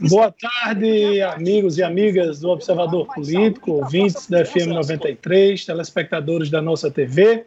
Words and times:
Boa 0.00 0.30
tarde, 0.30 1.20
amigos 1.22 1.76
e 1.76 1.82
amigas 1.82 2.38
do 2.38 2.50
Observador 2.50 3.12
Político, 3.12 3.72
ouvintes 3.72 4.28
da 4.28 4.44
FM 4.44 4.68
93, 4.68 5.66
telespectadores 5.66 6.48
da 6.48 6.62
nossa 6.62 6.88
TV. 6.88 7.46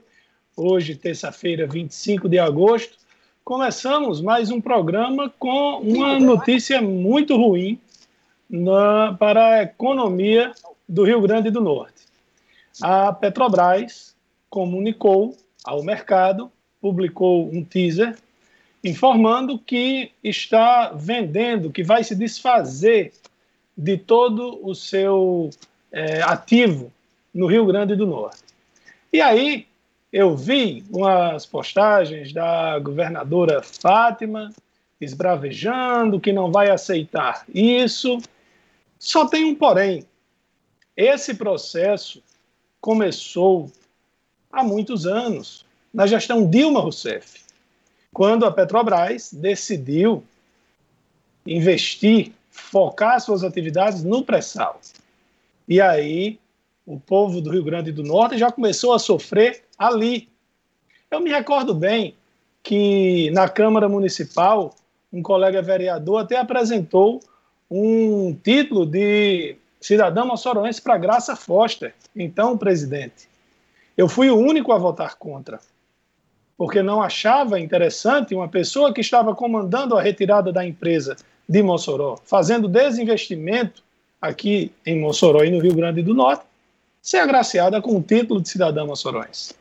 Hoje, 0.57 0.93
terça-feira, 0.95 1.65
25 1.65 2.27
de 2.27 2.37
agosto, 2.37 2.97
começamos 3.45 4.19
mais 4.19 4.51
um 4.51 4.59
programa 4.59 5.33
com 5.39 5.79
uma 5.79 6.19
notícia 6.19 6.81
muito 6.81 7.37
ruim 7.37 7.79
na, 8.49 9.13
para 9.17 9.53
a 9.53 9.63
economia 9.63 10.51
do 10.89 11.05
Rio 11.05 11.21
Grande 11.21 11.49
do 11.49 11.61
Norte. 11.61 12.03
A 12.81 13.13
Petrobras 13.13 14.13
comunicou 14.49 15.37
ao 15.63 15.81
mercado, 15.83 16.51
publicou 16.81 17.47
um 17.47 17.63
teaser 17.63 18.17
informando 18.83 19.59
que 19.59 20.11
está 20.23 20.91
vendendo, 20.95 21.71
que 21.71 21.83
vai 21.83 22.03
se 22.03 22.15
desfazer 22.15 23.13
de 23.77 23.97
todo 23.97 24.59
o 24.63 24.73
seu 24.73 25.49
é, 25.91 26.21
ativo 26.23 26.91
no 27.33 27.47
Rio 27.47 27.65
Grande 27.65 27.95
do 27.95 28.07
Norte. 28.07 28.43
E 29.13 29.21
aí 29.21 29.67
eu 30.11 30.35
vi 30.35 30.83
umas 30.89 31.45
postagens 31.45 32.33
da 32.33 32.77
governadora 32.79 33.61
Fátima 33.61 34.51
esbravejando 34.99 36.19
que 36.19 36.33
não 36.33 36.51
vai 36.51 36.69
aceitar 36.69 37.45
isso. 37.53 38.19
Só 38.99 39.25
tem 39.25 39.45
um 39.45 39.55
porém. 39.55 40.05
Esse 40.95 41.33
processo 41.33 42.21
começou 42.79 43.71
há 44.51 44.63
muitos 44.63 45.07
anos, 45.07 45.65
na 45.93 46.05
gestão 46.05 46.47
Dilma 46.49 46.81
Rousseff 46.81 47.40
quando 48.13 48.45
a 48.45 48.51
Petrobras 48.51 49.31
decidiu 49.33 50.23
investir, 51.45 52.31
focar 52.49 53.19
suas 53.19 53.43
atividades 53.43 54.03
no 54.03 54.23
pré-sal. 54.23 54.79
E 55.67 55.79
aí 55.79 56.39
o 56.85 56.99
povo 56.99 57.41
do 57.41 57.49
Rio 57.49 57.63
Grande 57.63 57.91
do 57.91 58.03
Norte 58.03 58.37
já 58.37 58.51
começou 58.51 58.93
a 58.93 58.99
sofrer 58.99 59.63
ali. 59.77 60.29
Eu 61.09 61.19
me 61.19 61.29
recordo 61.29 61.73
bem 61.73 62.15
que 62.61 63.31
na 63.31 63.47
Câmara 63.47 63.87
Municipal 63.87 64.75
um 65.11 65.21
colega 65.21 65.61
vereador 65.61 66.21
até 66.21 66.37
apresentou 66.37 67.21
um 67.69 68.33
título 68.33 68.85
de 68.85 69.55
cidadão 69.79 70.27
moçoroense 70.27 70.81
para 70.81 70.97
Graça 70.97 71.35
Foster, 71.35 71.93
então 72.15 72.57
presidente. 72.57 73.29
Eu 73.97 74.07
fui 74.07 74.29
o 74.29 74.37
único 74.37 74.71
a 74.71 74.77
votar 74.77 75.15
contra 75.15 75.59
porque 76.61 76.83
não 76.83 77.01
achava 77.01 77.59
interessante 77.59 78.35
uma 78.35 78.47
pessoa 78.47 78.93
que 78.93 79.01
estava 79.01 79.33
comandando 79.33 79.97
a 79.97 80.01
retirada 80.01 80.53
da 80.53 80.63
empresa 80.63 81.15
de 81.49 81.63
Mossoró, 81.63 82.19
fazendo 82.23 82.67
desinvestimento 82.67 83.83
aqui 84.21 84.71
em 84.85 84.99
Mossoró 84.99 85.43
e 85.43 85.49
no 85.49 85.57
Rio 85.57 85.73
Grande 85.73 86.03
do 86.03 86.13
Norte, 86.13 86.45
ser 87.01 87.17
agraciada 87.17 87.81
com 87.81 87.97
o 87.97 88.03
título 88.03 88.39
de 88.39 88.47
cidadã 88.47 88.85
moçoroense. 88.85 89.55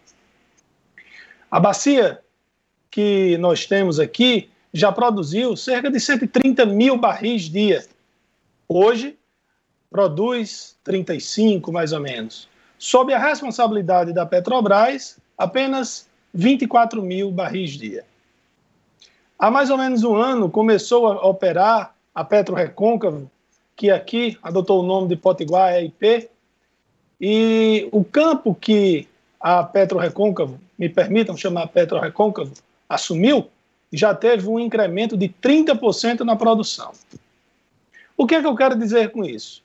A 1.51 1.59
bacia 1.59 2.21
que 2.91 3.39
nós 3.39 3.65
temos 3.65 3.99
aqui 3.99 4.51
já 4.71 4.93
produziu 4.93 5.57
cerca 5.57 5.91
de 5.91 5.99
130 5.99 6.67
mil 6.67 6.99
barris 6.99 7.45
dia. 7.45 7.83
Hoje, 8.69 9.17
produz 9.91 10.77
35, 10.85 11.73
mais 11.73 11.95
ou 11.95 12.01
menos. 12.01 12.47
Sob 12.79 13.11
a 13.15 13.19
responsabilidade 13.19 14.13
da 14.13 14.27
Petrobras, 14.27 15.17
apenas 15.39 16.10
24 16.33 17.03
mil 17.03 17.31
barris 17.31 17.71
dia. 17.73 18.05
Há 19.39 19.51
mais 19.51 19.71
ou 19.71 19.79
menos 19.79 20.05
um 20.05 20.15
ano 20.17 20.51
começou 20.51 21.07
a 21.07 21.27
operar 21.27 21.95
a 22.15 22.25
Petro 22.25 22.55
Recôncavo, 22.55 23.31
que 23.75 23.91
aqui 23.91 24.39
adotou 24.43 24.81
o 24.81 24.87
nome 24.87 25.09
de 25.09 25.17
Potiguar 25.17 25.75
EIP, 25.75 26.29
e 27.21 27.89
o 27.93 28.05
campo 28.05 28.55
que 28.55 29.09
a 29.41 29.65
Petro 29.65 29.99
Recôncavo, 29.99 30.61
me 30.79 30.89
permitam 30.89 31.37
chamar 31.37 31.69
Petro 31.69 31.99
Recôncavo, 31.99 32.53
assumiu, 32.89 33.49
já 33.93 34.15
teve 34.15 34.47
um 34.47 34.59
incremento 34.59 35.17
de 35.17 35.29
30% 35.29 36.21
na 36.21 36.37
produção. 36.37 36.93
O 38.17 38.27
que 38.27 38.35
é 38.35 38.41
que 38.41 38.47
eu 38.47 38.55
quero 38.55 38.79
dizer 38.79 39.11
com 39.11 39.25
isso? 39.25 39.63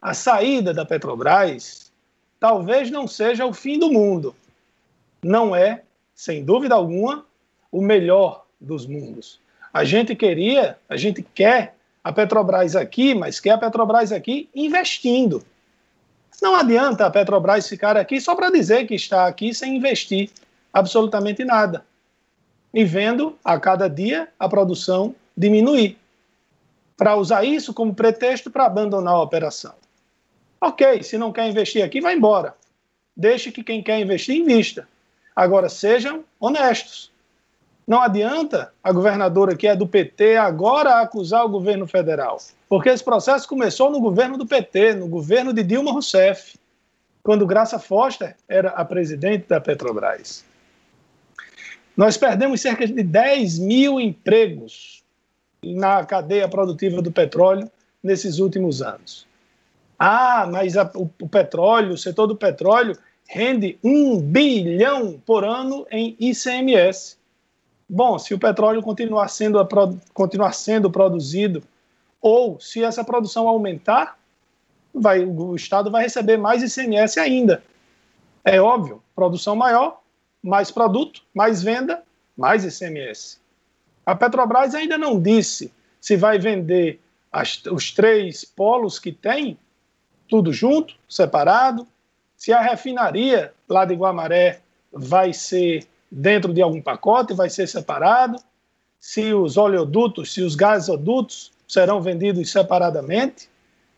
A 0.00 0.14
saída 0.14 0.72
da 0.72 0.84
Petrobras 0.84 1.92
talvez 2.40 2.90
não 2.90 3.06
seja 3.06 3.44
o 3.44 3.52
fim 3.52 3.78
do 3.78 3.90
mundo. 3.92 4.34
Não 5.22 5.54
é 5.54 5.82
sem 6.18 6.42
dúvida 6.44 6.74
alguma, 6.74 7.24
o 7.70 7.80
melhor 7.80 8.44
dos 8.60 8.84
mundos. 8.86 9.38
A 9.72 9.84
gente 9.84 10.16
queria, 10.16 10.76
a 10.88 10.96
gente 10.96 11.22
quer 11.22 11.76
a 12.02 12.12
Petrobras 12.12 12.74
aqui, 12.74 13.14
mas 13.14 13.38
quer 13.38 13.50
a 13.50 13.58
Petrobras 13.58 14.10
aqui 14.10 14.48
investindo. 14.52 15.44
Não 16.42 16.56
adianta 16.56 17.06
a 17.06 17.10
Petrobras 17.10 17.68
ficar 17.68 17.96
aqui 17.96 18.20
só 18.20 18.34
para 18.34 18.50
dizer 18.50 18.84
que 18.88 18.96
está 18.96 19.28
aqui 19.28 19.54
sem 19.54 19.76
investir 19.76 20.28
absolutamente 20.72 21.44
nada. 21.44 21.86
E 22.74 22.84
vendo 22.84 23.38
a 23.44 23.56
cada 23.60 23.88
dia 23.88 24.28
a 24.40 24.48
produção 24.48 25.14
diminuir. 25.36 25.96
Para 26.96 27.14
usar 27.14 27.44
isso 27.44 27.72
como 27.72 27.94
pretexto 27.94 28.50
para 28.50 28.66
abandonar 28.66 29.14
a 29.14 29.22
operação. 29.22 29.74
Ok, 30.60 31.00
se 31.04 31.16
não 31.16 31.32
quer 31.32 31.48
investir 31.48 31.84
aqui, 31.84 32.00
vai 32.00 32.16
embora. 32.16 32.56
Deixe 33.16 33.52
que 33.52 33.62
quem 33.62 33.84
quer 33.84 34.00
investir, 34.00 34.34
invista. 34.34 34.88
Agora, 35.38 35.68
sejam 35.68 36.24
honestos. 36.40 37.12
Não 37.86 38.02
adianta 38.02 38.72
a 38.82 38.90
governadora 38.90 39.54
que 39.54 39.68
é 39.68 39.76
do 39.76 39.86
PT 39.86 40.36
agora 40.36 41.00
acusar 41.00 41.44
o 41.44 41.48
governo 41.48 41.86
federal, 41.86 42.38
porque 42.68 42.88
esse 42.88 43.04
processo 43.04 43.48
começou 43.48 43.88
no 43.88 44.00
governo 44.00 44.36
do 44.36 44.44
PT, 44.44 44.94
no 44.94 45.06
governo 45.06 45.52
de 45.52 45.62
Dilma 45.62 45.92
Rousseff, 45.92 46.58
quando 47.22 47.46
Graça 47.46 47.78
Foster 47.78 48.34
era 48.48 48.70
a 48.70 48.84
presidente 48.84 49.46
da 49.46 49.60
Petrobras. 49.60 50.44
Nós 51.96 52.16
perdemos 52.16 52.60
cerca 52.60 52.84
de 52.84 53.00
10 53.00 53.60
mil 53.60 54.00
empregos 54.00 55.04
na 55.62 56.04
cadeia 56.04 56.48
produtiva 56.48 57.00
do 57.00 57.12
petróleo 57.12 57.70
nesses 58.02 58.40
últimos 58.40 58.82
anos. 58.82 59.24
Ah, 59.96 60.48
mas 60.50 60.76
a, 60.76 60.90
o, 60.96 61.08
o 61.22 61.28
petróleo, 61.28 61.92
o 61.92 61.98
setor 61.98 62.26
do 62.26 62.34
petróleo, 62.34 62.98
rende 63.28 63.78
um 63.84 64.18
bilhão 64.18 65.22
por 65.24 65.44
ano 65.44 65.86
em 65.90 66.16
ICMS. 66.18 67.18
Bom, 67.86 68.18
se 68.18 68.32
o 68.32 68.38
petróleo 68.38 68.82
continuar 68.82 69.28
sendo, 69.28 69.66
continuar 70.14 70.52
sendo 70.52 70.90
produzido, 70.90 71.62
ou 72.20 72.58
se 72.58 72.82
essa 72.82 73.04
produção 73.04 73.46
aumentar, 73.46 74.18
vai, 74.92 75.24
o 75.24 75.54
Estado 75.54 75.90
vai 75.90 76.02
receber 76.02 76.38
mais 76.38 76.62
ICMS 76.62 77.20
ainda. 77.20 77.62
É 78.42 78.60
óbvio, 78.60 79.02
produção 79.14 79.54
maior, 79.54 80.00
mais 80.42 80.70
produto, 80.70 81.22
mais 81.34 81.62
venda, 81.62 82.02
mais 82.36 82.64
ICMS. 82.64 83.38
A 84.06 84.14
Petrobras 84.14 84.74
ainda 84.74 84.96
não 84.96 85.20
disse 85.20 85.70
se 86.00 86.16
vai 86.16 86.38
vender 86.38 86.98
as, 87.30 87.62
os 87.66 87.92
três 87.92 88.42
polos 88.44 88.98
que 88.98 89.12
tem, 89.12 89.58
tudo 90.26 90.52
junto, 90.52 90.94
separado, 91.08 91.86
se 92.38 92.52
a 92.52 92.60
refinaria 92.60 93.52
lá 93.68 93.84
de 93.84 93.94
Guamaré 93.94 94.60
vai 94.92 95.32
ser 95.32 95.84
dentro 96.10 96.54
de 96.54 96.62
algum 96.62 96.80
pacote, 96.80 97.34
vai 97.34 97.50
ser 97.50 97.66
separado, 97.66 98.38
se 98.98 99.34
os 99.34 99.56
oleodutos, 99.56 100.32
se 100.32 100.40
os 100.40 100.54
gasodutos 100.54 101.50
serão 101.66 102.00
vendidos 102.00 102.50
separadamente. 102.50 103.50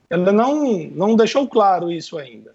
Ela 0.08 0.32
não, 0.32 0.64
não 0.90 1.14
deixou 1.14 1.46
claro 1.46 1.92
isso 1.92 2.16
ainda. 2.16 2.52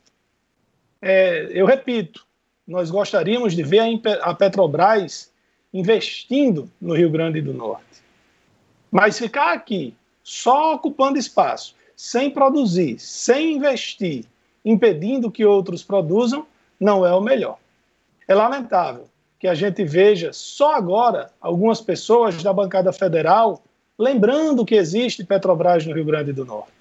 É, 1.00 1.50
eu 1.52 1.68
repito, 1.68 2.26
nós 2.68 2.90
gostaríamos 2.90 3.56
de 3.56 3.62
ver 3.62 4.02
a 4.22 4.34
Petrobras 4.34 5.32
investindo 5.72 6.70
no 6.82 6.96
Rio 6.96 7.12
Grande 7.12 7.42
do 7.42 7.54
Norte. 7.54 8.02
Mas 8.92 9.20
ficar 9.20 9.54
aqui 9.54 9.94
só 10.24 10.74
ocupando 10.74 11.20
espaço, 11.20 11.76
sem 11.96 12.32
produzir, 12.32 12.98
sem 13.00 13.58
investir, 13.58 14.26
impedindo 14.66 15.32
que 15.32 15.46
outros 15.46 15.84
produzam, 15.84 16.46
não 16.80 17.06
é 17.06 17.14
o 17.14 17.22
melhor. 17.22 17.58
É 18.28 18.34
lamentável 18.34 19.08
que 19.40 19.48
a 19.48 19.54
gente 19.54 19.84
veja 19.86 20.34
só 20.34 20.74
agora 20.74 21.32
algumas 21.40 21.80
pessoas 21.80 22.42
da 22.42 22.52
bancada 22.52 22.92
federal 22.92 23.62
lembrando 23.98 24.66
que 24.66 24.76
existe 24.76 25.24
Petrobras 25.24 25.86
no 25.86 25.94
Rio 25.94 26.06
Grande 26.06 26.34
do 26.34 26.44
Norte. 26.44 26.72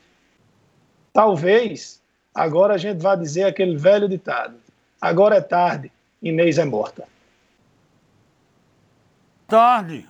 Talvez 1.13 2.01
agora 2.35 2.75
a 2.75 2.79
gente 2.79 3.01
vá 3.01 3.15
dizer 3.15 3.45
aquele 3.45 3.77
velho 3.77 4.09
ditado: 4.09 4.57
agora 5.01 5.37
é 5.37 5.41
tarde, 5.41 5.93
Inês 6.23 6.59
é 6.59 6.65
morta. 6.65 7.07
Tarde. 9.47 10.07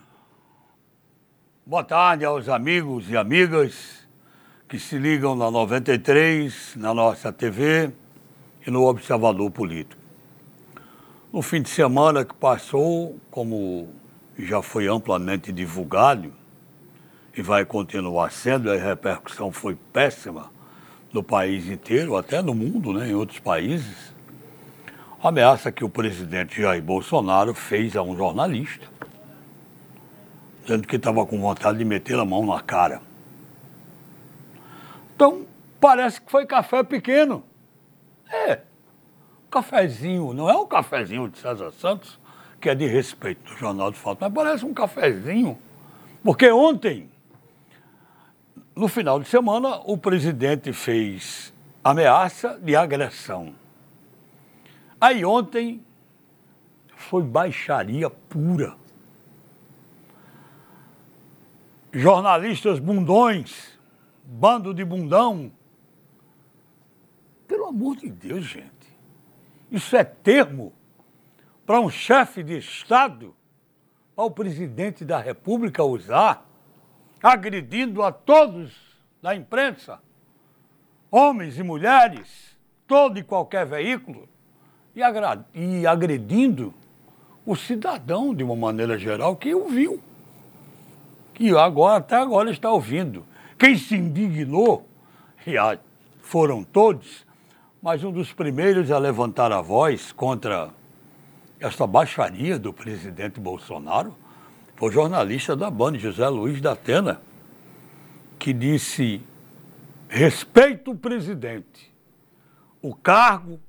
Boa 1.67 1.83
tarde 1.83 2.25
aos 2.25 2.49
amigos 2.49 3.11
e 3.11 3.17
amigas 3.17 4.04
que 4.69 4.79
se 4.79 4.99
ligam 4.99 5.37
na 5.37 5.51
93, 5.51 6.75
na 6.77 6.95
nossa 6.95 7.33
TV 7.33 7.91
e 8.67 8.71
no 8.71 8.85
Observador 8.85 9.51
Político. 9.51 10.01
No 11.33 11.43
fim 11.43 11.61
de 11.61 11.69
semana 11.69 12.25
que 12.25 12.35
passou, 12.35 13.19
como 13.31 13.89
já 14.39 14.63
foi 14.63 14.87
amplamente 14.87 15.53
divulgado, 15.53 16.33
e 17.37 17.43
vai 17.43 17.65
continuar 17.65 18.31
sendo, 18.31 18.71
a 18.71 18.77
repercussão 18.77 19.51
foi 19.51 19.77
péssima 19.93 20.51
no 21.13 21.23
país 21.23 21.69
inteiro, 21.69 22.17
até 22.17 22.41
no 22.41 22.55
mundo, 22.55 22.93
né, 22.93 23.09
em 23.09 23.15
outros 23.15 23.41
países. 23.41 24.15
A 25.23 25.29
ameaça 25.29 25.73
que 25.73 25.85
o 25.85 25.89
presidente 25.89 26.63
Jair 26.63 26.83
Bolsonaro 26.83 27.53
fez 27.55 27.97
a 27.97 28.03
um 28.03 28.17
jornalista, 28.17 28.87
dizendo 30.63 30.87
que 30.87 30.97
estava 30.97 31.27
com 31.27 31.41
vontade 31.41 31.79
de 31.79 31.85
meter 31.85 32.19
a 32.19 32.25
mão 32.25 32.47
na 32.47 32.61
cara. 32.61 33.03
Então, 35.15 35.47
parece 35.81 36.21
que 36.21 36.31
foi 36.31 36.47
café 36.47 36.83
pequeno. 36.83 37.45
É, 38.29 38.61
cafezinho, 39.51 40.35
não 40.35 40.51
é 40.51 40.57
um 40.57 40.67
cafezinho 40.67 41.29
de 41.29 41.39
César 41.39 41.71
Santos, 41.71 42.19
que 42.61 42.69
é 42.69 42.75
de 42.75 42.87
respeito 42.87 43.53
do 43.53 43.57
Jornal 43.59 43.93
de 43.93 43.99
Fato, 43.99 44.19
mas 44.21 44.33
parece 44.33 44.65
um 44.65 44.75
cafezinho. 44.75 45.57
Porque 46.23 46.51
ontem, 46.51 47.09
no 48.75 48.89
final 48.89 49.21
de 49.21 49.29
semana, 49.29 49.81
o 49.85 49.97
presidente 49.97 50.73
fez 50.73 51.55
ameaça 51.85 52.59
de 52.61 52.75
agressão. 52.75 53.55
Aí 55.01 55.25
ontem 55.25 55.85
foi 56.97 57.23
baixaria 57.23 58.09
pura. 58.09 58.75
Jornalistas 61.93 62.81
bundões, 62.81 63.74
bando 64.25 64.73
de 64.73 64.85
bundão. 64.85 65.53
Pelo 67.47 67.67
amor 67.67 67.97
de 67.97 68.11
Deus, 68.11 68.45
gente. 68.45 68.73
Isso 69.71 69.97
é 69.97 70.05
termo 70.05 70.73
para 71.67 71.81
um 71.81 71.91
chefe 71.91 72.43
de 72.43 72.59
Estado, 72.59 73.35
para 74.15 74.25
o 74.25 74.31
presidente 74.31 75.05
da 75.05 75.19
República 75.19 75.83
usar? 75.85 76.49
agredindo 77.25 78.03
a 78.03 78.13
todos 78.13 78.71
da 79.23 79.35
imprensa, 79.35 79.99
homens 81.11 81.59
e 81.59 81.63
mulheres, 81.63 82.55
todo 82.87 83.19
e 83.19 83.23
qualquer 83.23 83.65
veículo, 83.65 84.29
e, 84.95 85.87
agredindo 85.87 86.75
o 87.47 87.57
cidadão 87.57 88.35
de 88.35 88.45
uma 88.45 88.55
maneira 88.55 88.99
geral 88.99 89.35
que 89.37 89.55
ouviu, 89.55 90.03
que 91.33 91.57
agora 91.57 91.97
até 91.97 92.17
agora 92.17 92.51
está 92.51 92.71
ouvindo. 92.71 93.25
Quem 93.59 93.77
se 93.77 93.97
indignou, 93.97 94.89
e 95.47 95.55
foram 96.21 96.65
todos, 96.65 97.25
mas 97.83 98.03
um 98.03 98.11
dos 98.11 98.33
primeiros 98.33 98.91
a 98.91 98.99
levantar 98.99 99.53
a 99.53 99.61
voz 99.61 100.11
contra 100.13 100.71
esta 101.61 101.87
baixaria 101.87 102.59
do 102.59 102.73
presidente 102.73 103.39
Bolsonaro 103.39 104.17
foi 104.77 104.89
o 104.89 104.93
jornalista 104.93 105.55
da 105.55 105.71
Band, 105.71 105.99
José 105.99 106.29
Luiz 106.29 106.61
da 106.61 106.73
Atena, 106.73 107.21
que 108.39 108.53
disse: 108.53 109.23
respeito 110.09 110.91
o 110.91 110.97
presidente. 110.97 111.93
O 112.83 112.95
cargo, 112.95 113.61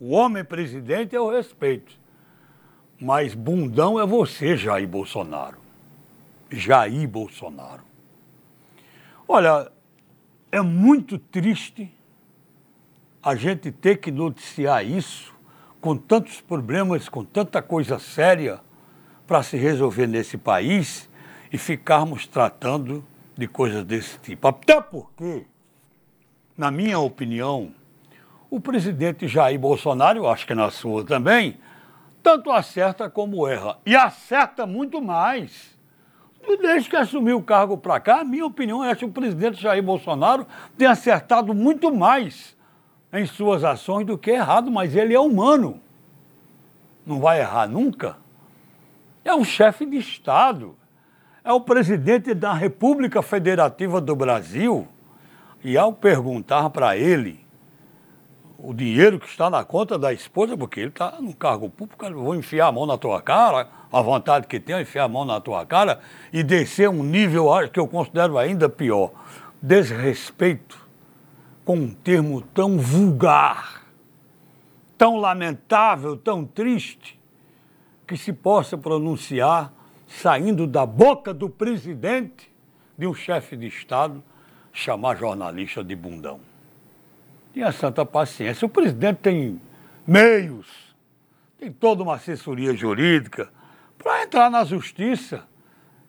o 0.00 0.10
homem 0.10 0.44
presidente 0.44 1.14
é 1.14 1.20
o 1.20 1.30
respeito. 1.30 1.98
Mas 3.00 3.34
bundão 3.34 3.98
é 3.98 4.04
você, 4.04 4.56
Jair 4.56 4.88
Bolsonaro. 4.88 5.58
Jair 6.50 7.08
Bolsonaro. 7.08 7.82
Olha, 9.30 9.70
é 10.50 10.62
muito 10.62 11.18
triste 11.18 11.94
a 13.22 13.34
gente 13.34 13.70
ter 13.70 13.98
que 13.98 14.10
noticiar 14.10 14.82
isso 14.82 15.34
com 15.82 15.94
tantos 15.94 16.40
problemas, 16.40 17.10
com 17.10 17.22
tanta 17.22 17.60
coisa 17.60 17.98
séria 17.98 18.58
para 19.26 19.42
se 19.42 19.58
resolver 19.58 20.06
nesse 20.06 20.38
país 20.38 21.10
e 21.52 21.58
ficarmos 21.58 22.26
tratando 22.26 23.04
de 23.36 23.46
coisas 23.46 23.84
desse 23.84 24.18
tipo. 24.18 24.48
Até 24.48 24.80
porque, 24.80 25.44
na 26.56 26.70
minha 26.70 26.98
opinião, 26.98 27.74
o 28.48 28.58
presidente 28.58 29.28
Jair 29.28 29.60
Bolsonaro, 29.60 30.26
acho 30.26 30.46
que 30.46 30.54
na 30.54 30.70
sua 30.70 31.04
também, 31.04 31.58
tanto 32.22 32.50
acerta 32.50 33.10
como 33.10 33.46
erra. 33.46 33.78
E 33.84 33.94
acerta 33.94 34.66
muito 34.66 35.02
mais. 35.02 35.77
Desde 36.56 36.88
que 36.88 36.96
assumiu 36.96 37.38
o 37.38 37.42
cargo 37.42 37.76
para 37.76 38.00
cá, 38.00 38.20
a 38.20 38.24
minha 38.24 38.46
opinião 38.46 38.84
é 38.84 38.94
que 38.94 39.04
o 39.04 39.10
presidente 39.10 39.60
Jair 39.60 39.82
Bolsonaro 39.82 40.46
tem 40.76 40.86
acertado 40.86 41.52
muito 41.52 41.94
mais 41.94 42.56
em 43.12 43.26
suas 43.26 43.64
ações 43.64 44.06
do 44.06 44.16
que 44.16 44.30
errado, 44.30 44.70
mas 44.70 44.94
ele 44.94 45.14
é 45.14 45.20
humano. 45.20 45.80
Não 47.06 47.20
vai 47.20 47.40
errar 47.40 47.66
nunca. 47.66 48.16
É 49.24 49.34
um 49.34 49.44
chefe 49.44 49.86
de 49.86 49.96
Estado. 49.96 50.76
É 51.42 51.52
o 51.52 51.60
presidente 51.60 52.34
da 52.34 52.52
República 52.52 53.22
Federativa 53.22 54.00
do 54.00 54.14
Brasil. 54.14 54.86
E 55.64 55.76
ao 55.76 55.92
perguntar 55.92 56.70
para 56.70 56.96
ele 56.96 57.47
o 58.58 58.74
dinheiro 58.74 59.20
que 59.20 59.28
está 59.28 59.48
na 59.48 59.64
conta 59.64 59.96
da 59.96 60.12
esposa, 60.12 60.58
porque 60.58 60.80
ele 60.80 60.88
está 60.88 61.20
no 61.20 61.32
cargo 61.32 61.70
público, 61.70 62.12
vou 62.12 62.34
enfiar 62.34 62.66
a 62.66 62.72
mão 62.72 62.84
na 62.84 62.98
tua 62.98 63.22
cara, 63.22 63.68
a 63.90 64.02
vontade 64.02 64.48
que 64.48 64.58
tem 64.58 64.74
é 64.74 64.82
enfiar 64.82 65.04
a 65.04 65.08
mão 65.08 65.24
na 65.24 65.40
tua 65.40 65.64
cara 65.64 66.00
e 66.32 66.42
descer 66.42 66.88
um 66.88 67.04
nível 67.04 67.46
que 67.72 67.78
eu 67.78 67.86
considero 67.86 68.36
ainda 68.36 68.68
pior. 68.68 69.12
Desrespeito 69.62 70.88
com 71.64 71.76
um 71.76 71.90
termo 71.90 72.40
tão 72.40 72.78
vulgar, 72.78 73.84
tão 74.96 75.16
lamentável, 75.16 76.16
tão 76.16 76.44
triste, 76.44 77.18
que 78.06 78.16
se 78.16 78.32
possa 78.32 78.76
pronunciar 78.76 79.72
saindo 80.06 80.66
da 80.66 80.84
boca 80.84 81.32
do 81.32 81.48
presidente 81.48 82.50
de 82.96 83.06
um 83.06 83.14
chefe 83.14 83.56
de 83.56 83.66
Estado 83.66 84.24
chamar 84.72 85.16
jornalista 85.16 85.84
de 85.84 85.94
bundão. 85.94 86.47
Tenha 87.58 87.72
santa 87.72 88.06
paciência. 88.06 88.64
O 88.64 88.68
presidente 88.68 89.16
tem 89.16 89.60
meios, 90.06 90.94
tem 91.58 91.72
toda 91.72 92.04
uma 92.04 92.14
assessoria 92.14 92.72
jurídica 92.72 93.50
para 93.98 94.22
entrar 94.22 94.48
na 94.48 94.62
justiça 94.62 95.42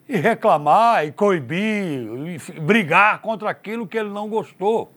e 0.07 0.15
reclamar 0.15 1.07
e 1.07 1.11
coibir, 1.11 2.07
e 2.53 2.59
brigar 2.59 3.19
contra 3.21 3.49
aquilo 3.49 3.87
que 3.87 3.97
ele 3.97 4.09
não 4.09 4.29
gostou. 4.29 4.93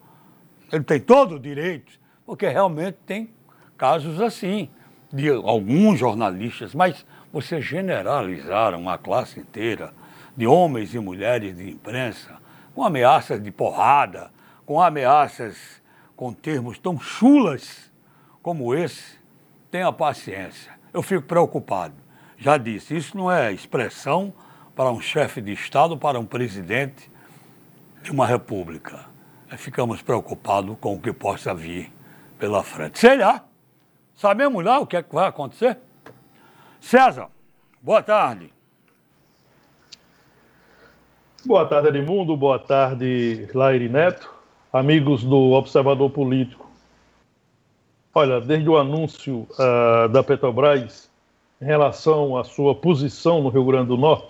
Ele 0.70 0.84
tem 0.84 1.00
todo 1.00 1.36
o 1.36 1.40
direito, 1.40 1.98
porque 2.26 2.46
realmente 2.46 2.98
tem 3.06 3.30
casos 3.78 4.20
assim 4.20 4.68
de 5.10 5.30
alguns 5.30 5.98
jornalistas, 5.98 6.74
mas 6.74 7.06
você 7.32 7.62
generalizaram 7.62 8.78
uma 8.78 8.98
classe 8.98 9.40
inteira 9.40 9.94
de 10.36 10.46
homens 10.46 10.94
e 10.94 10.98
mulheres 10.98 11.56
de 11.56 11.70
imprensa 11.70 12.36
com 12.74 12.84
ameaças 12.84 13.42
de 13.42 13.50
porrada, 13.50 14.30
com 14.66 14.82
ameaças 14.82 15.80
com 16.22 16.32
termos 16.32 16.78
tão 16.78 17.00
chulas 17.00 17.90
como 18.40 18.76
esse, 18.76 19.18
tenha 19.72 19.92
paciência. 19.92 20.72
Eu 20.92 21.02
fico 21.02 21.26
preocupado. 21.26 21.96
Já 22.38 22.56
disse, 22.56 22.96
isso 22.96 23.16
não 23.16 23.28
é 23.28 23.52
expressão 23.52 24.32
para 24.72 24.88
um 24.92 25.00
chefe 25.00 25.40
de 25.40 25.52
Estado, 25.52 25.98
para 25.98 26.20
um 26.20 26.24
presidente 26.24 27.10
de 28.04 28.12
uma 28.12 28.24
república. 28.24 29.04
Ficamos 29.56 30.00
preocupados 30.00 30.76
com 30.80 30.94
o 30.94 31.00
que 31.00 31.12
possa 31.12 31.52
vir 31.52 31.92
pela 32.38 32.62
frente. 32.62 33.00
Sei 33.00 33.16
lá. 33.16 33.44
Sabemos 34.14 34.64
lá 34.64 34.78
o 34.78 34.86
que, 34.86 34.96
é 34.96 35.02
que 35.02 35.12
vai 35.12 35.26
acontecer? 35.26 35.76
César, 36.80 37.30
boa 37.82 38.00
tarde. 38.00 38.54
Boa 41.44 41.66
tarde, 41.66 41.88
Edmundo. 41.88 42.36
Boa 42.36 42.60
tarde, 42.60 43.48
Laire 43.52 43.88
Neto. 43.88 44.41
Amigos 44.72 45.22
do 45.22 45.50
Observador 45.50 46.08
Político. 46.08 46.70
Olha, 48.14 48.40
desde 48.40 48.68
o 48.70 48.78
anúncio 48.78 49.46
uh, 49.50 50.08
da 50.08 50.22
Petrobras 50.22 51.10
em 51.60 51.64
relação 51.66 52.38
à 52.38 52.44
sua 52.44 52.74
posição 52.74 53.42
no 53.42 53.50
Rio 53.50 53.66
Grande 53.66 53.88
do 53.88 53.98
Norte, 53.98 54.28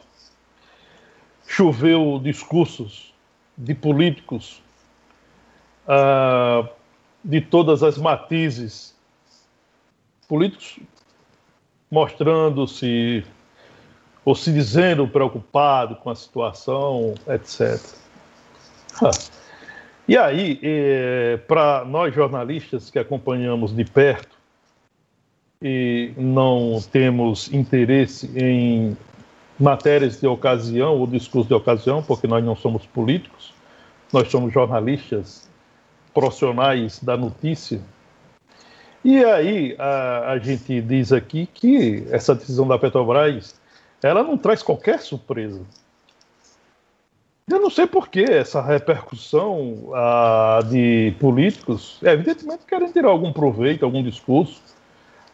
choveu 1.47 2.21
discursos 2.21 3.15
de 3.57 3.73
políticos 3.73 4.61
uh, 5.87 6.69
de 7.23 7.41
todas 7.41 7.85
as 7.85 7.97
matizes 7.97 8.97
políticos 10.27 10.81
mostrando-se 11.89 13.25
ou 14.25 14.35
se 14.35 14.53
dizendo 14.53 15.07
preocupado 15.07 15.95
com 15.97 16.11
a 16.11 16.15
situação, 16.17 17.15
etc. 17.29 17.79
E 20.09 20.17
aí, 20.17 20.59
é, 20.63 21.39
para 21.47 21.85
nós 21.85 22.15
jornalistas 22.15 22.91
que 22.91 22.99
acompanhamos 22.99 23.75
de 23.75 23.85
perto 23.85 24.37
e 25.61 26.13
não 26.17 26.81
temos 26.91 27.53
interesse 27.53 28.31
em 28.37 28.97
matérias 29.59 30.21
de 30.21 30.27
ocasião 30.27 30.99
ou 30.99 31.07
discurso 31.07 31.49
de 31.49 31.55
ocasião, 31.55 32.03
porque 32.03 32.27
nós 32.27 32.45
não 32.45 32.57
somos 32.57 32.85
políticos, 32.85 33.55
nós 34.13 34.29
somos 34.29 34.53
jornalistas 34.53 35.49
profissionais 36.13 36.99
da 36.99 37.17
notícia, 37.17 37.81
e 39.05 39.25
aí 39.25 39.75
a, 39.79 40.33
a 40.33 40.39
gente 40.39 40.81
diz 40.81 41.13
aqui 41.13 41.47
que 41.47 42.07
essa 42.11 42.35
decisão 42.35 42.69
da 42.69 42.79
Petrobras 42.79 43.61
ela 44.01 44.23
não 44.23 44.37
traz 44.37 44.63
qualquer 44.63 45.01
surpresa. 45.01 45.61
Eu 47.49 47.61
não 47.61 47.71
sei 47.71 47.87
por 47.87 48.09
que 48.09 48.21
essa 48.21 48.63
repercussão 48.63 49.91
ah, 49.95 50.61
de 50.69 51.15
políticos, 51.19 51.99
evidentemente 52.03 52.65
querem 52.67 52.91
tirar 52.93 53.09
algum 53.09 53.33
proveito, 53.33 53.85
algum 53.85 54.03
discurso. 54.03 54.63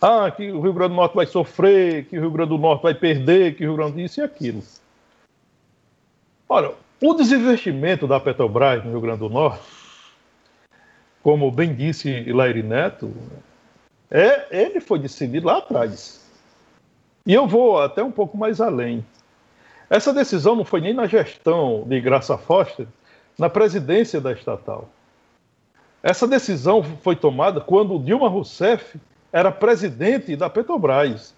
Ah, 0.00 0.30
que 0.30 0.50
o 0.50 0.60
Rio 0.60 0.72
Grande 0.72 0.94
do 0.94 0.96
Norte 0.96 1.14
vai 1.14 1.26
sofrer, 1.26 2.06
que 2.06 2.16
o 2.16 2.20
Rio 2.20 2.30
Grande 2.30 2.50
do 2.50 2.58
Norte 2.58 2.82
vai 2.82 2.94
perder, 2.94 3.56
que 3.56 3.64
o 3.64 3.68
Rio 3.68 3.76
Grande 3.76 4.04
isso 4.04 4.20
e 4.20 4.22
aquilo. 4.22 4.62
Olha, 6.48 6.72
o 7.02 7.14
desinvestimento 7.14 8.06
da 8.06 8.18
Petrobras 8.18 8.82
no 8.84 8.92
Rio 8.92 9.00
Grande 9.00 9.18
do 9.18 9.28
Norte, 9.28 9.62
como 11.22 11.50
bem 11.50 11.74
disse 11.74 12.24
Laire 12.32 12.62
Neto, 12.62 13.12
é, 14.10 14.46
ele 14.50 14.80
foi 14.80 14.98
decidido 14.98 15.46
lá 15.46 15.58
atrás. 15.58 16.26
E 17.26 17.34
eu 17.34 17.46
vou 17.46 17.80
até 17.80 18.02
um 18.02 18.10
pouco 18.10 18.38
mais 18.38 18.60
além. 18.60 19.04
Essa 19.90 20.12
decisão 20.12 20.54
não 20.54 20.64
foi 20.64 20.80
nem 20.80 20.92
na 20.92 21.06
gestão 21.06 21.84
de 21.86 22.00
Graça 22.00 22.36
Foster, 22.36 22.86
na 23.38 23.48
presidência 23.48 24.20
da 24.20 24.32
estatal. 24.32 24.88
Essa 26.02 26.26
decisão 26.26 26.82
foi 26.82 27.16
tomada 27.16 27.60
quando 27.60 27.98
Dilma 27.98 28.28
Rousseff 28.28 29.00
era 29.32 29.50
presidente 29.50 30.36
da 30.36 30.50
Petrobras. 30.50 31.34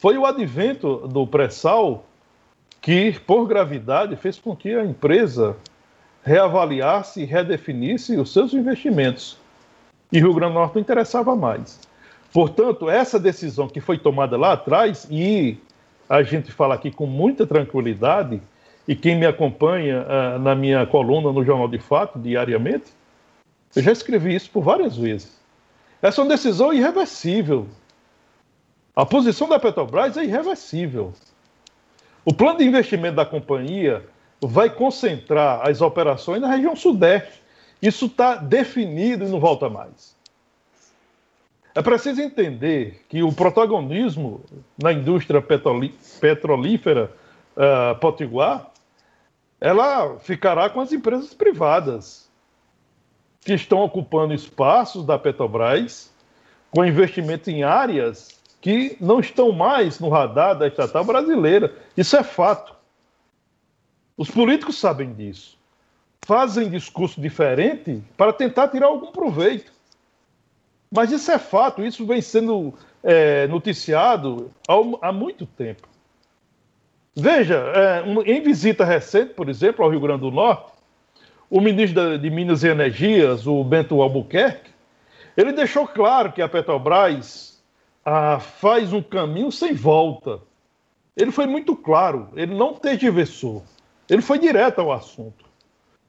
Foi 0.00 0.18
o 0.18 0.26
advento 0.26 1.06
do 1.08 1.26
pré-sal 1.26 2.04
que, 2.80 3.18
por 3.20 3.46
gravidade, 3.46 4.16
fez 4.16 4.38
com 4.38 4.56
que 4.56 4.74
a 4.74 4.84
empresa 4.84 5.56
reavaliasse 6.24 7.22
e 7.22 7.24
redefinisse 7.24 8.16
os 8.16 8.32
seus 8.32 8.52
investimentos. 8.52 9.38
E 10.10 10.18
Rio 10.18 10.34
Grande 10.34 10.52
do 10.52 10.58
Norte 10.58 10.74
não 10.74 10.82
interessava 10.82 11.34
mais. 11.34 11.80
Portanto, 12.32 12.90
essa 12.90 13.18
decisão 13.18 13.68
que 13.68 13.80
foi 13.80 13.98
tomada 13.98 14.36
lá 14.36 14.52
atrás, 14.52 15.06
e 15.10 15.58
a 16.08 16.22
gente 16.22 16.52
fala 16.52 16.74
aqui 16.74 16.90
com 16.90 17.06
muita 17.06 17.46
tranquilidade, 17.46 18.40
e 18.86 18.96
quem 18.96 19.16
me 19.16 19.26
acompanha 19.26 20.02
uh, 20.02 20.38
na 20.38 20.54
minha 20.54 20.84
coluna 20.86 21.32
no 21.32 21.44
Jornal 21.44 21.68
de 21.68 21.78
Fato, 21.78 22.18
diariamente, 22.18 22.86
eu 23.74 23.82
já 23.82 23.92
escrevi 23.92 24.34
isso 24.34 24.50
por 24.50 24.62
várias 24.62 24.96
vezes. 24.96 25.40
Essa 26.00 26.20
é 26.20 26.24
uma 26.24 26.30
decisão 26.30 26.72
irreversível. 26.72 27.66
A 28.94 29.06
posição 29.06 29.48
da 29.48 29.58
Petrobras 29.58 30.16
é 30.16 30.24
irreversível. 30.24 31.12
O 32.24 32.34
plano 32.34 32.58
de 32.58 32.64
investimento 32.64 33.16
da 33.16 33.24
companhia 33.24 34.04
vai 34.40 34.68
concentrar 34.68 35.66
as 35.66 35.80
operações 35.80 36.40
na 36.40 36.48
região 36.48 36.76
sudeste. 36.76 37.40
Isso 37.80 38.06
está 38.06 38.34
definido 38.34 39.24
e 39.24 39.28
não 39.28 39.40
volta 39.40 39.70
mais. 39.70 40.14
É 41.74 41.80
preciso 41.80 42.20
entender 42.20 43.04
que 43.08 43.22
o 43.22 43.32
protagonismo 43.32 44.44
na 44.80 44.92
indústria 44.92 45.42
petrolífera 46.20 47.10
uh, 47.56 47.98
potiguar, 47.98 48.70
ela 49.60 50.18
ficará 50.18 50.68
com 50.68 50.80
as 50.80 50.92
empresas 50.92 51.32
privadas 51.32 52.30
que 53.40 53.54
estão 53.54 53.80
ocupando 53.80 54.34
espaços 54.34 55.04
da 55.04 55.18
Petrobras 55.18 56.12
com 56.70 56.84
investimento 56.84 57.50
em 57.50 57.62
áreas 57.62 58.40
que 58.60 58.96
não 59.00 59.18
estão 59.18 59.50
mais 59.50 59.98
no 59.98 60.08
radar 60.08 60.56
da 60.56 60.68
estatal 60.68 61.04
brasileira. 61.04 61.74
Isso 61.96 62.16
é 62.16 62.22
fato. 62.22 62.74
Os 64.16 64.30
políticos 64.30 64.78
sabem 64.78 65.12
disso. 65.12 65.58
Fazem 66.24 66.70
discurso 66.70 67.20
diferente 67.20 68.02
para 68.16 68.32
tentar 68.32 68.68
tirar 68.68 68.86
algum 68.86 69.10
proveito. 69.10 69.71
Mas 70.94 71.10
isso 71.10 71.32
é 71.32 71.38
fato, 71.38 71.82
isso 71.82 72.04
vem 72.04 72.20
sendo 72.20 72.74
é, 73.02 73.46
noticiado 73.46 74.50
há, 74.68 75.08
há, 75.08 75.12
muito 75.12 75.46
tempo. 75.46 75.88
Veja, 77.16 77.54
é, 77.54 78.02
um, 78.02 78.20
em 78.20 78.42
visita 78.42 78.84
recente, 78.84 79.32
por 79.32 79.48
exemplo, 79.48 79.82
ao 79.82 79.90
Rio 79.90 80.00
Grande 80.00 80.20
do 80.20 80.30
Norte, 80.30 80.70
o 81.48 81.62
ministro 81.62 82.18
de 82.18 82.30
Minas 82.30 82.62
e 82.62 82.68
Energias, 82.68 83.46
o 83.46 83.64
Bento 83.64 84.02
Albuquerque, 84.02 84.70
ele 85.34 85.52
deixou 85.52 85.88
claro 85.88 86.30
que 86.30 86.42
a 86.42 86.48
Petrobras 86.48 87.62
ah, 88.04 88.38
faz 88.38 88.92
um 88.92 89.02
caminho 89.02 89.50
sem 89.50 89.72
volta. 89.72 90.40
Ele 91.16 91.30
foi 91.30 91.46
muito 91.46 91.74
claro, 91.74 92.28
ele 92.34 92.54
não 92.54 92.74
tergiversou, 92.74 93.62
ele 94.08 94.20
foi 94.20 94.38
direto 94.38 94.80
ao 94.80 94.92
assunto. 94.92 95.44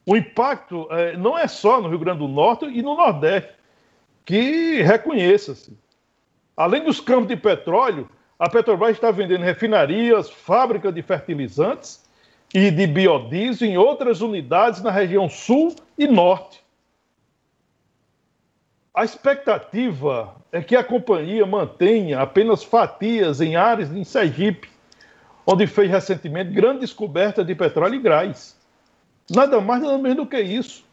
O 0.05 0.17
impacto 0.17 0.87
é, 0.91 1.15
não 1.15 1.37
é 1.37 1.47
só 1.47 1.79
no 1.79 1.87
Rio 1.87 1.99
Grande 1.99 2.19
do 2.19 2.27
Norte 2.27 2.65
e 2.65 2.81
no 2.81 2.95
Nordeste, 2.95 3.53
que 4.25 4.81
reconheça-se. 4.81 5.77
Além 6.55 6.83
dos 6.83 6.99
campos 6.99 7.27
de 7.27 7.35
petróleo, 7.35 8.09
a 8.37 8.49
Petrobras 8.49 8.91
está 8.91 9.11
vendendo 9.11 9.43
refinarias, 9.43 10.29
fábricas 10.29 10.93
de 10.93 11.01
fertilizantes 11.01 12.03
e 12.53 12.69
de 12.69 12.85
biodiesel 12.85 13.67
em 13.67 13.77
outras 13.77 14.21
unidades 14.21 14.81
na 14.81 14.91
região 14.91 15.29
sul 15.29 15.75
e 15.97 16.07
norte. 16.07 16.63
A 18.93 19.03
expectativa 19.03 20.35
é 20.51 20.61
que 20.61 20.75
a 20.75 20.83
companhia 20.83 21.45
mantenha 21.47 22.19
apenas 22.19 22.63
fatias 22.63 23.41
em 23.41 23.55
áreas 23.55 23.91
em 23.91 24.03
Sergipe, 24.03 24.69
onde 25.47 25.65
fez 25.65 25.89
recentemente 25.89 26.51
grande 26.51 26.81
descoberta 26.81 27.43
de 27.43 27.55
petróleo 27.55 27.95
e 27.95 27.99
gás. 27.99 28.55
Nada 29.29 29.59
mais 29.59 29.81
nada 29.81 29.97
menos 29.97 30.17
do 30.17 30.27
que 30.27 30.39
isso. 30.39 30.85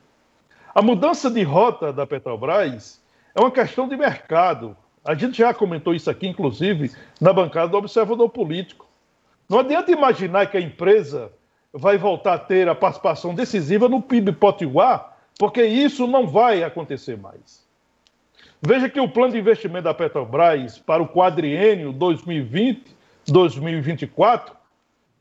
A 0.74 0.80
mudança 0.80 1.30
de 1.30 1.42
rota 1.42 1.92
da 1.92 2.06
Petrobras 2.06 3.00
é 3.34 3.40
uma 3.40 3.50
questão 3.50 3.88
de 3.88 3.96
mercado. 3.96 4.76
A 5.04 5.14
gente 5.14 5.38
já 5.38 5.54
comentou 5.54 5.94
isso 5.94 6.10
aqui, 6.10 6.26
inclusive, 6.26 6.90
na 7.20 7.32
bancada 7.32 7.68
do 7.68 7.78
Observador 7.78 8.28
Político. 8.28 8.86
Não 9.48 9.60
adianta 9.60 9.90
imaginar 9.90 10.46
que 10.46 10.56
a 10.56 10.60
empresa 10.60 11.32
vai 11.72 11.96
voltar 11.96 12.34
a 12.34 12.38
ter 12.38 12.68
a 12.68 12.74
participação 12.74 13.34
decisiva 13.34 13.88
no 13.88 14.02
PIB 14.02 14.32
potiguar, 14.32 15.16
porque 15.38 15.64
isso 15.64 16.06
não 16.06 16.26
vai 16.26 16.62
acontecer 16.62 17.16
mais. 17.16 17.66
Veja 18.62 18.90
que 18.90 19.00
o 19.00 19.08
plano 19.08 19.32
de 19.32 19.38
investimento 19.38 19.84
da 19.84 19.94
Petrobras 19.94 20.78
para 20.78 21.02
o 21.02 21.08
quadriênio 21.08 21.94
2020-2024 21.94 24.52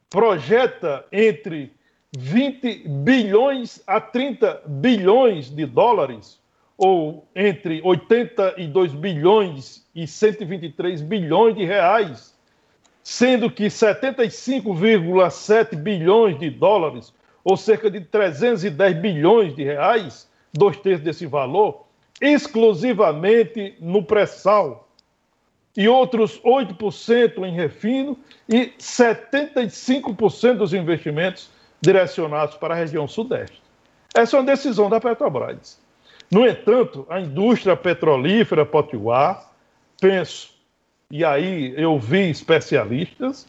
projeta 0.09 1.05
entre 1.11 1.71
20 2.17 2.87
bilhões 2.87 3.83
a 3.87 4.01
30 4.01 4.63
bilhões 4.65 5.49
de 5.49 5.65
dólares, 5.65 6.37
ou 6.79 7.27
entre 7.35 7.81
82 7.83 8.93
bilhões 8.93 9.85
e 9.93 10.07
123 10.07 11.01
bilhões 11.01 11.55
de 11.55 11.65
reais 11.65 12.39
sendo 13.09 13.49
que 13.49 13.65
75,7 13.65 15.75
bilhões 15.75 16.37
de 16.37 16.51
dólares, 16.51 17.11
ou 17.43 17.57
cerca 17.57 17.89
de 17.89 18.01
310 18.01 18.97
bilhões 18.97 19.55
de 19.55 19.63
reais, 19.63 20.29
dois 20.53 20.77
terços 20.77 21.03
desse 21.03 21.25
valor, 21.25 21.87
exclusivamente 22.21 23.75
no 23.79 24.03
pré-sal, 24.03 24.87
e 25.75 25.87
outros 25.87 26.39
8% 26.41 27.47
em 27.47 27.55
refino 27.55 28.15
e 28.47 28.67
75% 28.77 30.57
dos 30.57 30.71
investimentos 30.73 31.49
direcionados 31.81 32.57
para 32.57 32.75
a 32.75 32.77
região 32.77 33.07
sudeste. 33.07 33.59
Essa 34.13 34.35
é 34.35 34.39
uma 34.39 34.45
decisão 34.45 34.87
da 34.87 34.99
Petrobras. 34.99 35.81
No 36.31 36.45
entanto, 36.45 37.07
a 37.09 37.19
indústria 37.19 37.75
petrolífera 37.75 38.65
potiguar, 38.65 39.51
penso, 39.99 40.53
e 41.09 41.25
aí 41.25 41.73
eu 41.75 41.97
vi 41.97 42.29
especialistas, 42.29 43.47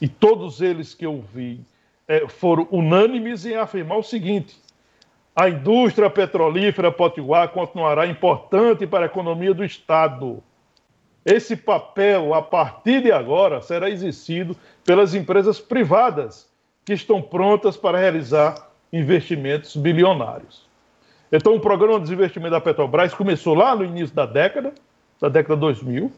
e 0.00 0.08
todos 0.08 0.60
eles 0.60 0.94
que 0.94 1.04
eu 1.04 1.22
vi 1.34 1.60
é, 2.06 2.26
foram 2.28 2.68
unânimes 2.70 3.44
em 3.44 3.56
afirmar 3.56 3.98
o 3.98 4.02
seguinte: 4.02 4.56
a 5.34 5.48
indústria 5.48 6.08
petrolífera 6.08 6.92
potiguar 6.92 7.48
continuará 7.48 8.06
importante 8.06 8.86
para 8.86 9.06
a 9.06 9.06
economia 9.06 9.52
do 9.52 9.64
Estado. 9.64 10.42
Esse 11.24 11.56
papel, 11.56 12.32
a 12.32 12.40
partir 12.40 13.02
de 13.02 13.12
agora, 13.12 13.60
será 13.60 13.90
exercido 13.90 14.56
pelas 14.84 15.14
empresas 15.14 15.60
privadas 15.60 16.48
que 16.84 16.92
estão 16.92 17.20
prontas 17.20 17.76
para 17.76 17.98
realizar 17.98 18.70
investimentos 18.92 19.76
bilionários. 19.76 20.69
Então, 21.32 21.54
o 21.54 21.60
programa 21.60 21.98
de 21.98 22.04
desinvestimento 22.04 22.50
da 22.50 22.60
Petrobras 22.60 23.14
começou 23.14 23.54
lá 23.54 23.74
no 23.76 23.84
início 23.84 24.14
da 24.14 24.26
década, 24.26 24.72
da 25.20 25.28
década 25.28 25.56
2000, 25.56 26.10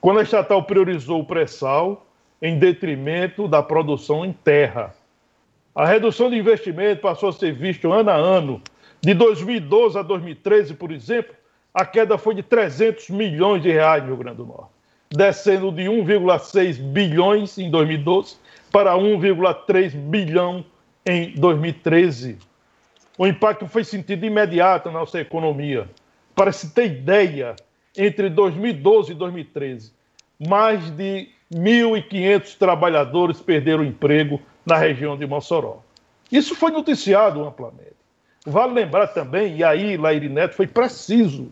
quando 0.00 0.20
a 0.20 0.22
estatal 0.22 0.62
priorizou 0.62 1.20
o 1.20 1.24
pré-sal 1.24 2.06
em 2.40 2.58
detrimento 2.58 3.48
da 3.48 3.62
produção 3.62 4.24
em 4.24 4.32
terra. 4.32 4.94
A 5.74 5.86
redução 5.86 6.28
de 6.28 6.36
investimento 6.36 7.00
passou 7.00 7.30
a 7.30 7.32
ser 7.32 7.52
vista 7.52 7.88
ano 7.88 8.10
a 8.10 8.14
ano. 8.14 8.60
De 9.00 9.14
2012 9.14 9.98
a 9.98 10.02
2013, 10.02 10.74
por 10.74 10.90
exemplo, 10.90 11.34
a 11.72 11.84
queda 11.86 12.18
foi 12.18 12.34
de 12.34 12.42
300 12.42 13.10
milhões 13.10 13.62
de 13.62 13.70
reais 13.70 14.02
no 14.02 14.08
Rio 14.08 14.16
Grande 14.16 14.38
do 14.38 14.46
Norte, 14.46 14.70
descendo 15.10 15.70
de 15.70 15.84
1,6 15.84 16.78
bilhões 16.92 17.56
em 17.58 17.70
2012 17.70 18.36
para 18.70 18.94
1,3 18.94 19.94
bilhão 19.94 20.64
em 21.06 21.32
2013. 21.34 22.38
O 23.18 23.26
impacto 23.26 23.66
foi 23.66 23.82
sentido 23.82 24.24
imediato 24.24 24.92
na 24.92 25.00
nossa 25.00 25.20
economia. 25.20 25.90
Para 26.36 26.52
se 26.52 26.70
ter 26.72 26.86
ideia, 26.86 27.56
entre 27.96 28.30
2012 28.30 29.10
e 29.10 29.14
2013, 29.16 29.92
mais 30.38 30.88
de 30.92 31.28
1.500 31.52 32.56
trabalhadores 32.56 33.40
perderam 33.40 33.82
emprego 33.82 34.40
na 34.64 34.76
região 34.76 35.18
de 35.18 35.26
Mossoró. 35.26 35.78
Isso 36.30 36.54
foi 36.54 36.70
noticiado 36.70 37.44
amplamente. 37.44 37.96
Vale 38.46 38.72
lembrar 38.72 39.08
também, 39.08 39.56
e 39.56 39.64
aí 39.64 39.96
Lairi 39.96 40.28
Neto 40.28 40.54
foi 40.54 40.68
preciso, 40.68 41.50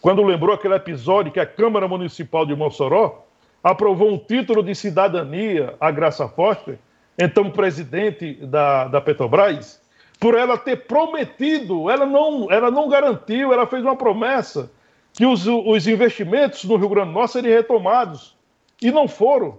quando 0.00 0.22
lembrou 0.22 0.54
aquele 0.54 0.74
episódio 0.74 1.30
que 1.30 1.38
a 1.38 1.46
Câmara 1.46 1.86
Municipal 1.86 2.46
de 2.46 2.56
Mossoró 2.56 3.26
aprovou 3.62 4.10
um 4.10 4.18
título 4.18 4.62
de 4.62 4.74
cidadania 4.74 5.74
à 5.78 5.90
Graça 5.90 6.26
Foster, 6.28 6.78
então 7.18 7.50
presidente 7.50 8.34
da, 8.46 8.88
da 8.88 9.00
Petrobras, 9.02 9.83
por 10.18 10.34
ela 10.34 10.56
ter 10.56 10.86
prometido, 10.86 11.90
ela 11.90 12.06
não, 12.06 12.50
ela 12.50 12.70
não 12.70 12.88
garantiu, 12.88 13.52
ela 13.52 13.66
fez 13.66 13.82
uma 13.82 13.96
promessa 13.96 14.70
que 15.12 15.24
os, 15.24 15.46
os 15.46 15.86
investimentos 15.86 16.64
no 16.64 16.76
Rio 16.76 16.88
Grande 16.88 17.08
do 17.08 17.14
Norte 17.14 17.32
seriam 17.32 17.56
retomados. 17.56 18.36
E 18.82 18.90
não 18.90 19.06
foram. 19.06 19.58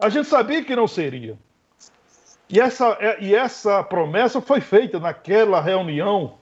A 0.00 0.08
gente 0.08 0.28
sabia 0.28 0.62
que 0.64 0.76
não 0.76 0.86
seria. 0.86 1.36
E 2.48 2.60
essa, 2.60 2.96
é, 3.00 3.18
e 3.20 3.34
essa 3.34 3.82
promessa 3.82 4.40
foi 4.40 4.60
feita 4.60 4.98
naquela 4.98 5.60
reunião 5.60 6.34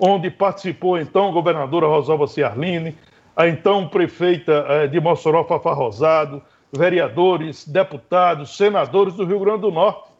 onde 0.00 0.30
participou 0.30 0.98
então 0.98 1.28
a 1.28 1.32
governadora 1.32 1.86
Rosalba 1.86 2.26
Ciarline, 2.26 2.96
a 3.36 3.46
então 3.46 3.88
prefeita 3.88 4.64
eh, 4.68 4.86
de 4.86 5.00
Mossoró, 5.00 5.44
Fafá 5.44 5.72
Rosado, 5.72 6.42
vereadores, 6.72 7.66
deputados, 7.66 8.56
senadores 8.56 9.14
do 9.14 9.24
Rio 9.24 9.40
Grande 9.40 9.62
do 9.62 9.70
Norte. 9.70 10.13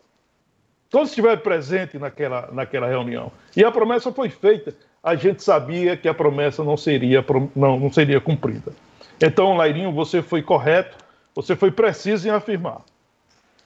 Todos 0.95 1.09
estiveram 1.09 1.43
presentes 1.43 2.01
naquela, 2.01 2.49
naquela 2.53 2.87
reunião. 2.87 3.33
E 3.57 3.65
a 3.65 3.73
promessa 3.73 4.13
foi 4.13 4.29
feita. 4.31 4.73
A 5.03 5.17
gente 5.17 5.43
sabia 5.43 5.97
que 5.97 6.07
a 6.07 6.15
promessa 6.15 6.63
não 6.63 6.77
seria, 6.77 7.25
não, 7.57 7.81
não 7.81 7.93
seria 7.93 8.21
cumprida. 8.21 8.73
Então, 9.21 9.57
Lairinho, 9.57 9.91
você 9.91 10.23
foi 10.23 10.41
correto, 10.41 10.97
você 11.35 11.57
foi 11.57 11.73
preciso 11.73 12.29
em 12.29 12.31
afirmar 12.31 12.83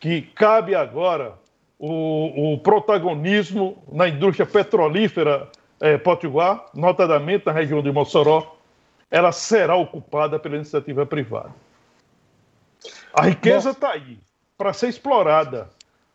que 0.00 0.22
cabe 0.22 0.74
agora 0.74 1.34
o, 1.78 2.54
o 2.54 2.58
protagonismo 2.60 3.76
na 3.92 4.08
indústria 4.08 4.46
petrolífera 4.46 5.50
eh, 5.82 5.98
potiguar, 5.98 6.64
notadamente 6.72 7.44
na 7.44 7.52
região 7.52 7.82
de 7.82 7.92
Mossoró, 7.92 8.56
ela 9.10 9.32
será 9.32 9.76
ocupada 9.76 10.38
pela 10.38 10.56
iniciativa 10.56 11.04
privada. 11.04 11.54
A 13.12 13.26
riqueza 13.26 13.72
está 13.72 13.90
aí 13.90 14.18
para 14.56 14.72
ser 14.72 14.88
explorada. 14.88 15.68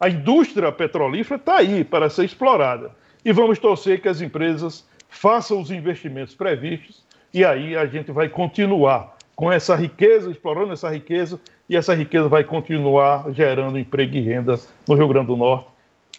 A 0.04 0.10
indústria 0.10 0.70
petrolífera 0.70 1.40
está 1.40 1.60
aí 1.60 1.82
para 1.82 2.10
ser 2.10 2.26
explorada. 2.26 2.92
E 3.24 3.32
vamos 3.32 3.58
torcer 3.58 4.02
que 4.02 4.10
as 4.10 4.20
empresas 4.20 4.86
façam 5.08 5.62
os 5.62 5.72
investimentos 5.72 6.36
previstos 6.36 7.02
e 7.34 7.46
aí 7.46 7.78
a 7.78 7.86
gente 7.86 8.12
vai 8.12 8.28
continuar 8.28 9.16
com 9.34 9.50
essa 9.50 9.78
riqueza, 9.78 10.30
explorando 10.30 10.74
essa 10.74 10.90
riqueza, 10.90 11.40
e 11.70 11.78
essa 11.78 11.96
riqueza 11.96 12.28
vai 12.28 12.44
continuar 12.44 13.32
gerando 13.32 13.80
emprego 13.80 14.18
e 14.18 14.20
renda 14.20 14.60
no 14.86 14.94
Rio 14.94 15.08
Grande 15.08 15.28
do 15.28 15.38
Norte, 15.38 15.68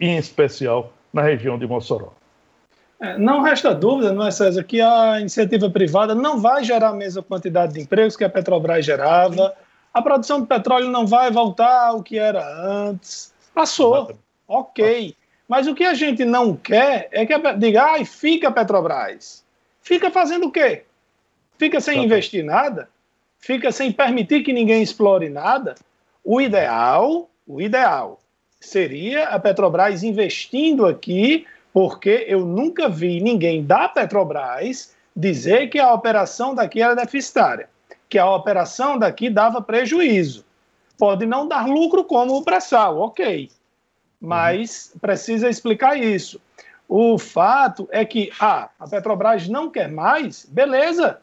e 0.01 0.07
em 0.07 0.17
especial 0.17 0.91
na 1.13 1.21
região 1.21 1.59
de 1.59 1.67
Mossoró. 1.67 2.15
É, 2.99 3.19
não 3.19 3.43
resta 3.43 3.75
dúvida, 3.75 4.15
não 4.15 4.27
é, 4.27 4.31
César, 4.31 4.65
que 4.65 4.81
a 4.81 5.21
iniciativa 5.21 5.69
privada 5.69 6.15
não 6.15 6.41
vai 6.41 6.65
gerar 6.65 6.89
a 6.89 6.95
mesma 6.95 7.23
quantidade 7.23 7.75
de 7.75 7.83
empregos 7.83 8.17
que 8.17 8.25
a 8.25 8.31
Petrobras 8.31 8.83
gerava, 8.83 9.53
a 9.93 10.01
produção 10.01 10.41
de 10.41 10.47
petróleo 10.47 10.89
não 10.89 11.07
vai 11.07 11.31
voltar 11.31 11.89
ao 11.89 12.03
que 12.03 12.19
era 12.19 12.43
antes. 12.67 13.34
Passou, 13.55 14.19
ok. 14.49 15.15
Mas 15.49 15.67
o 15.67 15.75
que 15.75 15.85
a 15.85 15.95
gente 15.95 16.25
não 16.25 16.57
quer 16.57 17.09
é 17.13 17.25
que 17.25 17.33
a, 17.33 17.53
diga, 17.53 17.83
ai, 17.83 18.05
fica 18.05 18.49
a 18.49 18.53
Petrobras. 18.53 19.45
Fica 19.83 20.11
fazendo 20.11 20.47
o 20.47 20.51
quê? 20.51 20.85
Fica 21.59 21.81
sem 21.81 22.05
investir 22.05 22.45
nada? 22.45 22.89
Fica 23.39 23.71
sem 23.71 23.93
permitir 23.93 24.43
que 24.43 24.53
ninguém 24.53 24.83
explore 24.83 25.29
nada? 25.29 25.75
O 26.25 26.41
ideal, 26.41 27.31
o 27.47 27.61
ideal 27.61 28.19
seria 28.61 29.29
a 29.29 29.39
Petrobras 29.39 30.03
investindo 30.03 30.87
aqui, 30.87 31.47
porque 31.73 32.25
eu 32.27 32.41
nunca 32.45 32.89
vi 32.89 33.21
ninguém 33.21 33.63
da 33.63 33.89
Petrobras 33.89 34.95
dizer 35.15 35.69
que 35.69 35.79
a 35.79 35.93
operação 35.93 36.55
daqui 36.55 36.81
era 36.81 36.97
deficitária 36.97 37.69
que 38.15 38.19
a 38.19 38.31
operação 38.31 38.97
daqui 38.97 39.29
dava 39.29 39.61
prejuízo. 39.61 40.44
Pode 40.99 41.27
não 41.27 41.49
dar 41.49 41.67
lucro 41.67 42.05
como 42.05 42.37
o 42.37 42.43
pré-sal, 42.43 42.99
ok. 42.99 43.51
Mas 44.21 44.91
uhum. 44.93 45.01
precisa 45.01 45.49
explicar 45.49 45.99
isso. 45.99 46.41
O 46.89 47.19
fato 47.19 47.89
é 47.91 48.05
que, 48.05 48.31
ah, 48.39 48.71
a 48.79 48.87
Petrobras 48.87 49.49
não 49.49 49.71
quer 49.71 49.91
mais, 49.91 50.47
beleza. 50.47 51.21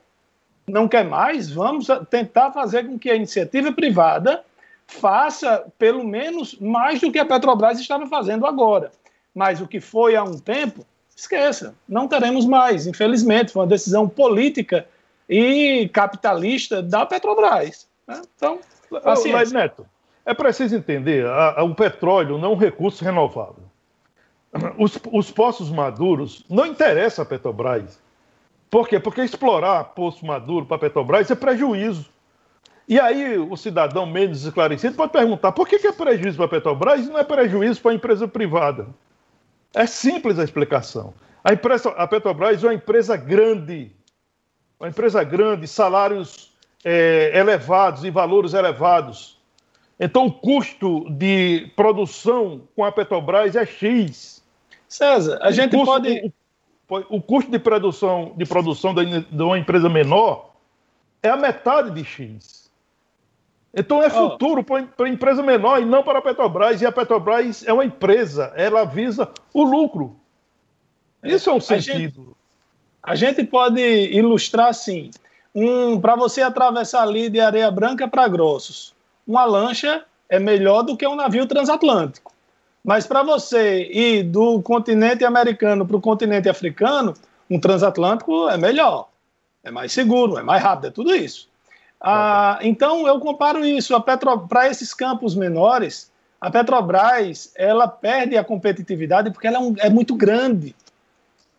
Não 0.67 0.87
quer 0.87 1.05
mais, 1.05 1.49
vamos 1.49 1.87
tentar 2.09 2.51
fazer 2.51 2.85
com 2.85 2.97
que 2.97 3.09
a 3.09 3.15
iniciativa 3.15 3.71
privada 3.71 4.43
faça 4.87 5.65
pelo 5.77 6.03
menos 6.03 6.57
mais 6.59 6.99
do 6.99 7.11
que 7.11 7.19
a 7.19 7.25
Petrobras 7.25 7.79
estava 7.79 8.05
fazendo 8.07 8.45
agora. 8.45 8.91
Mas 9.33 9.61
o 9.61 9.67
que 9.67 9.79
foi 9.79 10.15
há 10.15 10.23
um 10.23 10.37
tempo, 10.37 10.85
esqueça, 11.15 11.73
não 11.87 12.07
teremos 12.07 12.45
mais, 12.45 12.85
infelizmente. 12.85 13.51
Foi 13.51 13.61
uma 13.61 13.67
decisão 13.67 14.07
política 14.07 14.85
e 15.29 15.89
capitalista 15.93 16.81
da 16.81 17.05
Petrobras. 17.05 17.87
Né? 18.05 18.21
Então, 18.35 18.59
assim, 19.03 19.31
Mas, 19.31 19.51
Neto, 19.51 19.85
é 20.25 20.33
preciso 20.33 20.75
entender, 20.75 21.25
a, 21.25 21.59
a, 21.59 21.63
o 21.63 21.73
petróleo 21.73 22.37
não 22.37 22.51
é 22.51 22.53
um 22.53 22.57
recurso 22.57 23.03
renovável. 23.03 23.63
Os, 24.77 24.99
os 25.11 25.31
poços 25.31 25.69
maduros 25.69 26.45
não 26.49 26.65
interessam 26.65 27.23
a 27.23 27.25
Petrobras. 27.25 27.99
Por 28.69 28.87
quê? 28.87 28.99
Porque 28.99 29.21
explorar 29.21 29.83
poço 29.83 30.25
maduro 30.25 30.65
para 30.65 30.75
a 30.75 30.79
Petrobras 30.79 31.31
é 31.31 31.35
prejuízo. 31.35 32.09
E 32.87 32.99
aí 32.99 33.37
o 33.37 33.55
cidadão 33.55 34.05
menos 34.05 34.43
esclarecido 34.43 34.95
pode 34.95 35.13
perguntar 35.13 35.53
por 35.53 35.67
que, 35.67 35.79
que 35.79 35.87
é 35.87 35.91
prejuízo 35.91 36.35
para 36.37 36.45
a 36.45 36.49
Petrobras 36.49 37.05
e 37.05 37.09
não 37.09 37.17
é 37.17 37.23
prejuízo 37.23 37.81
para 37.81 37.91
a 37.91 37.95
empresa 37.95 38.27
privada? 38.27 38.87
É 39.73 39.85
simples 39.85 40.37
a 40.37 40.43
explicação. 40.43 41.13
A, 41.43 41.53
empresa, 41.53 41.89
a 41.91 42.05
Petrobras 42.05 42.61
é 42.63 42.67
uma 42.67 42.73
empresa 42.73 43.15
grande, 43.15 43.95
uma 44.77 44.89
empresa 44.89 45.23
grande, 45.23 45.67
salários 45.67 46.50
é, 46.83 47.31
elevados 47.37 48.03
e 48.03 48.09
valores 48.09 48.53
elevados. 48.53 49.39
Então, 49.99 50.25
o 50.25 50.31
custo 50.31 51.09
de 51.11 51.71
produção 51.75 52.61
com 52.75 52.83
a 52.83 52.91
Petrobras 52.91 53.55
é 53.55 53.65
X. 53.65 54.43
César, 54.87 55.39
a 55.41 55.49
o 55.49 55.51
gente 55.51 55.71
custo, 55.71 55.85
pode. 55.85 56.33
O, 56.89 57.17
o, 57.17 57.21
custo 57.21 57.49
de 57.49 57.59
produção, 57.59 58.33
de 58.35 58.45
produção 58.45 58.93
de 58.93 59.43
uma 59.43 59.57
empresa 59.57 59.87
menor 59.87 60.51
é 61.23 61.29
a 61.29 61.37
metade 61.37 61.91
de 61.91 62.03
X. 62.03 62.61
Então 63.73 64.03
é 64.03 64.09
futuro 64.09 64.61
oh. 64.61 64.63
para 64.63 65.05
a 65.05 65.09
empresa 65.09 65.41
menor 65.41 65.81
e 65.81 65.85
não 65.85 66.03
para 66.03 66.19
a 66.19 66.21
Petrobras. 66.21 66.81
E 66.81 66.85
a 66.85 66.91
Petrobras 66.91 67.65
é 67.65 67.71
uma 67.71 67.85
empresa, 67.85 68.51
ela 68.55 68.83
visa 68.83 69.29
o 69.53 69.63
lucro. 69.63 70.17
Isso 71.23 71.49
é 71.49 71.53
um 71.53 71.61
sentido. 71.61 72.35
A 73.01 73.15
gente 73.15 73.43
pode 73.43 73.81
ilustrar 73.81 74.67
assim: 74.67 75.11
um, 75.53 75.99
para 75.99 76.15
você 76.15 76.41
atravessar 76.41 77.03
ali 77.03 77.29
de 77.29 77.39
areia 77.39 77.69
branca 77.69 78.07
para 78.07 78.27
grossos, 78.27 78.93
uma 79.27 79.45
lancha 79.45 80.03
é 80.29 80.39
melhor 80.39 80.83
do 80.83 80.95
que 80.95 81.05
um 81.05 81.15
navio 81.15 81.45
transatlântico. 81.45 82.31
Mas 82.83 83.05
para 83.05 83.21
você 83.21 83.83
ir 83.91 84.23
do 84.23 84.61
continente 84.61 85.23
americano 85.23 85.85
para 85.85 85.97
o 85.97 86.01
continente 86.01 86.49
africano, 86.49 87.13
um 87.49 87.59
transatlântico 87.59 88.49
é 88.49 88.57
melhor, 88.57 89.09
é 89.63 89.69
mais 89.69 89.91
seguro, 89.91 90.37
é 90.37 90.43
mais 90.43 90.63
rápido, 90.63 90.87
é 90.87 90.91
tudo 90.91 91.13
isso. 91.13 91.47
Ah, 91.99 92.57
então 92.61 93.05
eu 93.05 93.19
comparo 93.19 93.63
isso 93.63 93.93
para 94.49 94.67
esses 94.67 94.93
campos 94.93 95.35
menores. 95.35 96.09
A 96.39 96.49
Petrobras 96.49 97.51
ela 97.55 97.87
perde 97.87 98.35
a 98.35 98.43
competitividade 98.43 99.29
porque 99.29 99.45
ela 99.45 99.57
é, 99.57 99.59
um, 99.59 99.75
é 99.77 99.89
muito 99.89 100.15
grande. 100.15 100.75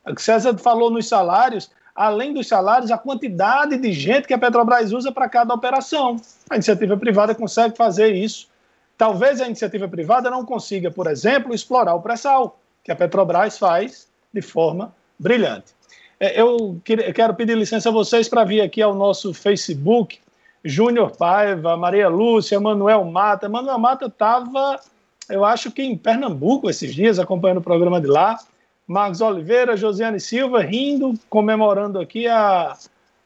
O 0.05 0.13
que 0.13 0.21
César 0.21 0.59
falou 0.59 0.91
nos 0.91 1.07
salários, 1.07 1.71
além 1.95 2.33
dos 2.33 2.49
salários, 2.49 2.91
a 2.91 2.99
quantidade 2.99 3.77
de 3.77 3.93
gente 3.93 4.27
que 4.27 4.35
a 4.35 4.39
Petrobras 4.39 4.93
usa 4.93 5.13
para 5.13 5.29
cada 5.29 5.55
operação. 5.55 6.17
A 6.49 6.57
iniciativa 6.57 6.97
privada 6.97 7.35
consegue 7.35 7.77
fazer 7.77 8.15
isso. 8.15 8.49
Talvez 8.97 9.41
a 9.41 9.47
iniciativa 9.47 9.89
privada 9.89 10.31
não 10.31 10.45
consiga, 10.45 10.91
por 10.91 11.07
exemplo, 11.07 11.55
explorar 11.55 11.95
o 11.95 12.01
pré-sal, 12.01 12.59
que 12.85 12.93
a 12.93 12.97
Petrobras 12.97 13.59
faz 13.59 14.09
de 14.33 14.41
forma 14.41 14.95
brilhante. 15.19 15.75
É, 16.19 16.41
eu 16.41 16.81
quero 16.85 17.35
pedir 17.35 17.57
licença 17.57 17.89
a 17.89 17.93
vocês 17.93 18.29
para 18.29 18.45
vir 18.45 18.61
aqui 18.61 18.81
ao 18.81 18.95
nosso 18.95 19.35
Facebook. 19.35 20.21
Júnior 20.65 21.17
Paiva, 21.17 21.77
Maria 21.77 22.09
Lúcia, 22.09 22.61
Manuel 22.61 23.05
Mata. 23.05 23.49
Manuel 23.49 23.79
Mata 23.79 24.07
estava, 24.07 24.79
eu 25.29 25.45
acho 25.45 25.73
que 25.73 25.83
em 25.83 25.97
Pernambuco 25.97 26.71
esses 26.71 26.95
dias, 26.95 27.19
acompanhando 27.19 27.59
o 27.59 27.63
programa 27.63 28.01
de 28.01 28.07
lá. 28.07 28.39
Marcos 28.87 29.21
Oliveira, 29.21 29.77
Josiane 29.77 30.21
Silva, 30.21 30.61
rindo, 30.63 31.15
comemorando 31.29 31.99
aqui 31.99 32.27
a 32.27 32.77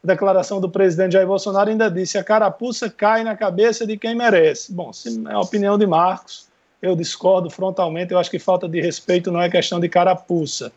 declaração 0.02 0.60
do 0.60 0.70
presidente 0.70 1.12
Jair 1.12 1.26
Bolsonaro, 1.26 1.70
ainda 1.70 1.90
disse: 1.90 2.18
a 2.18 2.24
carapuça 2.24 2.88
cai 2.90 3.24
na 3.24 3.36
cabeça 3.36 3.86
de 3.86 3.96
quem 3.96 4.14
merece. 4.14 4.72
Bom, 4.72 4.92
se 4.92 5.22
é 5.28 5.32
a 5.32 5.40
opinião 5.40 5.78
de 5.78 5.86
Marcos, 5.86 6.48
eu 6.80 6.94
discordo 6.94 7.50
frontalmente, 7.50 8.12
eu 8.12 8.18
acho 8.18 8.30
que 8.30 8.38
falta 8.38 8.68
de 8.68 8.80
respeito 8.80 9.32
não 9.32 9.40
é 9.40 9.50
questão 9.50 9.80
de 9.80 9.88
carapuça. 9.88 10.72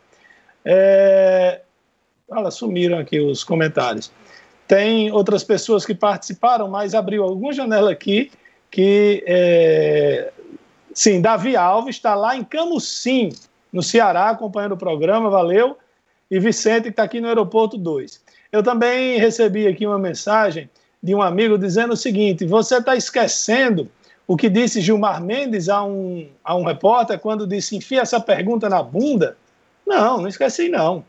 É... 0.65 1.62
Olha, 2.28 2.52
sumiram 2.52 3.00
aqui 3.00 3.20
os 3.20 3.44
comentários. 3.44 4.12
Tem 4.68 5.12
outras 5.12 5.44
pessoas 5.44 5.84
que 5.86 5.96
participaram, 5.96 6.68
mas 6.68 6.94
abriu 6.94 7.24
alguma 7.24 7.52
janela 7.52 7.92
aqui 7.92 8.32
que 8.70 9.24
é, 9.26 10.32
Sim, 10.94 11.22
Davi 11.22 11.56
Alves 11.56 11.96
está 11.96 12.13
lá 12.13 12.36
em 12.36 12.44
Camusim, 12.44 13.30
no 13.71 13.84
Ceará, 13.84 14.29
acompanhando 14.29 14.73
o 14.73 14.77
programa, 14.77 15.29
valeu. 15.29 15.77
E 16.29 16.39
Vicente, 16.39 16.84
que 16.84 16.89
está 16.89 17.03
aqui 17.03 17.19
no 17.19 17.27
Aeroporto 17.27 17.77
2. 17.77 18.21
Eu 18.51 18.63
também 18.63 19.19
recebi 19.19 19.67
aqui 19.67 19.86
uma 19.86 19.99
mensagem 19.99 20.69
de 21.01 21.15
um 21.15 21.21
amigo 21.21 21.58
dizendo 21.58 21.93
o 21.93 21.97
seguinte: 21.97 22.45
você 22.45 22.77
está 22.77 22.95
esquecendo 22.95 23.89
o 24.27 24.38
que 24.38 24.49
disse 24.49 24.82
Gilmar 24.82 25.21
Mendes 25.23 25.69
a 25.69 25.84
um, 25.84 26.29
a 26.43 26.55
um 26.55 26.63
repórter 26.63 27.17
quando 27.19 27.47
disse 27.47 27.75
enfia 27.75 28.01
essa 28.01 28.19
pergunta 28.19 28.69
na 28.69 28.84
bunda? 28.84 29.36
Não, 29.86 30.19
não 30.19 30.27
esqueci 30.27 30.69
não. 30.69 31.03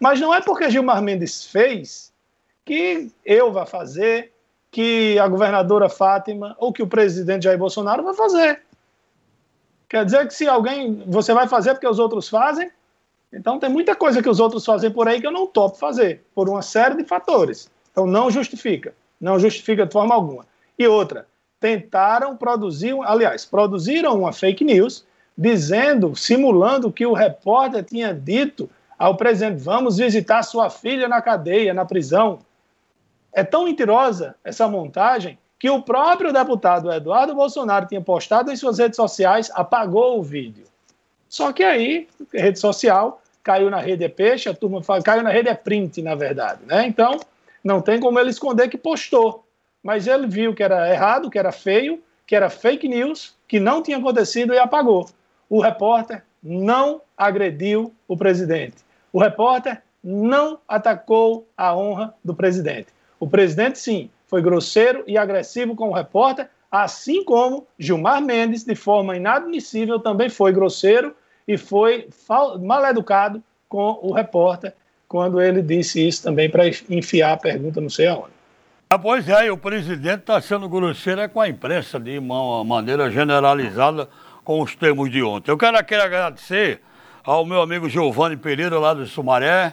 Mas 0.00 0.20
não 0.20 0.34
é 0.34 0.40
porque 0.40 0.70
Gilmar 0.70 1.00
Mendes 1.00 1.44
fez 1.44 2.12
que 2.64 3.12
eu 3.24 3.52
vá 3.52 3.64
fazer, 3.64 4.32
que 4.70 5.16
a 5.20 5.28
governadora 5.28 5.88
Fátima 5.88 6.56
ou 6.58 6.72
que 6.72 6.82
o 6.82 6.86
presidente 6.86 7.44
Jair 7.44 7.58
Bolsonaro 7.58 8.02
vai 8.02 8.14
fazer. 8.14 8.62
Quer 9.88 10.04
dizer 10.04 10.26
que 10.26 10.34
se 10.34 10.48
alguém 10.48 11.02
você 11.06 11.32
vai 11.32 11.46
fazer 11.46 11.74
porque 11.74 11.86
os 11.86 11.98
outros 11.98 12.28
fazem, 12.28 12.70
então 13.32 13.58
tem 13.58 13.68
muita 13.68 13.94
coisa 13.94 14.22
que 14.22 14.28
os 14.28 14.40
outros 14.40 14.64
fazem 14.64 14.90
por 14.90 15.08
aí 15.08 15.20
que 15.20 15.26
eu 15.26 15.32
não 15.32 15.46
topo 15.46 15.76
fazer, 15.76 16.24
por 16.34 16.48
uma 16.48 16.62
série 16.62 16.96
de 16.96 17.04
fatores. 17.04 17.70
Então 17.90 18.06
não 18.06 18.30
justifica, 18.30 18.94
não 19.20 19.38
justifica 19.38 19.86
de 19.86 19.92
forma 19.92 20.14
alguma. 20.14 20.46
E 20.78 20.86
outra, 20.86 21.26
tentaram 21.60 22.36
produzir, 22.36 22.94
aliás, 23.04 23.44
produziram 23.44 24.18
uma 24.18 24.32
fake 24.32 24.64
news 24.64 25.04
dizendo, 25.36 26.14
simulando 26.14 26.92
que 26.92 27.06
o 27.06 27.12
repórter 27.12 27.84
tinha 27.84 28.14
dito 28.14 28.68
ao 28.98 29.16
presidente: 29.16 29.62
vamos 29.62 29.96
visitar 29.96 30.42
sua 30.42 30.70
filha 30.70 31.08
na 31.08 31.20
cadeia, 31.20 31.74
na 31.74 31.84
prisão. 31.84 32.40
É 33.32 33.42
tão 33.42 33.64
mentirosa 33.64 34.36
essa 34.44 34.68
montagem 34.68 35.38
que 35.58 35.70
o 35.70 35.82
próprio 35.82 36.32
deputado 36.32 36.92
Eduardo 36.92 37.34
Bolsonaro 37.34 37.86
tinha 37.86 38.00
postado 38.00 38.50
em 38.50 38.56
suas 38.56 38.78
redes 38.78 38.96
sociais, 38.96 39.50
apagou 39.54 40.18
o 40.18 40.22
vídeo. 40.22 40.64
Só 41.28 41.52
que 41.52 41.62
aí, 41.62 42.08
rede 42.32 42.58
social, 42.58 43.20
caiu 43.42 43.70
na 43.70 43.78
rede 43.78 44.04
é 44.04 44.08
peixe, 44.08 44.48
a 44.48 44.54
turma 44.54 44.82
fala, 44.82 45.02
caiu 45.02 45.22
na 45.22 45.30
rede 45.30 45.48
é 45.48 45.54
print, 45.54 46.00
na 46.02 46.14
verdade. 46.14 46.60
Né? 46.66 46.86
Então, 46.86 47.18
não 47.62 47.80
tem 47.80 47.98
como 47.98 48.18
ele 48.18 48.30
esconder 48.30 48.68
que 48.68 48.78
postou. 48.78 49.44
Mas 49.82 50.06
ele 50.06 50.26
viu 50.26 50.54
que 50.54 50.62
era 50.62 50.90
errado, 50.90 51.30
que 51.30 51.38
era 51.38 51.52
feio, 51.52 52.02
que 52.26 52.34
era 52.34 52.48
fake 52.48 52.88
news, 52.88 53.34
que 53.46 53.60
não 53.60 53.82
tinha 53.82 53.98
acontecido 53.98 54.54
e 54.54 54.58
apagou. 54.58 55.08
O 55.48 55.60
repórter 55.60 56.22
não 56.42 57.02
agrediu 57.16 57.92
o 58.08 58.16
presidente. 58.16 58.76
O 59.12 59.20
repórter 59.20 59.82
não 60.02 60.58
atacou 60.66 61.46
a 61.56 61.76
honra 61.76 62.14
do 62.24 62.34
presidente. 62.34 62.88
O 63.20 63.28
presidente, 63.28 63.78
sim, 63.78 64.10
foi 64.26 64.42
grosseiro 64.42 65.04
e 65.06 65.16
agressivo 65.16 65.74
com 65.74 65.90
o 65.90 65.92
repórter, 65.92 66.48
assim 66.70 67.24
como 67.24 67.66
Gilmar 67.78 68.22
Mendes, 68.22 68.64
de 68.64 68.74
forma 68.74 69.16
inadmissível, 69.16 69.98
também 69.98 70.28
foi 70.28 70.52
grosseiro 70.52 71.14
e 71.46 71.56
foi 71.56 72.08
mal 72.62 72.84
educado 72.86 73.42
com 73.68 73.98
o 74.02 74.12
repórter 74.12 74.72
quando 75.06 75.40
ele 75.40 75.62
disse 75.62 76.06
isso 76.06 76.22
também 76.22 76.50
para 76.50 76.66
enfiar 76.66 77.32
a 77.32 77.36
pergunta 77.36 77.80
não 77.80 77.90
sei 77.90 78.08
aonde. 78.08 78.32
Ah, 78.90 78.98
pois 78.98 79.28
é, 79.28 79.46
e 79.46 79.50
o 79.50 79.56
presidente 79.56 80.20
está 80.20 80.40
sendo 80.40 80.68
grosseiro 80.68 81.20
é 81.20 81.28
com 81.28 81.40
a 81.40 81.48
imprensa 81.48 81.98
de 81.98 82.18
uma 82.18 82.64
maneira 82.64 83.10
generalizada 83.10 84.08
com 84.44 84.60
os 84.60 84.74
termos 84.74 85.10
de 85.10 85.22
ontem. 85.22 85.50
Eu 85.50 85.58
quero 85.58 85.76
aqui 85.76 85.94
agradecer 85.94 86.80
ao 87.24 87.46
meu 87.46 87.62
amigo 87.62 87.88
Giovanni 87.88 88.36
Pereira, 88.36 88.78
lá 88.78 88.92
do 88.92 89.06
Sumaré, 89.06 89.72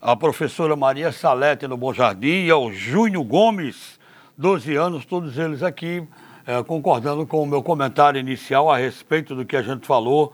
a 0.00 0.14
professora 0.14 0.76
Maria 0.76 1.10
Salete 1.10 1.66
no 1.66 1.76
Bom 1.76 1.92
Jardim 1.92 2.44
e 2.44 2.50
ao 2.50 2.72
Júnior 2.72 3.24
Gomes, 3.24 3.98
12 4.36 4.76
anos, 4.76 5.04
todos 5.04 5.36
eles 5.36 5.62
aqui 5.62 6.06
é, 6.46 6.62
concordando 6.62 7.26
com 7.26 7.42
o 7.42 7.46
meu 7.46 7.62
comentário 7.62 8.18
inicial 8.18 8.70
a 8.70 8.76
respeito 8.76 9.34
do 9.34 9.44
que 9.44 9.56
a 9.56 9.62
gente 9.62 9.86
falou 9.86 10.32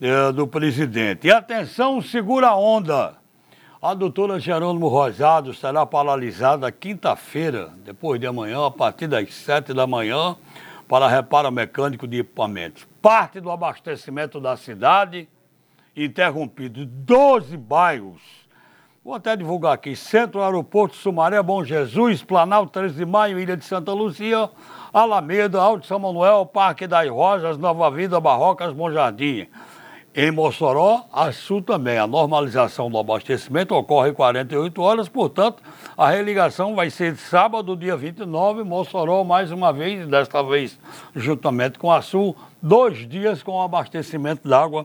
é, 0.00 0.30
do 0.32 0.46
presidente. 0.46 1.26
E 1.26 1.30
atenção, 1.30 2.02
segura 2.02 2.48
a 2.48 2.56
onda. 2.56 3.14
A 3.80 3.94
doutora 3.94 4.38
Jerônimo 4.38 4.88
Rosado 4.88 5.54
será 5.54 5.86
paralisada 5.86 6.70
quinta-feira, 6.70 7.70
depois 7.84 8.20
de 8.20 8.26
amanhã, 8.26 8.66
a 8.66 8.70
partir 8.70 9.06
das 9.06 9.32
sete 9.32 9.72
da 9.72 9.86
manhã, 9.86 10.36
para 10.86 11.08
reparo 11.08 11.50
mecânico 11.50 12.06
de 12.06 12.20
equipamentos. 12.20 12.86
Parte 13.00 13.40
do 13.40 13.50
abastecimento 13.50 14.40
da 14.40 14.56
cidade 14.56 15.26
interrompido. 15.96 16.84
Doze 16.84 17.56
bairros 17.56 18.45
Vou 19.06 19.14
até 19.14 19.36
divulgar 19.36 19.72
aqui: 19.72 19.94
Centro 19.94 20.42
Aeroporto 20.42 20.96
Sumaré, 20.96 21.40
Bom 21.40 21.62
Jesus, 21.62 22.24
Planalto 22.24 22.72
13 22.72 22.96
de 22.96 23.06
Maio, 23.06 23.38
Ilha 23.38 23.56
de 23.56 23.64
Santa 23.64 23.92
Luzia, 23.92 24.50
Alameda, 24.92 25.60
Alto 25.60 25.86
São 25.86 26.00
Manuel, 26.00 26.44
Parque 26.44 26.88
das 26.88 27.08
Rosas, 27.08 27.56
Nova 27.56 27.88
Vida, 27.88 28.18
Barrocas, 28.18 28.72
Bom 28.72 28.90
Jardim. 28.90 29.46
Em 30.12 30.32
Mossoró, 30.32 31.04
a 31.12 31.30
Sul 31.30 31.62
também. 31.62 31.98
A 31.98 32.06
normalização 32.08 32.90
do 32.90 32.98
abastecimento 32.98 33.76
ocorre 33.76 34.10
em 34.10 34.12
48 34.12 34.82
horas, 34.82 35.08
portanto, 35.08 35.62
a 35.96 36.10
religação 36.10 36.74
vai 36.74 36.90
ser 36.90 37.14
sábado, 37.14 37.76
dia 37.76 37.96
29, 37.96 38.64
Mossoró, 38.64 39.22
mais 39.22 39.52
uma 39.52 39.72
vez, 39.72 40.08
desta 40.08 40.42
vez 40.42 40.76
juntamente 41.14 41.78
com 41.78 41.92
a 41.92 42.02
Sul, 42.02 42.34
dois 42.60 43.08
dias 43.08 43.40
com 43.40 43.62
abastecimento 43.62 44.48
d'água 44.48 44.84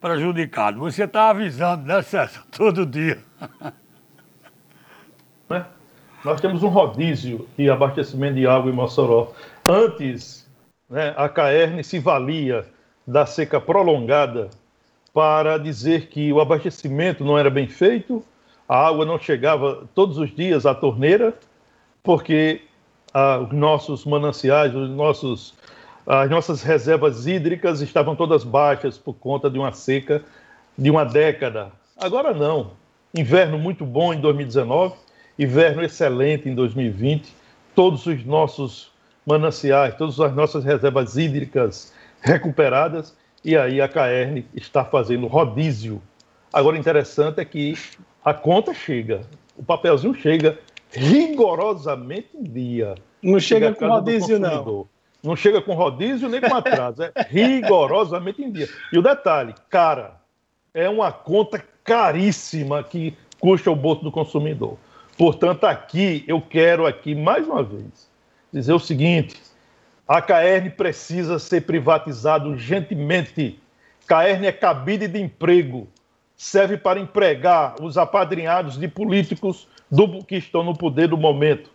prejudicado. 0.00 0.80
Você 0.80 1.04
está 1.04 1.30
avisando, 1.30 1.84
né, 1.84 2.02
César? 2.02 2.42
Todo 2.50 2.86
dia. 2.86 3.18
Né? 5.48 5.66
Nós 6.24 6.40
temos 6.40 6.62
um 6.62 6.68
rodízio 6.68 7.48
de 7.56 7.70
abastecimento 7.70 8.34
de 8.34 8.46
água 8.46 8.70
em 8.70 8.74
Mossoró. 8.74 9.32
Antes, 9.68 10.48
né, 10.88 11.14
a 11.16 11.28
Caerne 11.28 11.84
se 11.84 11.98
valia 11.98 12.66
da 13.06 13.26
seca 13.26 13.60
prolongada 13.60 14.50
para 15.12 15.58
dizer 15.58 16.08
que 16.08 16.32
o 16.32 16.40
abastecimento 16.40 17.24
não 17.24 17.38
era 17.38 17.50
bem 17.50 17.66
feito, 17.66 18.24
a 18.68 18.86
água 18.86 19.04
não 19.04 19.18
chegava 19.18 19.88
todos 19.94 20.18
os 20.18 20.32
dias 20.34 20.64
à 20.64 20.74
torneira, 20.74 21.34
porque 22.02 22.62
ah, 23.12 23.38
os 23.38 23.52
nossos 23.52 24.04
mananciais, 24.04 24.74
os 24.74 24.88
nossos 24.90 25.54
as 26.06 26.30
nossas 26.30 26.62
reservas 26.62 27.26
hídricas 27.26 27.80
estavam 27.80 28.16
todas 28.16 28.44
baixas 28.44 28.98
por 28.98 29.14
conta 29.14 29.50
de 29.50 29.58
uma 29.58 29.72
seca 29.72 30.22
de 30.76 30.90
uma 30.90 31.04
década. 31.04 31.72
Agora 31.96 32.32
não. 32.32 32.72
Inverno 33.14 33.58
muito 33.58 33.84
bom 33.84 34.14
em 34.14 34.20
2019, 34.20 34.94
inverno 35.38 35.82
excelente 35.82 36.48
em 36.48 36.54
2020. 36.54 37.34
Todos 37.74 38.06
os 38.06 38.24
nossos 38.24 38.90
mananciais, 39.26 39.94
todas 39.96 40.18
as 40.18 40.34
nossas 40.34 40.64
reservas 40.64 41.16
hídricas 41.16 41.92
recuperadas 42.20 43.14
e 43.44 43.56
aí 43.56 43.80
a 43.80 43.88
KR 43.88 44.42
está 44.54 44.84
fazendo 44.84 45.26
rodízio. 45.26 46.00
Agora, 46.52 46.76
interessante 46.76 47.40
é 47.40 47.44
que 47.44 47.74
a 48.24 48.34
conta 48.34 48.74
chega, 48.74 49.22
o 49.56 49.62
papelzinho 49.62 50.14
chega 50.14 50.58
rigorosamente 50.90 52.30
em 52.34 52.42
dia. 52.42 52.94
Não 53.22 53.38
chega, 53.38 53.66
chega 53.66 53.78
com 53.78 53.88
rodízio, 53.88 54.38
não. 54.38 54.86
Não 55.22 55.36
chega 55.36 55.60
com 55.60 55.74
rodízio 55.74 56.28
nem 56.28 56.40
com 56.40 56.54
atraso, 56.54 57.02
é 57.02 57.12
rigorosamente 57.28 58.42
em 58.42 58.50
dia. 58.50 58.68
E 58.92 58.98
o 58.98 59.02
detalhe, 59.02 59.54
cara, 59.68 60.20
é 60.72 60.88
uma 60.88 61.12
conta 61.12 61.62
caríssima 61.84 62.82
que 62.82 63.16
custa 63.38 63.70
o 63.70 63.76
bolso 63.76 64.02
do 64.02 64.12
consumidor. 64.12 64.78
Portanto, 65.18 65.64
aqui 65.64 66.24
eu 66.26 66.40
quero 66.40 66.86
aqui 66.86 67.14
mais 67.14 67.46
uma 67.46 67.62
vez 67.62 68.08
dizer 68.52 68.72
o 68.72 68.78
seguinte: 68.78 69.36
a 70.08 70.22
Caerne 70.22 70.70
precisa 70.70 71.38
ser 71.38 71.62
privatizada 71.62 72.48
urgentemente. 72.48 73.60
Caerne 74.06 74.46
é 74.46 74.52
cabide 74.52 75.06
de 75.06 75.20
emprego, 75.20 75.86
serve 76.36 76.76
para 76.76 76.98
empregar 76.98 77.76
os 77.80 77.98
apadrinhados 77.98 78.78
de 78.78 78.88
políticos 78.88 79.68
do, 79.90 80.24
que 80.24 80.36
estão 80.36 80.64
no 80.64 80.76
poder 80.76 81.08
do 81.08 81.16
momento. 81.16 81.70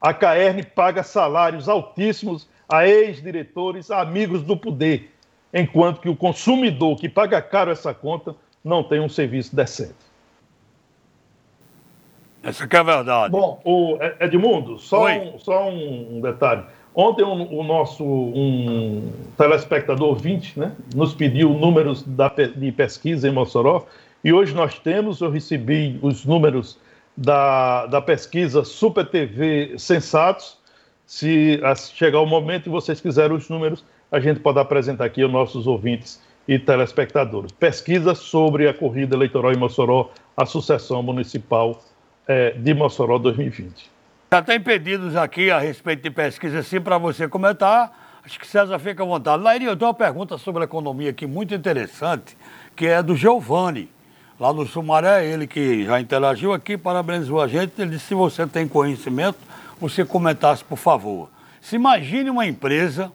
A 0.00 0.12
Caerne 0.12 0.62
paga 0.62 1.02
salários 1.02 1.68
altíssimos 1.68 2.48
a 2.68 2.86
ex-diretores, 2.86 3.90
amigos 3.90 4.42
do 4.42 4.56
poder, 4.56 5.10
enquanto 5.52 6.00
que 6.00 6.08
o 6.08 6.16
consumidor 6.16 6.98
que 6.98 7.08
paga 7.08 7.40
caro 7.40 7.70
essa 7.70 7.94
conta 7.94 8.34
não 8.64 8.82
tem 8.82 9.00
um 9.00 9.08
serviço 9.08 9.54
decente. 9.54 9.94
Essa 12.42 12.68
é 12.70 12.76
a 12.76 12.82
verdade. 12.82 13.32
Bom, 13.32 13.60
o 13.64 13.98
Edmundo, 14.20 14.78
só, 14.78 15.08
um, 15.08 15.38
só 15.38 15.68
um 15.68 16.20
detalhe. 16.20 16.62
Ontem 16.94 17.22
o, 17.22 17.60
o, 17.60 17.62
nosso 17.62 18.04
um 18.04 19.12
telespectador 19.36 20.16
20 20.16 20.58
né, 20.58 20.72
nos 20.94 21.14
pediu 21.14 21.50
números 21.50 22.02
da, 22.02 22.28
de 22.28 22.72
pesquisa 22.72 23.28
em 23.28 23.32
Mossoró 23.32 23.86
e 24.22 24.32
hoje 24.32 24.54
nós 24.54 24.78
temos, 24.78 25.20
eu 25.20 25.30
recebi 25.30 25.98
os 26.02 26.24
números 26.24 26.78
da, 27.16 27.86
da 27.86 28.00
pesquisa 28.00 28.64
Super 28.64 29.06
TV 29.06 29.78
Sensatos, 29.78 30.58
se 31.08 31.58
chegar 31.94 32.20
o 32.20 32.26
momento 32.26 32.66
e 32.66 32.68
vocês 32.68 33.00
quiserem 33.00 33.34
os 33.34 33.48
números, 33.48 33.82
a 34.12 34.20
gente 34.20 34.40
pode 34.40 34.58
apresentar 34.58 35.06
aqui 35.06 35.22
aos 35.22 35.32
nossos 35.32 35.66
ouvintes 35.66 36.20
e 36.46 36.58
telespectadores. 36.58 37.50
Pesquisa 37.50 38.14
sobre 38.14 38.68
a 38.68 38.74
corrida 38.74 39.16
eleitoral 39.16 39.50
em 39.50 39.56
Mossoró, 39.56 40.10
a 40.36 40.44
sucessão 40.44 41.02
municipal 41.02 41.82
é, 42.26 42.50
de 42.50 42.74
Mossoró 42.74 43.16
2020. 43.16 43.90
Já 44.30 44.42
tem 44.42 44.60
pedidos 44.60 45.16
aqui 45.16 45.50
a 45.50 45.58
respeito 45.58 46.02
de 46.02 46.10
pesquisa, 46.10 46.62
sim, 46.62 46.78
para 46.78 46.98
você 46.98 47.26
comentar. 47.26 48.20
Acho 48.22 48.38
que 48.38 48.46
César 48.46 48.78
fica 48.78 49.02
à 49.02 49.06
vontade. 49.06 49.42
Lairinho, 49.42 49.70
eu 49.70 49.76
tenho 49.78 49.88
uma 49.88 49.94
pergunta 49.94 50.36
sobre 50.36 50.60
a 50.60 50.64
economia 50.64 51.08
aqui 51.08 51.26
muito 51.26 51.54
interessante, 51.54 52.36
que 52.76 52.86
é 52.86 53.02
do 53.02 53.16
Giovanni, 53.16 53.88
lá 54.38 54.52
no 54.52 54.66
Sumaré, 54.66 55.26
ele 55.26 55.46
que 55.46 55.86
já 55.86 55.98
interagiu 55.98 56.52
aqui, 56.52 56.76
parabenizou 56.76 57.40
a 57.40 57.48
gente. 57.48 57.80
Ele 57.80 57.92
disse: 57.92 58.08
se 58.08 58.14
você 58.14 58.46
tem 58.46 58.68
conhecimento, 58.68 59.38
você 59.80 60.04
comentasse, 60.04 60.64
por 60.64 60.78
favor. 60.78 61.30
Se 61.60 61.76
imagine 61.76 62.30
uma 62.30 62.46
empresa 62.46 63.12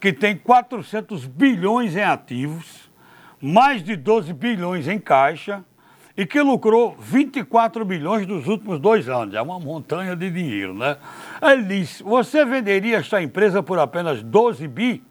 que 0.00 0.12
tem 0.12 0.36
400 0.36 1.26
bilhões 1.26 1.96
em 1.96 2.02
ativos, 2.02 2.90
mais 3.40 3.82
de 3.82 3.96
12 3.96 4.32
bilhões 4.32 4.88
em 4.88 4.98
caixa 4.98 5.64
e 6.16 6.24
que 6.24 6.40
lucrou 6.40 6.96
24 6.98 7.84
bilhões 7.84 8.26
nos 8.26 8.46
últimos 8.46 8.78
dois 8.78 9.08
anos. 9.08 9.34
É 9.34 9.42
uma 9.42 9.58
montanha 9.58 10.14
de 10.14 10.30
dinheiro, 10.30 10.74
né? 10.74 10.96
Disse: 11.66 12.02
Você 12.02 12.44
venderia 12.44 12.98
esta 12.98 13.22
empresa 13.22 13.62
por 13.62 13.78
apenas 13.78 14.22
12 14.22 14.68
bi? 14.68 15.02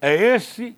É 0.00 0.14
esse, 0.14 0.76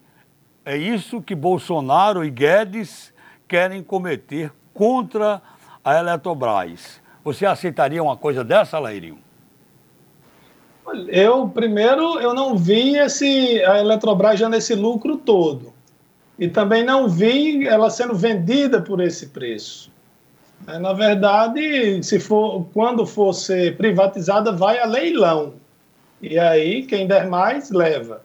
é 0.65 0.77
isso 0.77 1.21
que 1.23 1.35
Bolsonaro 1.35 2.25
e 2.25 2.31
Guedes 2.31 3.13
querem 3.47 3.83
cometer 3.83 4.53
contra 4.73 5.43
a 5.85 5.99
Eletrobras. 5.99 7.01
Você 7.23 7.45
aceitaria 7.45 8.03
uma 8.03 8.17
coisa 8.17 8.43
dessa, 8.43 8.79
Lairinho? 8.79 9.19
Eu, 11.09 11.49
primeiro, 11.49 12.19
eu 12.21 12.35
não 12.35 12.57
vi 12.57 12.97
esse, 12.97 13.63
a 13.65 13.79
Eletrobras 13.79 14.39
já 14.39 14.49
nesse 14.49 14.75
lucro 14.75 15.17
todo 15.17 15.73
e 16.41 16.49
também 16.49 16.83
não 16.83 17.07
vi 17.07 17.67
ela 17.67 17.91
sendo 17.91 18.15
vendida 18.15 18.81
por 18.81 18.99
esse 18.99 19.27
preço. 19.27 19.93
É, 20.67 20.79
na 20.79 20.95
verdade, 20.95 22.03
se 22.03 22.19
for, 22.19 22.67
quando 22.73 23.05
for 23.05 23.35
ser 23.35 23.77
privatizada, 23.77 24.51
vai 24.51 24.79
a 24.79 24.87
leilão. 24.87 25.53
E 26.21 26.39
aí, 26.39 26.83
quem 26.87 27.07
der 27.07 27.27
mais, 27.29 27.71
leva. 27.71 28.23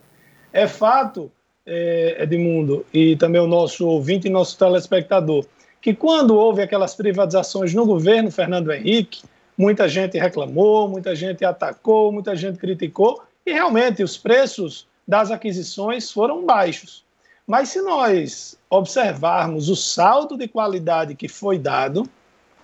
É 0.54 0.65
fato, 0.65 1.30
é, 1.65 2.23
Edmundo, 2.23 2.86
e 2.93 3.17
também 3.17 3.41
o 3.41 3.47
nosso 3.47 3.86
ouvinte 3.86 4.28
e 4.28 4.32
nosso 4.32 4.58
telespectador, 4.58 5.45
que 5.82 5.93
quando 5.93 6.36
houve 6.38 6.62
aquelas 6.62 6.95
privatizações 6.95 7.73
no 7.73 7.86
governo 7.86 8.32
Fernando 8.32 8.71
Henrique, 8.71 9.23
muita 9.57 9.87
gente 9.87 10.17
reclamou, 10.17 10.87
muita 10.87 11.15
gente 11.15 11.43
atacou, 11.45 12.11
muita 12.11 12.35
gente 12.35 12.57
criticou, 12.57 13.21
e 13.45 13.53
realmente 13.53 14.03
os 14.03 14.17
preços 14.17 14.87
das 15.07 15.31
aquisições 15.31 16.11
foram 16.11 16.45
baixos. 16.45 17.03
Mas 17.47 17.69
se 17.69 17.81
nós 17.81 18.57
observarmos 18.69 19.69
o 19.69 19.75
salto 19.75 20.35
de 20.35 20.47
qualidade 20.47 21.13
que 21.13 21.27
foi 21.27 21.59
dado, 21.59 22.09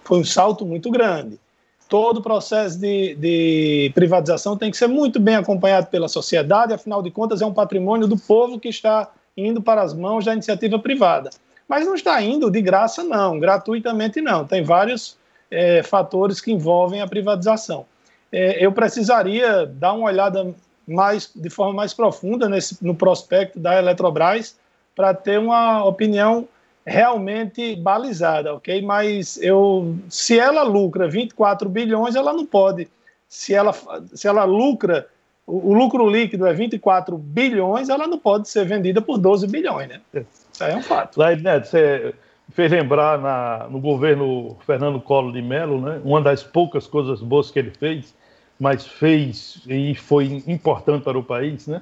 foi 0.03 0.19
um 0.19 0.25
salto 0.25 0.65
muito 0.65 0.89
grande. 0.89 1.39
Todo 1.87 2.17
o 2.17 2.23
processo 2.23 2.79
de, 2.79 3.15
de, 3.15 3.91
privatização 3.93 4.57
tem 4.57 4.71
que 4.71 4.77
ser 4.77 4.87
muito 4.87 5.19
bem 5.19 5.35
acompanhado 5.35 5.87
pela 5.87 6.07
sociedade, 6.07 6.73
afinal 6.73 7.03
de 7.03 7.11
contas, 7.11 7.41
é 7.41 7.45
um 7.45 7.53
patrimônio 7.53 8.07
do 8.07 8.17
povo 8.17 8.59
que 8.59 8.69
está 8.69 9.11
indo 9.35 9.61
para 9.61 9.81
as 9.81 9.93
mãos 9.93 10.25
da 10.25 10.33
iniciativa 10.33 10.79
privada. 10.79 11.29
Mas 11.67 11.85
não 11.85 11.93
está 11.93 12.21
indo 12.21 12.49
de 12.49 12.61
graça, 12.61 13.03
não, 13.03 13.39
gratuitamente 13.39 14.19
não. 14.19 14.45
Tem 14.45 14.63
vários 14.63 15.17
é, 15.51 15.83
fatores 15.83 16.39
que 16.39 16.51
envolvem 16.51 17.01
a 17.01 17.07
privatização. 17.07 17.85
É, 18.31 18.65
eu 18.65 18.71
precisaria 18.71 19.65
dar 19.65 19.93
uma 19.93 20.07
olhada 20.07 20.55
mais, 20.87 21.29
de 21.35 21.49
forma 21.49 21.73
mais 21.73 21.93
profunda 21.93 22.47
nesse, 22.47 22.83
no 22.83 22.95
prospecto 22.95 23.59
da 23.59 23.77
Eletrobras 23.77 24.57
para 24.95 25.13
ter 25.13 25.37
uma 25.37 25.83
opinião 25.83 26.47
realmente 26.85 27.75
balizada, 27.75 28.55
ok? 28.55 28.81
Mas 28.81 29.37
eu, 29.41 29.95
se 30.09 30.39
ela 30.39 30.63
lucra 30.63 31.07
24 31.07 31.69
bilhões, 31.69 32.15
ela 32.15 32.33
não 32.33 32.45
pode. 32.45 32.87
Se 33.27 33.53
ela, 33.53 33.73
se 34.13 34.27
ela 34.27 34.43
lucra, 34.45 35.07
o, 35.45 35.71
o 35.71 35.73
lucro 35.73 36.09
líquido 36.09 36.47
é 36.47 36.53
24 36.53 37.17
bilhões, 37.17 37.89
ela 37.89 38.07
não 38.07 38.17
pode 38.17 38.49
ser 38.49 38.65
vendida 38.65 39.01
por 39.01 39.17
12 39.17 39.47
bilhões, 39.47 39.89
né? 39.89 40.01
Isso 40.13 40.63
aí 40.63 40.71
é 40.71 40.77
um 40.77 40.81
fato. 40.81 41.19
Lá, 41.19 41.35
Neto, 41.35 41.67
você 41.67 42.13
fez 42.51 42.71
lembrar 42.71 43.19
na, 43.19 43.67
no 43.69 43.79
governo 43.79 44.57
Fernando 44.65 44.99
Collor 44.99 45.31
de 45.31 45.41
Mello, 45.41 45.81
né? 45.81 46.01
Uma 46.03 46.21
das 46.21 46.43
poucas 46.43 46.87
coisas 46.87 47.21
boas 47.21 47.51
que 47.51 47.59
ele 47.59 47.71
fez, 47.71 48.15
mas 48.59 48.85
fez 48.85 49.61
e 49.67 49.95
foi 49.95 50.43
importante 50.47 51.03
para 51.03 51.17
o 51.17 51.23
país, 51.23 51.67
né? 51.67 51.81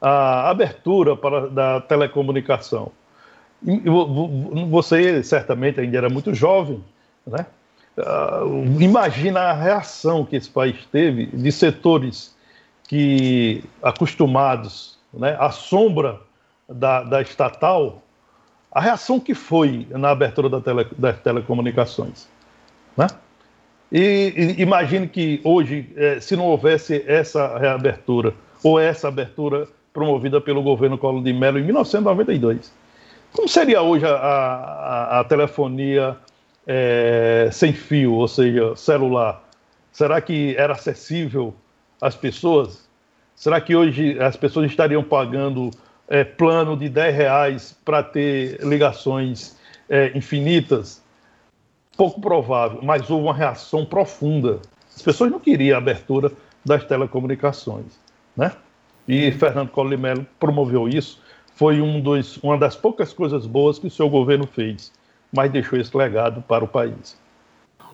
a 0.00 0.48
abertura 0.48 1.16
para, 1.16 1.48
da 1.48 1.80
telecomunicação. 1.80 2.92
Você 4.70 5.22
certamente 5.22 5.80
ainda 5.80 5.98
era 5.98 6.08
muito 6.08 6.32
jovem, 6.32 6.82
né? 7.26 7.46
Uh, 7.96 8.80
imagina 8.80 9.40
a 9.40 9.52
reação 9.52 10.24
que 10.24 10.36
esse 10.36 10.48
país 10.48 10.86
teve 10.92 11.26
de 11.26 11.50
setores 11.50 12.36
que 12.86 13.64
acostumados 13.82 14.96
né, 15.12 15.36
à 15.40 15.50
sombra 15.50 16.20
da, 16.68 17.02
da, 17.02 17.20
estatal, 17.20 18.00
a 18.70 18.80
reação 18.80 19.18
que 19.18 19.34
foi 19.34 19.86
na 19.90 20.10
abertura 20.10 20.48
da 20.48 20.60
tele, 20.60 20.86
das 20.96 21.18
telecomunicações. 21.20 22.28
Né? 22.96 23.06
E, 23.90 24.56
e 24.58 24.62
imagine 24.62 25.08
que 25.08 25.40
hoje, 25.42 25.90
eh, 25.96 26.20
se 26.20 26.36
não 26.36 26.44
houvesse 26.46 27.02
essa 27.06 27.56
reabertura 27.58 28.34
ou 28.62 28.78
essa 28.78 29.08
abertura 29.08 29.66
promovida 29.92 30.40
pelo 30.40 30.62
governo 30.62 30.96
Collor 30.96 31.22
de 31.22 31.32
Mello 31.32 31.58
em 31.58 31.64
1992. 31.64 32.72
Como 33.32 33.48
seria 33.48 33.82
hoje 33.82 34.06
a, 34.06 34.14
a, 34.14 35.20
a 35.20 35.24
telefonia 35.24 36.16
é, 36.66 37.48
sem 37.52 37.72
fio, 37.72 38.12
ou 38.14 38.28
seja, 38.28 38.76
celular? 38.76 39.42
Será 39.90 40.20
que 40.20 40.54
era 40.56 40.74
acessível 40.74 41.54
às 42.00 42.14
pessoas? 42.14 42.88
Será 43.34 43.60
que 43.60 43.74
hoje 43.74 44.18
as 44.20 44.36
pessoas 44.36 44.70
estariam 44.70 45.02
pagando 45.02 45.70
é, 46.08 46.24
plano 46.24 46.76
de 46.76 46.88
10 46.88 47.14
reais 47.14 47.76
para 47.84 48.02
ter 48.02 48.60
ligações 48.60 49.56
é, 49.88 50.16
infinitas? 50.16 51.02
Pouco 51.96 52.20
provável, 52.20 52.80
mas 52.82 53.10
houve 53.10 53.24
uma 53.24 53.34
reação 53.34 53.84
profunda. 53.84 54.60
As 54.94 55.02
pessoas 55.02 55.30
não 55.30 55.40
queriam 55.40 55.76
a 55.76 55.78
abertura 55.78 56.32
das 56.64 56.84
telecomunicações, 56.84 57.98
né? 58.36 58.52
e 59.08 59.32
Fernando 59.32 59.70
Collor 59.70 59.98
promoveu 60.38 60.86
isso. 60.86 61.20
Foi 61.54 61.80
um 61.80 62.00
dos, 62.00 62.36
uma 62.36 62.58
das 62.58 62.76
poucas 62.76 63.12
coisas 63.12 63.46
boas 63.46 63.78
que 63.78 63.86
o 63.86 63.90
seu 63.90 64.08
governo 64.08 64.46
fez, 64.46 64.92
mas 65.32 65.50
deixou 65.50 65.78
esse 65.78 65.96
legado 65.96 66.42
para 66.42 66.62
o 66.62 66.68
país. 66.68 67.18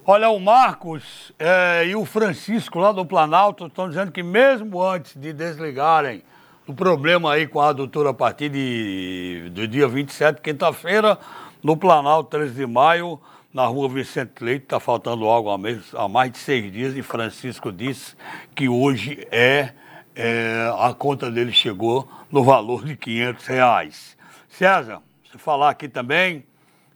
Olha, 0.05 0.29
o 0.29 0.39
Marcos 0.39 1.33
é, 1.39 1.87
e 1.87 1.97
o 1.97 2.05
Francisco 2.05 2.79
lá 2.79 2.93
do 2.93 3.07
Planalto 3.07 3.67
estão 3.67 3.89
dizendo 3.89 4.13
que 4.13 4.23
mesmo 4.23 4.83
antes 4.83 5.17
de 5.17 5.33
desligarem 5.33 6.23
o 6.67 6.73
problema 6.73 7.33
aí 7.33 7.47
com 7.47 7.61
a 7.61 7.69
adutora 7.69 8.11
a 8.11 8.15
partir 8.15 8.49
de, 8.49 9.51
do 9.51 9.69
dia 9.69 9.87
27, 9.87 10.41
quinta-feira, 10.41 11.19
no 11.63 11.77
Planalto, 11.77 12.31
13 12.31 12.55
de 12.55 12.67
maio, 12.67 13.21
na 13.53 13.67
rua 13.67 13.89
Vicente 13.89 14.43
Leite, 14.43 14.65
está 14.65 14.81
faltando 14.81 15.27
algo 15.27 15.51
há, 15.51 15.59
há 16.03 16.09
mais 16.09 16.33
de 16.33 16.39
seis 16.39 16.73
dias, 16.73 16.97
e 16.97 17.03
Francisco 17.03 17.71
disse 17.71 18.15
que 18.55 18.69
hoje 18.69 19.27
é 19.31 19.73
é, 20.15 20.73
a 20.79 20.95
conta 20.95 21.31
dele 21.31 21.53
chegou 21.53 22.09
no 22.31 22.45
valor 22.45 22.85
de 22.85 22.97
500 22.97 23.47
reais. 23.47 24.17
César, 24.49 25.03
você 25.25 25.39
falar 25.39 25.71
aqui 25.71 25.89
também, 25.89 26.45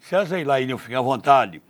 César 0.01 0.39
e 0.39 0.45
Laíne, 0.45 0.79
fiquem 0.79 0.97
à 0.97 1.01
vontade. 1.01 1.61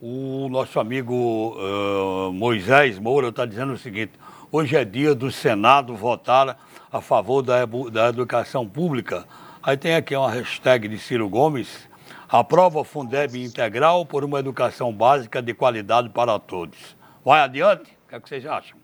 O 0.00 0.48
nosso 0.48 0.80
amigo 0.80 1.56
uh, 1.56 2.32
Moisés 2.32 2.98
Moura 2.98 3.28
está 3.28 3.46
dizendo 3.46 3.74
o 3.74 3.78
seguinte: 3.78 4.12
hoje 4.50 4.76
é 4.76 4.84
dia 4.84 5.14
do 5.14 5.30
Senado 5.30 5.94
votar 5.94 6.58
a 6.94 7.00
favor 7.00 7.42
da, 7.42 7.66
da 7.90 8.08
educação 8.08 8.68
pública. 8.68 9.24
Aí 9.60 9.76
tem 9.76 9.96
aqui 9.96 10.14
uma 10.14 10.30
hashtag 10.30 10.86
de 10.86 10.96
Ciro 10.96 11.28
Gomes: 11.28 11.88
aprova 12.28 12.78
o 12.78 12.84
Fundeb 12.84 13.36
integral 13.42 14.06
por 14.06 14.24
uma 14.24 14.38
educação 14.38 14.92
básica 14.92 15.42
de 15.42 15.52
qualidade 15.52 16.08
para 16.10 16.38
todos. 16.38 16.78
Vai 17.24 17.40
adiante? 17.40 17.90
O 18.06 18.08
que, 18.08 18.14
é 18.14 18.20
que 18.20 18.28
vocês 18.28 18.46
acham? 18.46 18.78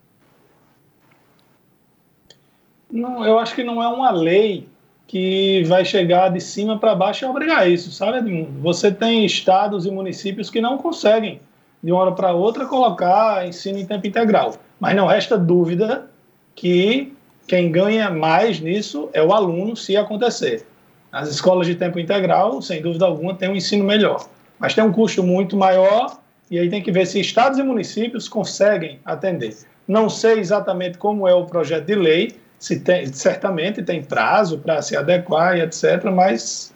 Não, 2.90 3.24
eu 3.24 3.38
acho 3.38 3.54
que 3.54 3.62
não 3.62 3.80
é 3.80 3.86
uma 3.86 4.10
lei 4.10 4.68
que 5.06 5.62
vai 5.68 5.84
chegar 5.84 6.30
de 6.30 6.40
cima 6.40 6.80
para 6.80 6.96
baixo 6.96 7.24
e 7.24 7.28
obrigar 7.28 7.70
isso, 7.70 7.92
sabe, 7.92 8.18
Edmundo? 8.18 8.60
Você 8.60 8.90
tem 8.90 9.24
estados 9.24 9.86
e 9.86 9.90
municípios 9.90 10.50
que 10.50 10.60
não 10.60 10.78
conseguem, 10.78 11.40
de 11.80 11.92
uma 11.92 12.00
hora 12.00 12.12
para 12.12 12.32
outra, 12.32 12.66
colocar 12.66 13.46
ensino 13.46 13.78
em 13.78 13.86
tempo 13.86 14.04
integral. 14.08 14.56
Mas 14.80 14.96
não 14.96 15.06
resta 15.06 15.38
dúvida 15.38 16.10
que 16.56 17.12
quem 17.50 17.72
ganha 17.72 18.08
mais 18.08 18.60
nisso 18.60 19.10
é 19.12 19.20
o 19.20 19.32
aluno, 19.32 19.74
se 19.74 19.96
acontecer. 19.96 20.64
As 21.10 21.28
escolas 21.28 21.66
de 21.66 21.74
tempo 21.74 21.98
integral, 21.98 22.62
sem 22.62 22.80
dúvida 22.80 23.04
alguma, 23.04 23.34
têm 23.34 23.48
um 23.48 23.56
ensino 23.56 23.82
melhor. 23.82 24.24
Mas 24.56 24.72
tem 24.72 24.84
um 24.84 24.92
custo 24.92 25.20
muito 25.20 25.56
maior, 25.56 26.16
e 26.48 26.60
aí 26.60 26.70
tem 26.70 26.80
que 26.80 26.92
ver 26.92 27.06
se 27.08 27.18
estados 27.18 27.58
e 27.58 27.62
municípios 27.64 28.28
conseguem 28.28 29.00
atender. 29.04 29.56
Não 29.88 30.08
sei 30.08 30.38
exatamente 30.38 30.96
como 30.96 31.26
é 31.26 31.34
o 31.34 31.44
projeto 31.44 31.86
de 31.86 31.96
lei, 31.96 32.36
se 32.56 32.78
tem, 32.78 33.12
certamente 33.12 33.82
tem 33.82 34.00
prazo 34.00 34.60
para 34.60 34.80
se 34.80 34.96
adequar 34.96 35.58
e 35.58 35.62
etc., 35.62 36.04
mas 36.04 36.72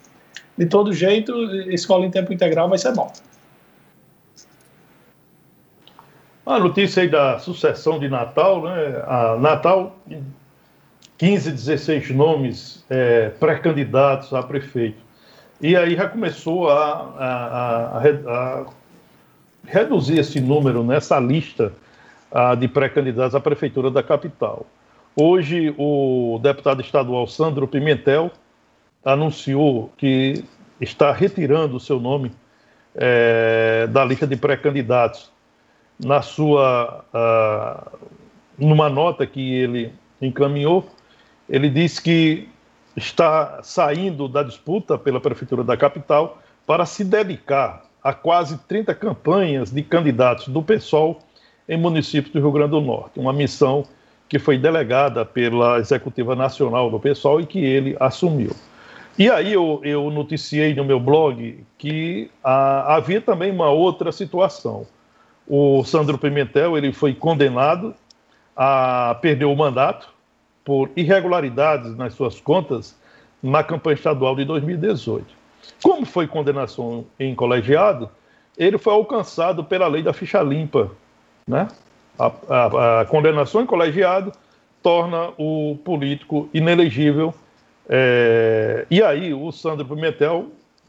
de 0.59 0.67
todo 0.67 0.93
jeito, 0.93 1.33
escola 1.71 2.05
em 2.05 2.11
tempo 2.11 2.33
integral 2.33 2.69
vai 2.69 2.79
ser 2.79 2.93
bom. 2.93 3.13
A 6.45 6.59
notícia 6.59 7.05
aí 7.05 7.09
da 7.09 7.39
sucessão 7.39 8.01
de 8.01 8.09
Natal, 8.09 8.61
né? 8.65 9.05
A 9.07 9.37
Natal 9.39 9.97
15, 11.18 11.50
16 11.50 12.11
nomes 12.11 12.85
é, 12.90 13.29
pré-candidatos 13.31 14.33
a 14.33 14.42
prefeito. 14.42 15.03
E 15.61 15.77
aí 15.77 15.94
já 15.94 16.09
começou 16.09 16.68
a, 16.68 17.14
a, 17.18 17.98
a, 17.98 18.61
a 18.61 18.66
reduzir 19.64 20.18
esse 20.18 20.40
número 20.40 20.83
nessa 20.83 21.18
lista 21.18 21.72
de 22.59 22.66
pré-candidatos 22.66 23.35
à 23.35 23.40
prefeitura 23.40 23.90
da 23.90 24.03
capital. 24.03 24.66
Hoje, 25.14 25.72
o 25.79 26.40
deputado 26.42 26.81
estadual 26.81 27.29
Sandro 27.29 27.68
Pimentel 27.68 28.33
anunciou 29.05 29.92
que 29.96 30.44
está 30.81 31.12
retirando 31.12 31.77
o 31.77 31.81
seu 31.81 32.00
nome 32.00 32.33
é, 32.96 33.87
da 33.87 34.05
lista 34.05 34.27
de 34.27 34.37
pré-candidatos. 34.37 35.33
Na 36.05 36.22
sua, 36.22 37.05
uh, 37.14 37.98
numa 38.59 38.88
nota 38.88 39.24
que 39.24 39.55
ele 39.55 39.92
encaminhou, 40.20 40.85
ele 41.48 41.68
disse 41.68 42.00
que 42.00 42.48
está 42.96 43.61
saindo 43.62 44.28
da 44.28 44.42
disputa 44.42 44.96
pela 44.96 45.20
prefeitura 45.20 45.64
da 45.64 45.76
capital 45.76 46.38
para 46.66 46.87
se 46.87 47.04
dedicar 47.04 47.85
a 48.02 48.12
quase 48.12 48.59
30 48.66 48.94
campanhas 48.94 49.70
de 49.70 49.83
candidatos 49.83 50.48
do 50.48 50.62
PSOL 50.62 51.20
em 51.68 51.78
municípios 51.78 52.33
do 52.33 52.40
Rio 52.40 52.52
Grande 52.52 52.70
do 52.70 52.80
Norte. 52.80 53.18
Uma 53.18 53.33
missão 53.33 53.85
que 54.28 54.38
foi 54.38 54.59
delegada 54.59 55.24
pela 55.24 55.78
Executiva 55.78 56.35
Nacional 56.35 56.90
do 56.90 57.00
PSOL 57.00 57.40
e 57.40 57.46
que 57.46 57.59
ele 57.59 57.96
assumiu. 57.98 58.54
E 59.18 59.30
aí 59.30 59.52
eu, 59.52 59.80
eu 59.85 60.11
noticiei 60.11 60.74
no 60.74 60.85
meu 60.85 60.98
blog 60.98 61.64
que 61.78 62.30
ah, 62.42 62.96
havia 62.96 63.20
também 63.20 63.50
uma 63.50 63.70
outra 63.70 64.11
situação. 64.11 64.87
O 65.46 65.85
Sandro 65.85 66.18
Pimentel 66.18 66.76
ele 66.76 66.92
foi 66.92 67.14
condenado 67.14 67.94
a 68.57 69.16
perder 69.20 69.44
o 69.44 69.54
mandato 69.54 70.13
por 70.64 70.90
irregularidades 70.96 71.96
nas 71.96 72.14
suas 72.14 72.40
contas 72.40 72.96
na 73.42 73.62
campanha 73.62 73.94
estadual 73.94 74.35
de 74.35 74.44
2018. 74.44 75.27
Como 75.83 76.07
foi 76.07 76.27
condenação 76.27 77.05
em 77.18 77.35
colegiado, 77.35 78.09
ele 78.57 78.79
foi 78.79 78.92
alcançado 78.92 79.62
pela 79.62 79.87
lei 79.87 80.03
da 80.03 80.12
ficha 80.12 80.42
limpa, 80.42 80.90
né? 81.46 81.68
A, 82.18 82.33
a, 82.48 83.00
a 83.00 83.05
condenação 83.05 83.61
em 83.61 83.66
colegiado 83.66 84.33
torna 84.83 85.33
o 85.37 85.77
político 85.85 86.48
inelegível. 86.55 87.35
É, 87.88 88.87
e 88.90 89.03
aí 89.03 89.35
o 89.35 89.50
Sandro 89.50 89.85
Pimentel 89.85 90.46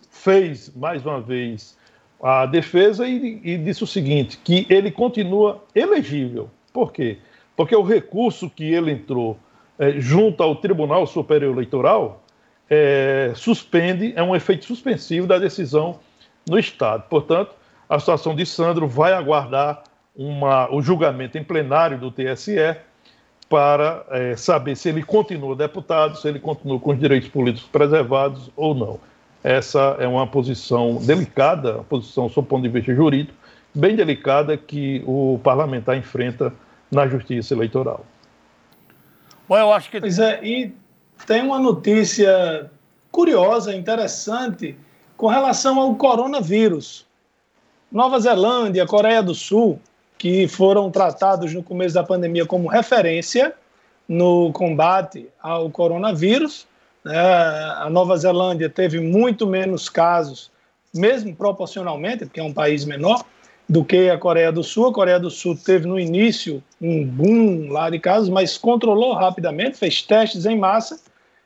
fez 0.09 0.71
mais 0.75 1.05
uma 1.05 1.19
vez 1.19 1.77
a 2.21 2.45
defesa 2.45 3.07
e, 3.07 3.41
e, 3.43 3.57
disse 3.57 3.83
o 3.83 3.87
seguinte: 3.87 4.37
que 4.43 4.65
ele 4.69 4.91
continua 4.91 5.63
elegível. 5.73 6.49
Por 6.71 6.91
quê? 6.91 7.17
Porque 7.55 7.75
o 7.75 7.81
recurso 7.81 8.49
que 8.49 8.63
ele 8.63 8.91
entrou 8.91 9.37
é, 9.77 9.99
junto 9.99 10.41
ao 10.41 10.55
Tribunal 10.55 11.05
Superior 11.05 11.53
Eleitoral 11.53 12.23
é, 12.69 13.31
suspende, 13.35 14.13
é 14.15 14.23
um 14.23 14.35
efeito 14.35 14.65
suspensivo 14.65 15.27
da 15.27 15.37
decisão 15.37 15.99
no 16.49 16.57
Estado. 16.57 17.03
Portanto, 17.09 17.51
a 17.87 17.99
situação 17.99 18.35
de 18.35 18.45
Sandro 18.45 18.87
vai 18.87 19.13
aguardar 19.13 19.83
uma, 20.15 20.73
o 20.73 20.81
julgamento 20.81 21.37
em 21.37 21.43
plenário 21.43 21.97
do 21.97 22.09
TSE 22.09 22.75
para 23.49 24.05
é, 24.09 24.35
saber 24.35 24.75
se 24.75 24.89
ele 24.89 25.03
continua 25.03 25.55
deputado, 25.55 26.17
se 26.17 26.27
ele 26.27 26.39
continua 26.39 26.79
com 26.79 26.91
os 26.91 26.99
direitos 26.99 27.29
políticos 27.29 27.69
preservados 27.69 28.49
ou 28.55 28.73
não. 28.73 28.99
Essa 29.43 29.97
é 29.99 30.07
uma 30.07 30.25
posição 30.25 30.95
delicada, 30.95 31.75
uma 31.75 31.83
posição, 31.83 32.27
sob 32.27 32.47
o 32.47 32.49
ponto 32.49 32.63
de 32.63 32.69
vista 32.69 32.93
jurídico, 32.95 33.37
bem 33.73 33.95
delicada 33.95 34.57
que 34.57 35.03
o 35.05 35.39
parlamentar 35.43 35.95
enfrenta 35.95 36.51
na 36.89 37.07
justiça 37.07 37.53
eleitoral. 37.53 38.03
Bom, 39.47 39.57
eu 39.57 39.71
acho 39.71 39.89
que. 39.89 39.99
Pois 39.99 40.19
é, 40.19 40.39
e 40.43 40.73
tem 41.25 41.41
uma 41.41 41.59
notícia 41.59 42.69
curiosa, 43.11 43.75
interessante, 43.75 44.77
com 45.15 45.27
relação 45.27 45.79
ao 45.79 45.95
coronavírus. 45.95 47.05
Nova 47.91 48.19
Zelândia, 48.19 48.85
Coreia 48.85 49.23
do 49.23 49.33
Sul 49.33 49.79
que 50.17 50.47
foram 50.47 50.89
tratados 50.89 51.53
no 51.53 51.61
começo 51.61 51.93
da 51.93 52.03
pandemia 52.03 52.45
como 52.45 52.67
referência 52.67 53.53
no 54.07 54.51
combate 54.51 55.27
ao 55.41 55.69
coronavírus. 55.69 56.65
Né? 57.03 57.19
A 57.19 57.89
Nova 57.89 58.15
Zelândia 58.17 58.69
teve 58.69 58.99
muito 58.99 59.45
menos 59.45 59.89
casos, 59.89 60.51
mesmo 60.93 61.35
proporcionalmente, 61.35 62.25
porque 62.25 62.39
é 62.39 62.43
um 62.43 62.53
país 62.53 62.85
menor, 62.85 63.23
do 63.67 63.83
que 63.83 64.09
a 64.09 64.17
Coreia 64.17 64.51
do 64.51 64.63
Sul. 64.63 64.87
A 64.87 64.93
Coreia 64.93 65.19
do 65.19 65.29
Sul 65.29 65.57
teve 65.57 65.87
no 65.87 65.99
início 65.99 66.63
um 66.79 67.05
boom 67.05 67.69
lá 67.71 67.89
de 67.89 67.99
casos, 67.99 68.29
mas 68.29 68.57
controlou 68.57 69.13
rapidamente, 69.13 69.77
fez 69.77 70.01
testes 70.01 70.45
em 70.45 70.57
massa. 70.57 70.99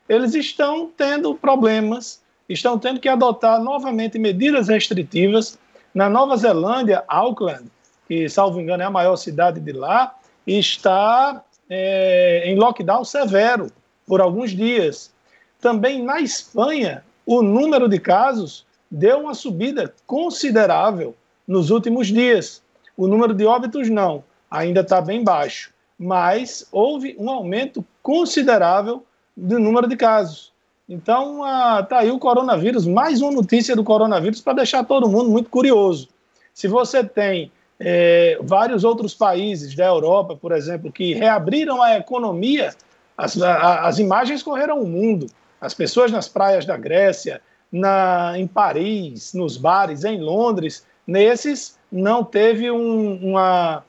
Eles 0.08 0.34
estão 0.34 0.90
tendo 0.96 1.34
problemas, 1.34 2.20
estão 2.48 2.78
tendo 2.78 3.00
que 3.00 3.08
adotar 3.08 3.62
novamente 3.62 4.18
medidas 4.18 4.68
restritivas. 4.68 5.58
Na 5.94 6.08
Nova 6.08 6.36
Zelândia, 6.36 7.02
Auckland, 7.08 7.64
que, 8.06 8.28
salvo 8.28 8.60
engano, 8.60 8.82
é 8.82 8.86
a 8.86 8.90
maior 8.90 9.16
cidade 9.16 9.60
de 9.60 9.72
lá, 9.72 10.14
está 10.46 11.42
é, 11.68 12.42
em 12.46 12.56
lockdown 12.56 13.04
severo 13.04 13.70
por 14.06 14.20
alguns 14.20 14.50
dias. 14.50 15.12
Também 15.60 16.02
na 16.02 16.20
Espanha, 16.20 17.04
o 17.24 17.42
número 17.42 17.88
de 17.88 17.98
casos 17.98 18.66
deu 18.90 19.20
uma 19.20 19.34
subida 19.34 19.94
considerável 20.06 21.14
nos 21.50 21.70
últimos 21.70 22.06
dias. 22.06 22.62
O 22.96 23.08
número 23.08 23.34
de 23.34 23.44
óbitos 23.44 23.90
não, 23.90 24.22
ainda 24.48 24.82
está 24.82 25.00
bem 25.00 25.24
baixo, 25.24 25.72
mas 25.98 26.64
houve 26.70 27.16
um 27.18 27.28
aumento 27.28 27.84
considerável 28.00 29.04
do 29.36 29.58
número 29.58 29.88
de 29.88 29.96
casos. 29.96 30.52
Então, 30.88 31.40
está 31.80 31.98
aí 31.98 32.10
o 32.12 32.20
coronavírus, 32.20 32.86
mais 32.86 33.20
uma 33.20 33.32
notícia 33.32 33.74
do 33.74 33.82
coronavírus 33.82 34.40
para 34.40 34.52
deixar 34.52 34.84
todo 34.84 35.08
mundo 35.08 35.28
muito 35.28 35.50
curioso. 35.50 36.08
Se 36.54 36.68
você 36.68 37.02
tem 37.02 37.50
é, 37.80 38.38
vários 38.42 38.84
outros 38.84 39.12
países 39.12 39.74
da 39.74 39.86
Europa, 39.86 40.36
por 40.36 40.52
exemplo, 40.52 40.92
que 40.92 41.14
reabriram 41.14 41.82
a 41.82 41.96
economia, 41.96 42.72
as, 43.18 43.40
a, 43.42 43.88
as 43.88 43.98
imagens 43.98 44.40
correram 44.40 44.80
o 44.80 44.86
mundo. 44.86 45.26
As 45.60 45.74
pessoas 45.74 46.12
nas 46.12 46.28
praias 46.28 46.64
da 46.64 46.76
Grécia, 46.76 47.40
na, 47.72 48.34
em 48.36 48.46
Paris, 48.46 49.34
nos 49.34 49.56
bares, 49.56 50.04
em 50.04 50.20
Londres, 50.20 50.84
nesses 51.10 51.76
não 51.90 52.22
teve 52.22 52.70
um, 52.70 53.16
uma, 53.16 53.82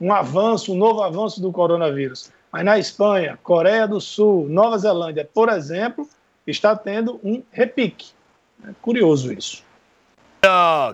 um 0.00 0.12
avanço, 0.12 0.72
um 0.72 0.76
novo 0.76 1.02
avanço 1.02 1.40
do 1.40 1.52
coronavírus. 1.52 2.32
Mas 2.52 2.64
na 2.64 2.78
Espanha, 2.78 3.38
Coreia 3.42 3.86
do 3.86 4.00
Sul, 4.00 4.48
Nova 4.48 4.76
Zelândia, 4.76 5.28
por 5.32 5.48
exemplo, 5.48 6.08
está 6.46 6.74
tendo 6.74 7.20
um 7.22 7.42
repique. 7.52 8.10
É 8.66 8.72
curioso 8.82 9.32
isso. 9.32 9.62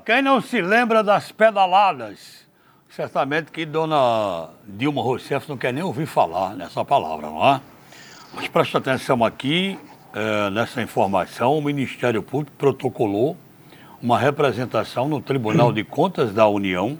Quem 0.05 0.23
não 0.23 0.41
se 0.41 0.61
lembra 0.61 1.03
das 1.03 1.33
pedaladas? 1.33 2.47
Certamente 2.89 3.51
que 3.51 3.65
dona 3.65 4.51
Dilma 4.65 5.03
Rousseff 5.03 5.49
não 5.49 5.57
quer 5.57 5.73
nem 5.73 5.83
ouvir 5.83 6.07
falar 6.07 6.55
nessa 6.55 6.85
palavra, 6.85 7.27
não 7.27 7.47
é? 7.47 7.61
Mas 8.35 8.49
preste 8.49 8.77
atenção 8.77 9.25
aqui, 9.25 9.79
é, 10.13 10.51
nessa 10.51 10.83
informação, 10.83 11.57
o 11.57 11.63
Ministério 11.63 12.23
Público 12.23 12.53
protocolou 12.57 13.37
uma 14.03 14.19
representação 14.19 15.09
no 15.09 15.21
Tribunal 15.21 15.73
de 15.73 15.85
Contas 15.85 16.33
da 16.33 16.49
União 16.49 16.99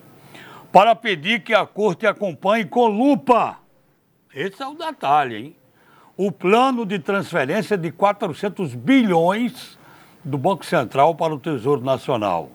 para 0.71 0.95
pedir 0.95 1.43
que 1.43 1.55
a 1.55 1.67
Corte 1.67 2.07
acompanhe 2.07 2.65
com 2.65 2.87
lupa. 2.87 3.59
Esse 4.35 4.63
é 4.63 4.67
o 4.67 4.75
detalhe, 4.75 5.37
hein? 5.37 5.57
O 6.17 6.31
plano 6.31 6.85
de 6.85 6.99
transferência 6.99 7.79
de 7.79 7.91
400 7.91 8.75
bilhões 8.75 9.79
do 10.23 10.37
Banco 10.37 10.65
Central 10.65 11.15
para 11.15 11.35
o 11.35 11.39
Tesouro 11.39 11.83
Nacional. 11.83 12.51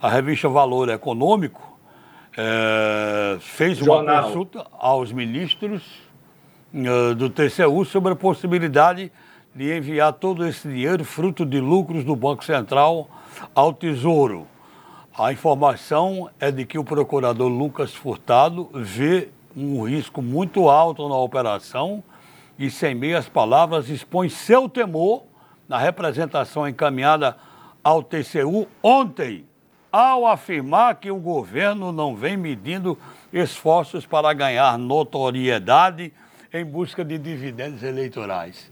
A 0.00 0.08
revista 0.08 0.48
Valor 0.48 0.88
Econômico 0.88 1.78
é, 2.36 3.36
fez 3.38 3.80
uma 3.82 4.22
consulta 4.22 4.66
aos 4.78 5.12
ministros 5.12 5.82
é, 6.74 7.14
do 7.14 7.28
TCU 7.28 7.84
sobre 7.84 8.14
a 8.14 8.16
possibilidade 8.16 9.12
de 9.54 9.76
enviar 9.76 10.12
todo 10.14 10.46
esse 10.46 10.66
dinheiro, 10.66 11.04
fruto 11.04 11.44
de 11.44 11.60
lucros 11.60 12.04
do 12.04 12.16
Banco 12.16 12.44
Central, 12.44 13.08
ao 13.54 13.72
Tesouro. 13.72 14.46
A 15.16 15.30
informação 15.30 16.30
é 16.40 16.50
de 16.50 16.64
que 16.64 16.78
o 16.78 16.84
procurador 16.84 17.48
Lucas 17.48 17.94
Furtado 17.94 18.70
vê 18.72 19.28
um 19.54 19.82
risco 19.86 20.22
muito 20.22 20.70
alto 20.70 21.06
na 21.06 21.16
operação 21.16 22.02
e, 22.58 22.70
sem 22.70 22.94
meias 22.94 23.28
palavras, 23.28 23.90
expõe 23.90 24.30
seu 24.30 24.70
temor 24.70 25.24
na 25.68 25.76
representação 25.76 26.66
encaminhada 26.66 27.36
ao 27.84 28.02
TCU 28.02 28.66
ontem, 28.82 29.44
ao 29.90 30.26
afirmar 30.26 30.94
que 30.94 31.10
o 31.10 31.16
governo 31.16 31.92
não 31.92 32.16
vem 32.16 32.38
medindo 32.38 32.98
esforços 33.30 34.06
para 34.06 34.32
ganhar 34.32 34.78
notoriedade 34.78 36.10
em 36.50 36.64
busca 36.64 37.04
de 37.04 37.18
dividendos 37.18 37.82
eleitorais. 37.82 38.71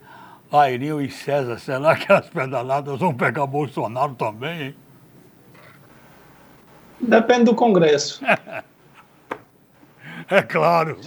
Airinho 0.52 1.00
e 1.00 1.10
César, 1.10 1.58
será 1.58 1.94
que 1.96 2.12
as 2.12 2.28
pedaladas 2.28 2.98
vão 2.98 3.14
pegar 3.14 3.46
Bolsonaro 3.46 4.14
também, 4.14 4.62
hein? 4.62 4.74
Depende 7.00 7.44
do 7.44 7.54
Congresso. 7.54 8.22
é 10.28 10.42
claro. 10.42 10.98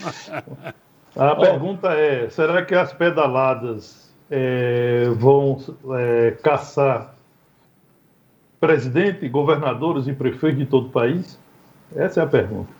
A 1.15 1.35
pergunta 1.35 1.93
é: 1.93 2.29
será 2.29 2.65
que 2.65 2.73
as 2.73 2.91
pedaladas 2.93 4.11
é, 4.31 5.05
vão 5.17 5.59
é, 5.95 6.31
caçar 6.43 7.13
presidente, 8.59 9.27
governadores 9.29 10.07
e 10.07 10.13
prefeitos 10.13 10.59
de 10.59 10.65
todo 10.65 10.87
o 10.87 10.89
país? 10.89 11.39
Essa 11.95 12.21
é 12.21 12.23
a 12.23 12.27
pergunta. 12.27 12.71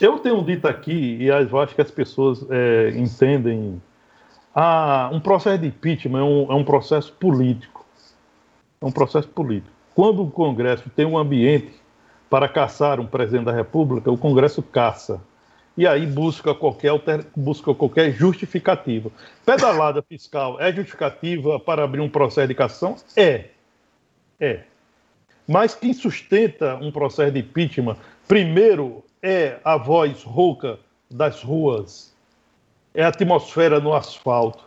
Eu 0.00 0.18
tenho 0.18 0.42
dito 0.42 0.66
aqui, 0.66 1.18
e 1.20 1.26
eu 1.26 1.58
acho 1.58 1.74
que 1.74 1.80
as 1.80 1.90
pessoas 1.90 2.44
é, 2.50 2.90
entendem, 2.96 3.80
ah, 4.58 5.10
um 5.12 5.20
processo 5.20 5.58
de 5.58 5.66
impeachment 5.66 6.18
é 6.18 6.24
um, 6.24 6.52
é 6.52 6.54
um 6.54 6.64
processo 6.64 7.12
político. 7.12 7.84
É 8.80 8.86
um 8.86 8.90
processo 8.90 9.28
político. 9.28 9.70
Quando 9.94 10.22
o 10.22 10.30
Congresso 10.30 10.88
tem 10.88 11.04
um 11.04 11.18
ambiente 11.18 11.74
para 12.30 12.48
caçar 12.48 12.98
um 12.98 13.06
presidente 13.06 13.44
da 13.44 13.52
República, 13.52 14.10
o 14.10 14.16
Congresso 14.16 14.62
caça. 14.62 15.20
E 15.76 15.86
aí 15.86 16.06
busca 16.06 16.54
qualquer, 16.54 16.90
busca 17.36 17.74
qualquer 17.74 18.12
justificativa. 18.12 19.10
Pedalada 19.44 20.00
fiscal 20.00 20.58
é 20.58 20.72
justificativa 20.72 21.60
para 21.60 21.84
abrir 21.84 22.00
um 22.00 22.08
processo 22.08 22.48
de 22.48 22.54
cassação? 22.54 22.96
É. 23.14 23.50
É. 24.40 24.60
Mas 25.46 25.74
quem 25.74 25.92
sustenta 25.92 26.76
um 26.76 26.90
processo 26.90 27.30
de 27.30 27.40
impeachment, 27.40 27.98
primeiro, 28.26 29.04
é 29.22 29.58
a 29.62 29.76
voz 29.76 30.22
rouca 30.22 30.78
das 31.10 31.42
ruas, 31.42 32.15
é 32.96 33.04
a 33.04 33.08
atmosfera 33.08 33.78
no 33.78 33.92
asfalto. 33.92 34.64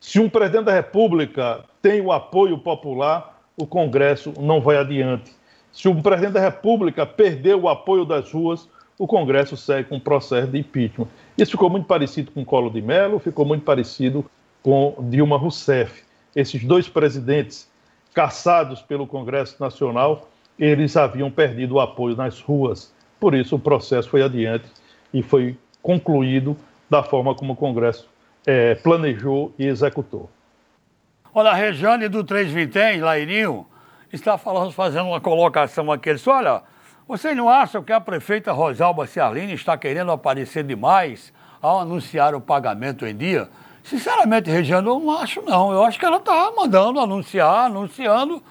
Se 0.00 0.18
um 0.18 0.28
presidente 0.28 0.64
da 0.64 0.74
República 0.74 1.64
tem 1.80 2.00
o 2.00 2.10
apoio 2.10 2.58
popular, 2.58 3.40
o 3.56 3.64
Congresso 3.64 4.34
não 4.40 4.60
vai 4.60 4.76
adiante. 4.76 5.30
Se 5.70 5.88
um 5.88 6.02
presidente 6.02 6.32
da 6.32 6.40
República 6.40 7.06
perdeu 7.06 7.62
o 7.62 7.68
apoio 7.68 8.04
das 8.04 8.32
ruas, 8.32 8.68
o 8.98 9.06
Congresso 9.06 9.56
segue 9.56 9.88
com 9.88 9.96
um 9.96 10.00
processo 10.00 10.48
de 10.48 10.58
impeachment. 10.58 11.06
Isso 11.38 11.52
ficou 11.52 11.70
muito 11.70 11.86
parecido 11.86 12.32
com 12.32 12.44
Collor 12.44 12.72
de 12.72 12.82
Mello, 12.82 13.20
ficou 13.20 13.46
muito 13.46 13.62
parecido 13.62 14.28
com 14.64 14.96
Dilma 15.08 15.38
Rousseff. 15.38 16.02
Esses 16.34 16.64
dois 16.64 16.88
presidentes 16.88 17.70
caçados 18.12 18.82
pelo 18.82 19.06
Congresso 19.06 19.56
Nacional, 19.60 20.28
eles 20.58 20.96
haviam 20.96 21.30
perdido 21.30 21.76
o 21.76 21.80
apoio 21.80 22.16
nas 22.16 22.40
ruas. 22.40 22.92
Por 23.20 23.32
isso, 23.32 23.54
o 23.54 23.60
processo 23.60 24.08
foi 24.08 24.22
adiante 24.22 24.66
e 25.14 25.22
foi 25.22 25.56
concluído 25.80 26.56
da 26.90 27.04
forma 27.04 27.34
como 27.34 27.52
o 27.52 27.56
Congresso 27.56 28.10
é, 28.44 28.74
planejou 28.74 29.54
e 29.56 29.66
executou. 29.66 30.28
Olha, 31.32 31.50
a 31.50 31.54
Rejane 31.54 32.08
do 32.08 32.24
320, 32.24 33.00
Lairinho, 33.00 33.64
está 34.12 34.36
falando, 34.36 34.72
fazendo 34.72 35.06
uma 35.06 35.20
colocação 35.20 35.90
aqui. 35.92 36.08
Ele 36.08 36.16
disse, 36.16 36.28
olha, 36.28 36.62
vocês 37.06 37.36
não 37.36 37.48
acham 37.48 37.82
que 37.82 37.92
a 37.92 38.00
prefeita 38.00 38.50
Rosalba 38.50 39.06
Cialini 39.06 39.52
está 39.54 39.78
querendo 39.78 40.10
aparecer 40.10 40.64
demais 40.64 41.32
ao 41.62 41.78
anunciar 41.80 42.34
o 42.34 42.40
pagamento 42.40 43.06
em 43.06 43.16
dia? 43.16 43.48
Sinceramente, 43.84 44.50
Regiane, 44.50 44.88
eu 44.88 44.98
não 44.98 45.18
acho 45.18 45.40
não. 45.42 45.72
Eu 45.72 45.84
acho 45.84 45.98
que 45.98 46.04
ela 46.04 46.18
está 46.18 46.52
mandando 46.56 46.98
anunciar, 46.98 47.66
anunciando 47.66 48.42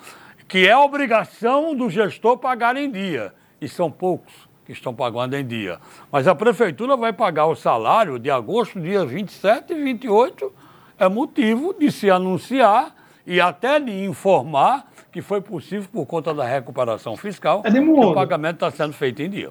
que 0.47 0.67
é 0.67 0.75
obrigação 0.75 1.75
do 1.75 1.89
gestor 1.89 2.37
pagar 2.37 2.77
em 2.77 2.89
dia. 2.89 3.33
E 3.61 3.67
são 3.67 3.91
poucos 3.91 4.49
que 4.70 4.74
estão 4.74 4.93
pagando 4.93 5.36
em 5.36 5.43
dia. 5.43 5.80
Mas 6.11 6.28
a 6.28 6.36
prefeitura 6.36 6.95
vai 6.95 7.11
pagar 7.11 7.47
o 7.47 7.55
salário 7.55 8.20
de 8.20 8.30
agosto, 8.30 8.80
dia 8.80 9.03
27 9.03 9.74
e 9.74 9.84
28, 9.84 10.53
é 10.99 11.09
motivo 11.09 11.74
de 11.74 11.91
se 11.91 12.07
anunciar 12.07 12.95
e 13.26 13.41
até 13.41 13.80
de 13.80 14.03
informar 14.03 14.86
que 15.11 15.24
foi 15.24 15.41
possível 15.41 15.89
por 15.91 16.05
conta 16.05 16.36
da 16.36 16.45
recuperação 16.45 17.17
fiscal 17.17 17.63
é 17.65 17.72
que 17.72 17.80
o 17.80 18.13
pagamento 18.13 18.57
está 18.57 18.70
sendo 18.70 18.93
feito 18.93 19.24
em 19.24 19.30
dia. 19.32 19.49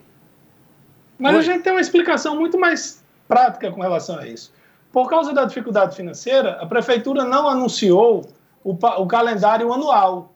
Mas 1.19 1.35
Oi? 1.35 1.39
a 1.41 1.43
gente 1.43 1.65
tem 1.65 1.73
uma 1.73 1.81
explicação 1.81 2.37
muito 2.37 2.57
mais 2.57 3.03
prática 3.27 3.73
com 3.73 3.81
relação 3.81 4.21
a 4.21 4.29
isso. 4.29 4.55
Por 4.93 5.11
causa 5.11 5.33
da 5.33 5.45
dificuldade 5.45 5.97
financeira, 5.97 6.59
a 6.61 6.67
prefeitura 6.67 7.25
não 7.25 7.49
anunciou 7.49 8.25
o, 8.63 8.71
o 8.71 9.07
calendário 9.09 9.73
anual. 9.73 10.33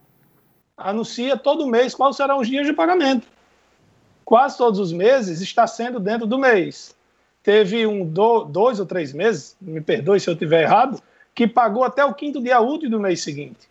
Anuncia 0.76 1.36
todo 1.36 1.68
mês 1.68 1.94
quais 1.94 2.16
serão 2.16 2.40
os 2.40 2.48
dias 2.48 2.66
de 2.66 2.72
pagamento. 2.72 3.28
Quase 4.24 4.56
todos 4.56 4.78
os 4.78 4.92
meses 4.92 5.40
está 5.40 5.66
sendo 5.66 5.98
dentro 5.98 6.26
do 6.26 6.38
mês. 6.38 6.94
Teve 7.42 7.86
um 7.86 8.06
do, 8.06 8.44
dois 8.44 8.78
ou 8.78 8.86
três 8.86 9.12
meses, 9.12 9.56
me 9.60 9.80
perdoe 9.80 10.20
se 10.20 10.30
eu 10.30 10.34
estiver 10.34 10.62
errado, 10.62 11.02
que 11.34 11.46
pagou 11.46 11.82
até 11.82 12.04
o 12.04 12.14
quinto 12.14 12.40
dia 12.40 12.60
útil 12.60 12.88
do 12.88 13.00
mês 13.00 13.22
seguinte. 13.22 13.68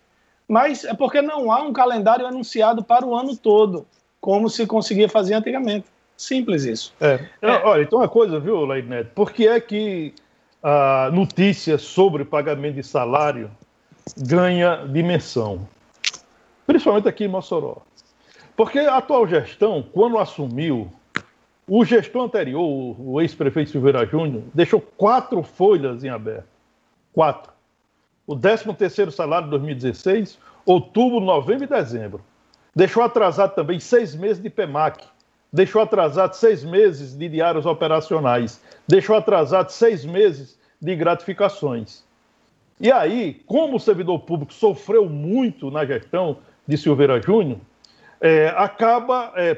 Mas 0.48 0.84
é 0.84 0.94
porque 0.94 1.22
não 1.22 1.52
há 1.52 1.62
um 1.62 1.72
calendário 1.72 2.26
anunciado 2.26 2.84
para 2.84 3.06
o 3.06 3.16
ano 3.16 3.38
todo, 3.38 3.86
como 4.20 4.50
se 4.50 4.68
conseguia 4.68 5.08
fazer 5.08 5.34
antigamente. 5.34 5.86
Simples 6.18 6.66
isso. 6.66 6.94
É. 7.00 7.26
É. 7.42 7.52
Olha, 7.64 7.84
então 7.84 8.00
uma 8.00 8.10
coisa, 8.10 8.40
viu, 8.40 8.66
Leide 8.66 8.88
Neto? 8.88 9.12
Por 9.16 9.32
que 9.32 9.48
é 9.48 9.60
que 9.60 10.14
a 10.62 11.10
notícia 11.12 11.78
sobre 11.78 12.26
pagamento 12.26 12.76
de 12.76 12.84
salário 12.84 13.50
ganha 14.18 14.86
dimensão? 14.86 15.68
Principalmente 16.68 17.08
aqui 17.08 17.24
em 17.24 17.28
Mossoró. 17.28 17.78
Porque 18.56 18.80
a 18.80 18.98
atual 18.98 19.28
gestão, 19.28 19.84
quando 19.94 20.18
assumiu, 20.18 20.92
o 21.68 21.86
gestor 21.86 22.26
anterior, 22.26 22.96
o 23.00 23.22
ex-prefeito 23.22 23.72
Silveira 23.72 24.06
Júnior, 24.06 24.44
deixou 24.54 24.82
quatro 24.82 25.42
folhas 25.42 26.04
em 26.04 26.10
aberto. 26.10 26.48
Quatro. 27.14 27.52
O 28.28 28.36
13º 28.36 29.12
salário 29.12 29.46
de 29.46 29.52
2016, 29.52 30.38
outubro, 30.66 31.20
novembro 31.20 31.64
e 31.64 31.68
dezembro. 31.68 32.22
Deixou 32.76 33.04
atrasado 33.04 33.56
também 33.56 33.80
seis 33.80 34.16
meses 34.16 34.42
de 34.42 34.50
PEMAC. 34.50 35.06
Deixou 35.52 35.82
atrasado 35.82 36.34
seis 36.34 36.64
meses 36.64 37.18
de 37.18 37.28
diários 37.28 37.66
operacionais. 37.66 38.62
Deixou 38.88 39.16
atrasado 39.16 39.70
seis 39.70 40.06
meses 40.06 40.58
de 40.82 40.96
gratificações. 40.96 42.04
E 42.80 42.92
aí, 42.92 43.42
como 43.46 43.78
o 43.78 43.80
servidor 43.80 44.20
público 44.20 44.54
sofreu 44.54 45.08
muito 45.08 45.70
na 45.70 45.86
gestão 45.86 46.38
de 46.68 46.78
Silveira 46.78 47.22
Júnior, 47.22 47.60
é, 48.22 48.54
acaba, 48.56 49.34
é, 49.36 49.58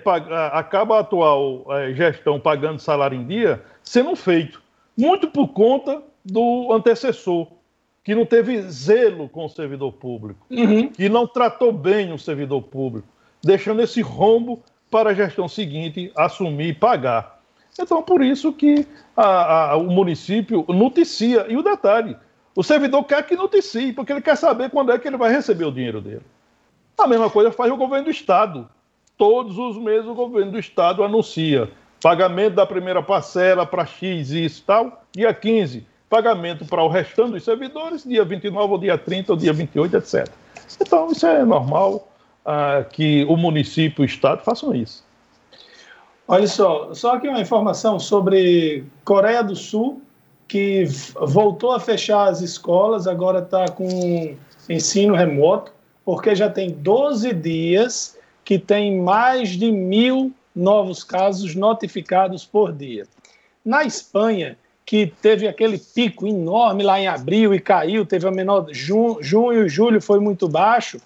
acaba 0.53 0.97
a 0.97 0.99
atual 1.01 1.65
é, 1.69 1.93
gestão 1.93 2.39
pagando 2.39 2.79
salário 2.79 3.19
em 3.19 3.27
dia 3.27 3.61
sendo 3.83 4.15
feito, 4.15 4.61
muito 4.97 5.27
por 5.27 5.49
conta 5.49 6.01
do 6.23 6.71
antecessor, 6.71 7.47
que 8.01 8.15
não 8.15 8.25
teve 8.25 8.61
zelo 8.63 9.27
com 9.27 9.45
o 9.45 9.49
servidor 9.49 9.91
público, 9.91 10.45
uhum. 10.49 10.87
que 10.87 11.09
não 11.09 11.27
tratou 11.27 11.73
bem 11.73 12.13
o 12.13 12.17
servidor 12.17 12.61
público, 12.63 13.07
deixando 13.43 13.81
esse 13.81 14.01
rombo 14.01 14.63
para 14.89 15.09
a 15.09 15.13
gestão 15.13 15.49
seguinte 15.49 16.11
assumir 16.15 16.69
e 16.69 16.73
pagar. 16.73 17.41
Então, 17.77 18.01
por 18.01 18.23
isso 18.23 18.53
que 18.53 18.87
a, 19.17 19.71
a, 19.71 19.75
o 19.75 19.85
município 19.85 20.63
noticia. 20.69 21.47
E 21.49 21.57
o 21.57 21.63
detalhe, 21.63 22.15
o 22.55 22.63
servidor 22.63 23.03
quer 23.03 23.25
que 23.25 23.35
noticie, 23.35 23.91
porque 23.91 24.13
ele 24.13 24.21
quer 24.21 24.37
saber 24.37 24.69
quando 24.69 24.91
é 24.91 24.99
que 24.99 25.07
ele 25.07 25.17
vai 25.17 25.31
receber 25.31 25.65
o 25.65 25.71
dinheiro 25.71 25.99
dele. 25.99 26.21
A 26.97 27.07
mesma 27.07 27.29
coisa 27.29 27.51
faz 27.51 27.71
o 27.71 27.77
governo 27.77 28.05
do 28.05 28.11
Estado. 28.11 28.69
Todos 29.17 29.57
os 29.57 29.77
meses 29.77 30.07
o 30.07 30.13
governo 30.13 30.51
do 30.51 30.59
Estado 30.59 31.03
anuncia 31.03 31.69
pagamento 32.01 32.55
da 32.55 32.65
primeira 32.65 33.01
parcela 33.01 33.65
para 33.65 33.85
X, 33.85 34.31
isso 34.31 34.61
e 34.61 34.63
tal, 34.65 35.03
dia 35.13 35.33
15 35.33 35.85
pagamento 36.13 36.63
para 36.65 36.83
o 36.83 36.87
restante 36.87 37.31
dos 37.31 37.43
servidores, 37.43 38.03
dia 38.03 38.23
29 38.23 38.73
ou 38.73 38.77
dia 38.77 38.99
30 38.99 39.31
ou 39.31 39.37
dia 39.37 39.51
28, 39.51 39.97
etc. 39.97 40.29
Então, 40.79 41.07
isso 41.11 41.25
é 41.25 41.43
normal 41.43 42.07
ah, 42.45 42.85
que 42.87 43.25
o 43.25 43.35
município 43.35 44.03
e 44.03 44.05
o 44.05 44.07
Estado 44.07 44.43
façam 44.43 44.75
isso. 44.75 45.03
Olha 46.27 46.45
só, 46.45 46.93
só 46.93 47.15
aqui 47.15 47.27
uma 47.27 47.41
informação 47.41 47.97
sobre 47.97 48.85
Coreia 49.03 49.43
do 49.43 49.55
Sul, 49.55 50.03
que 50.47 50.85
voltou 51.19 51.71
a 51.71 51.79
fechar 51.79 52.27
as 52.27 52.41
escolas, 52.41 53.07
agora 53.07 53.39
está 53.39 53.65
com 53.69 54.37
ensino 54.69 55.15
remoto, 55.15 55.71
porque 56.05 56.35
já 56.35 56.49
tem 56.49 56.71
12 56.71 57.33
dias 57.33 58.17
que 58.43 58.59
tem 58.59 58.99
mais 58.99 59.49
de 59.49 59.71
mil 59.71 60.31
novos 60.55 61.03
casos 61.03 61.55
notificados 61.55 62.45
por 62.45 62.71
dia. 62.71 63.05
Na 63.65 63.83
Espanha, 63.83 64.57
que 64.85 65.07
teve 65.07 65.47
aquele 65.47 65.77
pico 65.77 66.27
enorme 66.27 66.83
lá 66.83 66.99
em 66.99 67.07
abril 67.07 67.53
e 67.53 67.59
caiu, 67.59 68.05
teve 68.05 68.27
a 68.27 68.31
menor. 68.31 68.67
Junho, 68.71 69.17
junho 69.21 69.65
e 69.65 69.69
julho 69.69 70.01
foi 70.01 70.19
muito 70.19 70.47
baixo. 70.47 70.99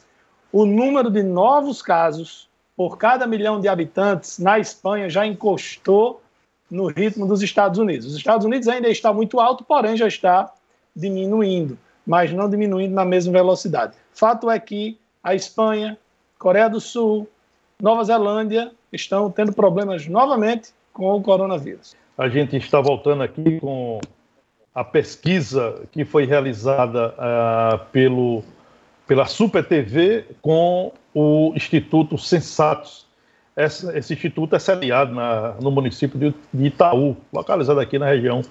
O 0.51 0.65
número 0.65 1.11
de 1.11 1.21
novos 1.21 1.81
casos 1.81 2.49
por 2.75 2.97
cada 2.97 3.27
milhão 3.27 3.59
de 3.59 3.67
habitantes 3.67 4.39
na 4.39 4.59
Espanha 4.59 5.09
já 5.09 5.25
encostou 5.25 6.21
no 6.69 6.87
ritmo 6.87 7.25
dos 7.25 7.41
Estados 7.41 7.79
Unidos. 7.79 8.07
Os 8.07 8.15
Estados 8.15 8.45
Unidos 8.45 8.67
ainda 8.67 8.89
está 8.89 9.13
muito 9.13 9.39
alto, 9.39 9.63
porém 9.63 9.95
já 9.95 10.07
está 10.07 10.53
diminuindo, 10.95 11.77
mas 12.05 12.33
não 12.33 12.49
diminuindo 12.49 12.93
na 12.93 13.05
mesma 13.05 13.31
velocidade. 13.31 13.93
Fato 14.17 14.49
é 14.49 14.59
que 14.59 14.97
a 15.23 15.35
Espanha, 15.35 15.95
Coreia 16.39 16.67
do 16.67 16.81
Sul, 16.81 17.29
Nova 17.79 18.03
Zelândia 18.03 18.71
estão 18.91 19.29
tendo 19.29 19.53
problemas 19.53 20.07
novamente 20.07 20.71
com 20.91 21.11
o 21.11 21.21
coronavírus. 21.21 21.95
A 22.17 22.27
gente 22.27 22.57
está 22.57 22.81
voltando 22.81 23.21
aqui 23.21 23.59
com 23.59 24.01
a 24.73 24.83
pesquisa 24.83 25.83
que 25.91 26.03
foi 26.03 26.25
realizada 26.25 27.13
uh, 27.13 27.85
pelo, 27.91 28.43
pela 29.05 29.27
Super 29.27 29.63
TV 29.63 30.25
com 30.41 30.91
o 31.13 31.53
Instituto 31.55 32.17
Sensatos. 32.17 33.05
Esse, 33.55 33.95
esse 33.95 34.13
instituto 34.13 34.55
é 34.55 34.59
sediado 34.59 35.13
na, 35.13 35.53
no 35.61 35.69
município 35.69 36.17
de, 36.17 36.33
de 36.51 36.65
Itaú, 36.65 37.15
localizado 37.31 37.79
aqui 37.79 37.99
na 37.99 38.07
região 38.07 38.41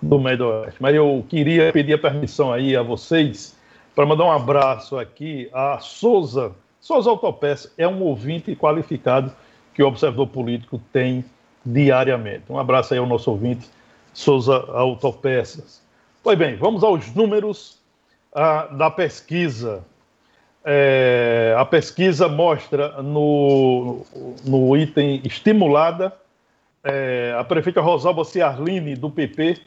do 0.00 0.20
Médio 0.20 0.46
Oeste. 0.46 0.80
Mas 0.80 0.94
eu 0.94 1.24
queria 1.28 1.72
pedir 1.72 1.94
a 1.94 1.98
permissão 1.98 2.52
aí 2.52 2.76
a 2.76 2.82
vocês 2.82 3.56
para 3.96 4.04
mandar 4.04 4.26
um 4.26 4.30
abraço 4.30 4.98
aqui 4.98 5.48
a 5.54 5.78
Souza. 5.78 6.52
Souza 6.78 7.08
Autopeça 7.08 7.72
é 7.78 7.88
um 7.88 8.02
ouvinte 8.02 8.54
qualificado 8.54 9.32
que 9.72 9.82
o 9.82 9.88
observador 9.88 10.28
político 10.28 10.78
tem 10.92 11.24
diariamente. 11.64 12.44
Um 12.50 12.58
abraço 12.58 12.92
aí 12.92 13.00
ao 13.00 13.06
nosso 13.06 13.30
ouvinte, 13.30 13.66
Souza 14.12 14.54
Autopeças. 14.54 15.82
Pois 16.22 16.38
bem, 16.38 16.56
vamos 16.56 16.84
aos 16.84 17.12
números 17.14 17.78
ah, 18.34 18.68
da 18.70 18.90
pesquisa. 18.90 19.82
É, 20.62 21.54
a 21.56 21.64
pesquisa 21.64 22.28
mostra 22.28 23.00
no, 23.00 24.04
no 24.44 24.76
item 24.76 25.22
estimulada 25.24 26.12
é, 26.84 27.34
a 27.38 27.42
prefeita 27.42 27.80
Rosalba 27.80 28.24
Ciarline, 28.24 28.94
do 28.94 29.10
PP, 29.10 29.58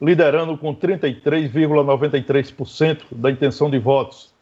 liderando 0.00 0.56
com 0.56 0.72
33,93% 0.74 3.02
da 3.12 3.30
intenção 3.30 3.68
de 3.68 3.78
votos. 3.78 4.32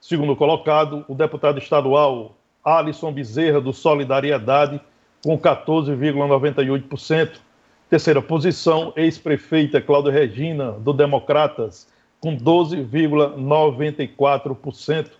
Segundo 0.00 0.36
colocado, 0.36 1.04
o 1.08 1.14
deputado 1.14 1.58
estadual 1.58 2.36
Alisson 2.64 3.12
Bezerra, 3.12 3.60
do 3.60 3.72
Solidariedade, 3.72 4.80
com 5.22 5.38
14,98%. 5.38 7.38
Terceira 7.88 8.20
posição, 8.20 8.92
ex-prefeita 8.96 9.80
Cláudia 9.80 10.10
Regina, 10.10 10.72
do 10.72 10.92
Democratas, 10.92 11.86
com 12.20 12.36
12,94%. 12.36 15.10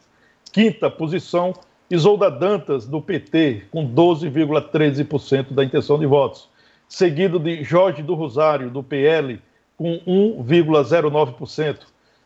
Quinta 0.53 0.91
posição, 0.91 1.55
Isolda 1.89 2.29
Dantas, 2.29 2.85
do 2.87 3.01
PT, 3.01 3.67
com 3.71 3.89
12,13% 3.89 5.53
da 5.53 5.65
intenção 5.65 5.97
de 5.99 6.07
votos. 6.07 6.49
Seguido 6.89 7.39
de 7.39 7.63
Jorge 7.63 8.03
do 8.03 8.15
Rosário, 8.15 8.69
do 8.71 8.83
PL, 8.83 9.41
com 9.77 10.01
1,09%. 10.07 11.81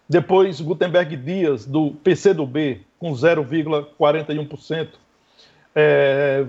Depois, 0.09 0.61
Gutenberg 0.61 1.16
Dias, 1.16 1.64
do 1.64 1.92
PCdoB, 2.03 2.80
com 2.98 3.12
0,41%. 3.12 4.88
É, 5.74 6.44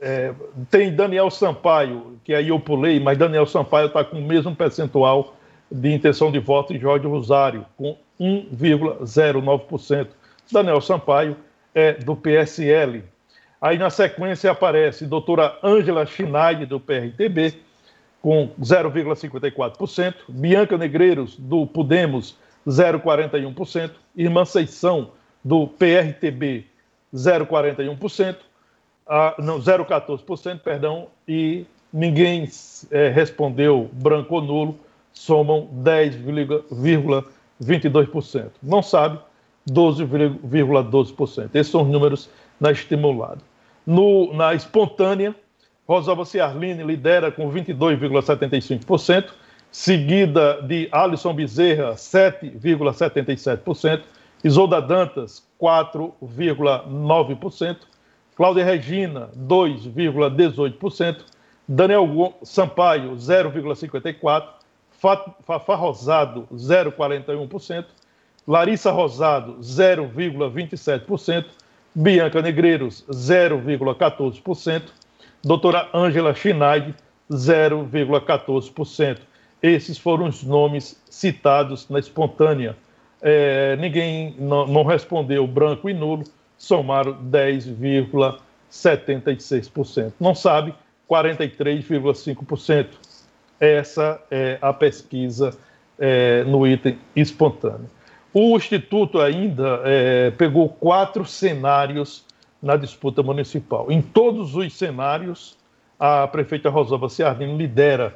é, 0.00 0.34
tem 0.70 0.94
Daniel 0.94 1.30
Sampaio, 1.30 2.18
que 2.24 2.34
aí 2.34 2.48
eu 2.48 2.58
pulei, 2.60 2.98
mas 3.00 3.18
Daniel 3.18 3.46
Sampaio 3.46 3.86
está 3.86 4.04
com 4.04 4.18
o 4.18 4.22
mesmo 4.22 4.54
percentual 4.54 5.36
de 5.70 5.92
intenção 5.92 6.30
de 6.30 6.38
voto 6.38 6.74
em 6.74 6.78
Jorge 6.78 7.06
Rosário, 7.06 7.66
com 7.76 7.96
1,09%. 8.20 10.08
Daniel 10.50 10.80
Sampaio 10.80 11.36
é 11.74 11.94
do 11.94 12.14
PSL. 12.14 13.04
Aí 13.60 13.78
na 13.78 13.90
sequência 13.90 14.50
aparece 14.50 15.06
doutora 15.06 15.56
Ângela 15.62 16.04
Schneid, 16.04 16.66
do 16.66 16.80
PRTB, 16.80 17.54
com 18.22 18.48
0,54%, 18.60 20.14
Bianca 20.28 20.78
Negreiros, 20.78 21.36
do 21.36 21.66
Podemos, 21.66 22.38
0,41%, 22.66 23.90
Irmã 24.16 24.44
Seição, 24.44 25.10
do 25.44 25.66
PRTB, 25.66 26.64
0,41%, 27.12 28.36
ah, 29.08 29.34
não, 29.38 29.58
0,14%, 29.58 30.60
perdão, 30.60 31.08
e 31.26 31.66
ninguém 31.92 32.48
é, 32.92 33.08
respondeu 33.08 33.90
branco 33.92 34.36
ou 34.36 34.40
nulo, 34.40 34.78
somam 35.12 35.68
10,22%. 35.82 38.50
Não 38.62 38.80
sabe, 38.82 39.18
12,12%. 39.68 41.50
Esses 41.54 41.72
são 41.72 41.82
os 41.82 41.88
números 41.88 42.30
na 42.60 42.70
estimulada. 42.70 43.40
No, 43.84 44.32
na 44.32 44.54
espontânea, 44.54 45.34
Rosalba 45.92 46.24
Ciarline 46.24 46.82
lidera 46.82 47.30
com 47.30 47.52
22,75%, 47.52 49.26
seguida 49.70 50.62
de 50.62 50.88
Alisson 50.90 51.34
Bezerra, 51.34 51.92
7,77%, 51.94 54.00
Isolda 54.42 54.80
Dantas, 54.80 55.46
4,9%, 55.60 57.76
Cláudia 58.34 58.64
Regina, 58.64 59.28
2,18%, 59.36 61.18
Daniel 61.68 62.32
Sampaio, 62.42 63.14
0,54%, 63.16 64.44
Fafá 65.44 65.74
Rosado, 65.74 66.48
0,41%, 66.54 67.84
Larissa 68.48 68.90
Rosado, 68.90 69.58
0,27%, 69.60 71.44
Bianca 71.94 72.40
Negreiros, 72.40 73.04
0,14%, 73.10 75.01
doutora 75.42 75.88
Ângela 75.94 76.34
Schneid, 76.34 76.94
0,14%. 77.30 79.18
Esses 79.62 79.98
foram 79.98 80.26
os 80.26 80.42
nomes 80.42 81.00
citados 81.08 81.88
na 81.88 81.98
espontânea. 81.98 82.76
É, 83.20 83.76
ninguém 83.76 84.34
não, 84.38 84.66
não 84.66 84.84
respondeu 84.84 85.46
branco 85.46 85.88
e 85.88 85.94
nulo, 85.94 86.24
somaram 86.58 87.16
10,76%. 87.30 90.12
Não 90.18 90.34
sabe, 90.34 90.74
43,5%. 91.08 92.88
Essa 93.60 94.20
é 94.30 94.58
a 94.60 94.72
pesquisa 94.72 95.56
é, 95.98 96.44
no 96.44 96.66
item 96.66 96.98
espontâneo. 97.14 97.88
O 98.34 98.56
Instituto 98.56 99.20
ainda 99.20 99.82
é, 99.84 100.30
pegou 100.32 100.68
quatro 100.68 101.24
cenários 101.24 102.24
na 102.62 102.76
disputa 102.76 103.22
municipal. 103.22 103.90
Em 103.90 104.00
todos 104.00 104.54
os 104.54 104.72
cenários, 104.74 105.58
a 105.98 106.28
prefeita 106.28 106.70
Rosalba 106.70 107.08
Ciardini 107.08 107.56
lidera 107.56 108.14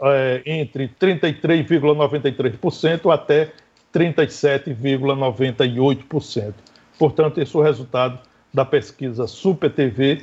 é, 0.00 0.42
entre 0.46 0.88
33,93% 0.88 3.12
até 3.12 3.52
37,98%. 3.94 6.54
Portanto, 6.98 7.38
esse 7.40 7.54
é 7.54 7.58
o 7.58 7.62
resultado 7.62 8.18
da 8.52 8.64
pesquisa 8.64 9.26
Super 9.26 9.70
TV 9.70 10.22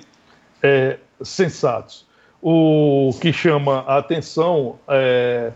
é, 0.64 0.98
Sensatos. 1.22 2.08
O 2.42 3.12
que 3.20 3.34
chama 3.34 3.84
a 3.86 3.98
atenção 3.98 4.80
é 4.88 5.52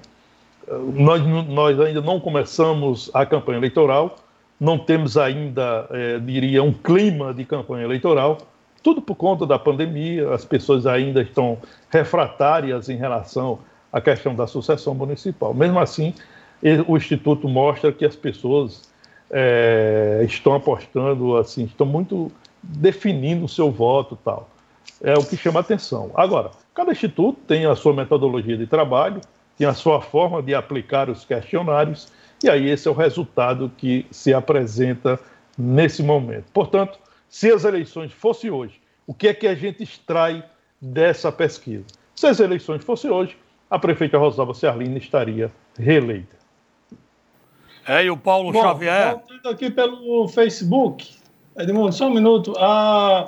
nós, 0.93 1.21
nós 1.47 1.79
ainda 1.79 2.01
não 2.01 2.19
começamos 2.19 3.09
a 3.13 3.25
campanha 3.25 3.57
eleitoral, 3.57 4.17
não 4.63 4.79
temos 4.79 5.17
ainda, 5.17 5.85
é, 5.91 6.19
diria, 6.19 6.63
um 6.63 6.71
clima 6.71 7.33
de 7.33 7.43
campanha 7.43 7.83
eleitoral, 7.83 8.37
tudo 8.81 9.01
por 9.01 9.15
conta 9.15 9.45
da 9.45 9.59
pandemia, 9.59 10.33
as 10.33 10.45
pessoas 10.45 10.85
ainda 10.85 11.21
estão 11.21 11.57
refratárias 11.89 12.87
em 12.87 12.95
relação 12.95 13.59
à 13.91 13.99
questão 13.99 14.33
da 14.33 14.47
sucessão 14.47 14.95
municipal. 14.95 15.53
Mesmo 15.53 15.79
assim, 15.79 16.13
o 16.87 16.95
Instituto 16.95 17.49
mostra 17.49 17.91
que 17.91 18.05
as 18.05 18.15
pessoas 18.15 18.89
é, 19.29 20.23
estão 20.25 20.53
apostando, 20.55 21.35
assim, 21.35 21.65
estão 21.65 21.85
muito 21.85 22.31
definindo 22.61 23.43
o 23.43 23.49
seu 23.49 23.69
voto 23.69 24.17
tal. 24.23 24.49
É 25.03 25.13
o 25.13 25.25
que 25.25 25.35
chama 25.35 25.59
atenção. 25.59 26.09
Agora, 26.15 26.51
cada 26.73 26.93
instituto 26.93 27.37
tem 27.45 27.65
a 27.65 27.75
sua 27.75 27.93
metodologia 27.93 28.57
de 28.57 28.65
trabalho, 28.65 29.19
tem 29.57 29.67
a 29.67 29.73
sua 29.73 29.99
forma 29.99 30.41
de 30.41 30.55
aplicar 30.55 31.09
os 31.09 31.25
questionários, 31.25 32.07
e 32.43 32.49
aí 32.49 32.69
esse 32.69 32.87
é 32.87 32.91
o 32.91 32.93
resultado 32.93 33.71
que 33.77 34.05
se 34.11 34.33
apresenta 34.33 35.19
nesse 35.57 36.03
momento. 36.03 36.45
Portanto, 36.53 36.99
se 37.29 37.51
as 37.51 37.63
eleições 37.63 38.11
fossem 38.11 38.51
hoje, 38.51 38.81
o 39.07 39.13
que 39.13 39.29
é 39.29 39.33
que 39.33 39.47
a 39.47 39.55
gente 39.55 39.81
extrai 39.81 40.43
dessa 40.81 41.31
pesquisa? 41.31 41.85
Se 42.15 42.27
as 42.27 42.39
eleições 42.39 42.83
fossem 42.83 43.09
hoje, 43.09 43.37
a 43.69 43.79
prefeita 43.79 44.17
Rosalba 44.17 44.53
Serlina 44.53 44.97
estaria 44.97 45.51
reeleita. 45.77 46.35
É, 47.87 48.05
e 48.05 48.09
o 48.09 48.17
Paulo 48.17 48.51
Bom, 48.51 48.61
Xavier. 48.61 49.11
Voltando 49.13 49.49
aqui 49.49 49.69
pelo 49.69 50.27
Facebook, 50.27 51.15
Edmundo, 51.57 51.91
só 51.91 52.07
um 52.07 52.13
minuto. 52.13 52.53
Ah, 52.57 53.27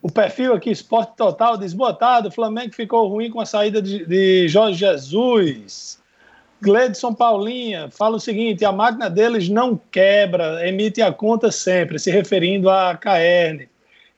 o 0.00 0.10
perfil 0.10 0.54
aqui, 0.54 0.70
Esporte 0.70 1.16
Total, 1.16 1.58
diz: 1.58 1.74
boa 1.74 1.92
tarde, 1.92 2.28
o 2.28 2.30
Flamengo 2.30 2.74
ficou 2.74 3.08
ruim 3.08 3.30
com 3.30 3.40
a 3.40 3.46
saída 3.46 3.82
de, 3.82 4.06
de 4.06 4.48
Jorge 4.48 4.78
Jesus. 4.78 5.99
Gledson 6.62 7.14
Paulinha 7.14 7.90
fala 7.90 8.16
o 8.16 8.20
seguinte: 8.20 8.64
a 8.64 8.72
máquina 8.72 9.08
deles 9.08 9.48
não 9.48 9.80
quebra, 9.90 10.66
emite 10.66 11.00
a 11.00 11.12
conta 11.12 11.50
sempre, 11.50 11.98
se 11.98 12.10
referindo 12.10 12.68
à 12.68 12.96
Caerne. 12.96 13.68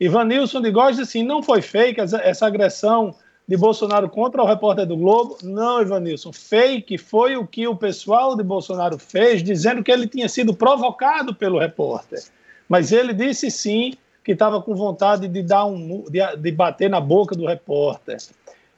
Ivanilson 0.00 0.60
de 0.60 0.70
Góes 0.70 0.98
assim: 0.98 1.22
não 1.22 1.42
foi 1.42 1.62
fake 1.62 2.00
essa 2.00 2.46
agressão 2.46 3.14
de 3.46 3.56
Bolsonaro 3.56 4.08
contra 4.08 4.42
o 4.42 4.46
repórter 4.46 4.86
do 4.86 4.96
Globo? 4.96 5.36
Não, 5.42 5.82
Ivanilson. 5.82 6.32
Fake 6.32 6.96
foi 6.98 7.36
o 7.36 7.46
que 7.46 7.66
o 7.66 7.76
pessoal 7.76 8.36
de 8.36 8.42
Bolsonaro 8.42 8.98
fez, 8.98 9.42
dizendo 9.42 9.82
que 9.82 9.90
ele 9.90 10.06
tinha 10.06 10.28
sido 10.28 10.54
provocado 10.54 11.34
pelo 11.34 11.58
repórter. 11.58 12.22
Mas 12.68 12.92
ele 12.92 13.12
disse 13.12 13.50
sim 13.50 13.94
que 14.24 14.32
estava 14.32 14.62
com 14.62 14.74
vontade 14.74 15.26
de 15.28 15.42
dar 15.42 15.66
um 15.66 16.04
de, 16.08 16.20
de, 16.36 16.52
bater 16.52 16.88
na 16.88 17.00
boca 17.00 17.34
do 17.34 17.46
repórter. 17.46 18.18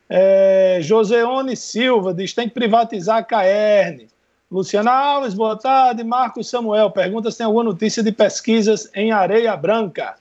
É, 0.08 0.78
Joseone 0.82 1.56
Silva 1.56 2.12
diz 2.12 2.32
tem 2.32 2.48
que 2.48 2.54
privatizar 2.54 3.18
a 3.18 3.22
Caerne. 3.22 4.08
Luciana 4.50 4.92
Alves, 4.92 5.34
boa 5.34 5.58
tarde. 5.58 6.04
Marcos 6.04 6.48
Samuel 6.48 6.90
pergunta 6.90 7.30
se 7.30 7.38
tem 7.38 7.46
alguma 7.46 7.64
notícia 7.64 8.02
de 8.02 8.12
pesquisas 8.12 8.90
em 8.94 9.10
Areia 9.10 9.56
Branca. 9.56 10.14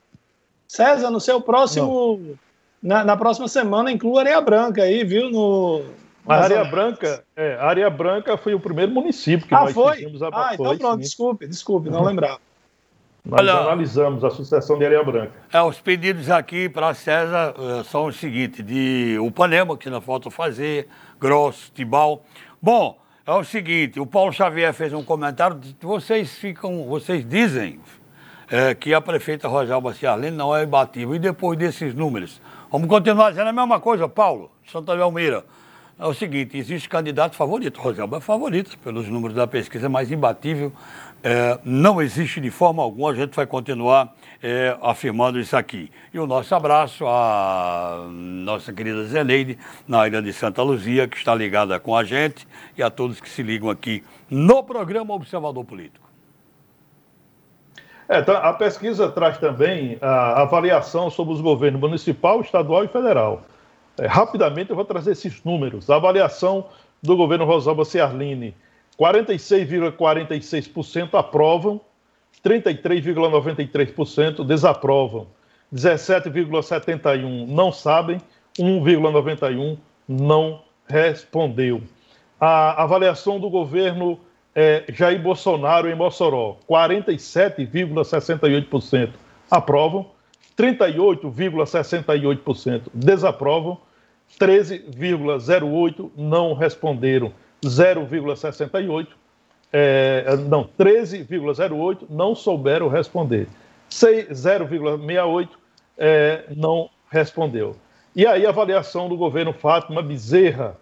César, 0.67 1.11
no 1.11 1.19
seu 1.19 1.39
próximo. 1.39 2.37
Na, 2.81 3.03
na, 3.03 3.15
próxima 3.15 3.47
semana 3.47 3.91
inclua 3.91 4.21
Areia 4.21 4.41
Branca 4.41 4.83
aí, 4.83 5.03
viu? 5.03 5.29
No, 5.29 5.83
A 6.27 6.35
Área 6.35 6.65
Branca, 6.65 7.23
é, 7.35 7.53
a 7.55 7.65
Área 7.65 7.89
Branca 7.89 8.35
foi 8.35 8.53
o 8.53 8.59
primeiro 8.59 8.91
município 8.91 9.47
que 9.47 9.53
ah, 9.53 9.61
nós 9.61 9.73
foi? 9.73 9.97
fizemos 9.97 10.21
a 10.23 10.29
Ah, 10.33 10.51
então 10.53 10.77
pronto, 10.77 10.95
sim. 10.95 11.01
desculpe, 11.01 11.47
desculpe, 11.47 11.89
não 11.89 12.03
lembrava. 12.03 12.39
Nós 13.25 13.39
Olha, 13.39 13.53
analisamos 13.53 14.21
a 14.25 14.29
sucessão 14.29 14.77
de 14.77 14.83
Areia 14.83 15.01
Branca. 15.01 15.31
É, 15.53 15.61
os 15.61 15.79
pedidos 15.79 16.29
aqui 16.29 16.67
para 16.67 16.93
César 16.93 17.55
uh, 17.57 17.81
são 17.85 18.07
os 18.07 18.17
seguintes, 18.17 18.65
de 18.65 19.17
Upanema, 19.17 19.77
que 19.77 19.87
ainda 19.87 20.01
falta 20.01 20.29
fazer, 20.29 20.89
Grosso, 21.21 21.71
Tibau. 21.73 22.25
Bom, 22.61 22.99
é 23.25 23.31
o 23.31 23.41
seguinte, 23.45 23.97
o 23.97 24.05
Paulo 24.05 24.33
Xavier 24.33 24.73
fez 24.73 24.91
um 24.91 25.01
comentário, 25.01 25.57
vocês 25.79 26.33
ficam, 26.33 26.85
vocês 26.85 27.25
dizem 27.25 27.79
é, 28.51 28.75
que 28.75 28.93
a 28.93 28.99
prefeita 28.99 29.47
Rosalba 29.47 29.93
Ciarlene 29.93 30.35
não 30.35 30.53
é 30.53 30.65
imbatível. 30.65 31.15
E 31.15 31.19
depois 31.19 31.57
desses 31.57 31.93
números? 31.93 32.41
Vamos 32.69 32.89
continuar 32.89 33.29
dizendo 33.29 33.47
a 33.47 33.53
mesma 33.53 33.79
coisa, 33.79 34.09
Paulo, 34.09 34.51
Santa 34.69 34.97
Belmira. 34.97 35.45
É 35.97 36.05
o 36.05 36.13
seguinte, 36.13 36.57
existe 36.57 36.89
candidato 36.89 37.37
favorito, 37.37 37.79
Rosalba 37.79 38.17
é 38.17 38.19
favorita 38.19 38.71
pelos 38.83 39.07
números 39.07 39.33
da 39.33 39.47
pesquisa, 39.47 39.87
mais 39.87 40.11
imbatível 40.11 40.73
é, 41.23 41.57
não 41.63 42.01
existe 42.01 42.41
de 42.41 42.51
forma 42.51 42.83
alguma, 42.83 43.11
a 43.11 43.15
gente 43.15 43.33
vai 43.33 43.47
continuar 43.47 44.13
é, 44.41 44.77
afirmando 44.81 45.39
isso 45.39 45.55
aqui. 45.55 45.89
E 46.13 46.19
o 46.19 46.27
nosso 46.27 46.53
abraço 46.53 47.05
à 47.07 48.05
nossa 48.11 48.73
querida 48.73 49.05
Zeneide, 49.05 49.57
na 49.87 50.05
ilha 50.05 50.21
de 50.21 50.33
Santa 50.33 50.61
Luzia, 50.61 51.07
que 51.07 51.15
está 51.15 51.33
ligada 51.33 51.79
com 51.79 51.95
a 51.95 52.03
gente, 52.03 52.45
e 52.77 52.83
a 52.83 52.89
todos 52.89 53.21
que 53.21 53.29
se 53.29 53.41
ligam 53.41 53.69
aqui 53.69 54.03
no 54.29 54.61
programa 54.63 55.13
Observador 55.13 55.63
Político. 55.63 56.03
É, 58.09 58.21
tá, 58.21 58.39
a 58.39 58.53
pesquisa 58.53 59.09
traz 59.09 59.37
também 59.37 59.97
a 60.01 60.41
avaliação 60.41 61.09
sobre 61.09 61.33
os 61.33 61.39
governos 61.39 61.79
municipal, 61.79 62.41
estadual 62.41 62.83
e 62.83 62.89
federal. 62.89 63.43
É, 63.97 64.07
rapidamente 64.07 64.71
eu 64.71 64.75
vou 64.75 64.83
trazer 64.83 65.11
esses 65.11 65.41
números. 65.43 65.89
A 65.89 65.95
avaliação 65.95 66.65
do 67.01 67.15
governo 67.15 67.45
Rosalba 67.45 67.85
Ciarline 67.85 68.53
46,46% 68.99 71.13
aprovam, 71.13 71.79
33,93% 72.43 74.45
desaprovam, 74.45 75.27
17,71% 75.73 77.47
não 77.47 77.71
sabem, 77.71 78.19
1,91% 78.59 79.77
não 80.07 80.61
respondeu. 80.87 81.81
A 82.39 82.83
avaliação 82.83 83.39
do 83.39 83.49
governo 83.49 84.19
é, 84.55 84.83
Jair 84.89 85.19
Bolsonaro 85.21 85.89
em 85.89 85.95
Mossoró, 85.95 86.57
47,68% 86.69 89.09
aprovam, 89.49 90.11
38,68% 90.57 92.83
desaprovam, 92.93 93.79
13,08% 94.39 96.11
não 96.15 96.53
responderam. 96.53 97.33
0,68, 97.67 99.07
é, 99.71 100.35
não, 100.47 100.67
13,08 100.79 102.07
não 102.09 102.33
souberam 102.35 102.87
responder. 102.87 103.47
0,68 103.89 105.49
é, 105.97 106.45
não 106.55 106.89
respondeu. 107.09 107.75
E 108.15 108.27
aí 108.27 108.45
a 108.45 108.49
avaliação 108.49 109.09
do 109.09 109.17
governo 109.17 109.51
Fátima 109.53 110.01
Bezerra, 110.01 110.77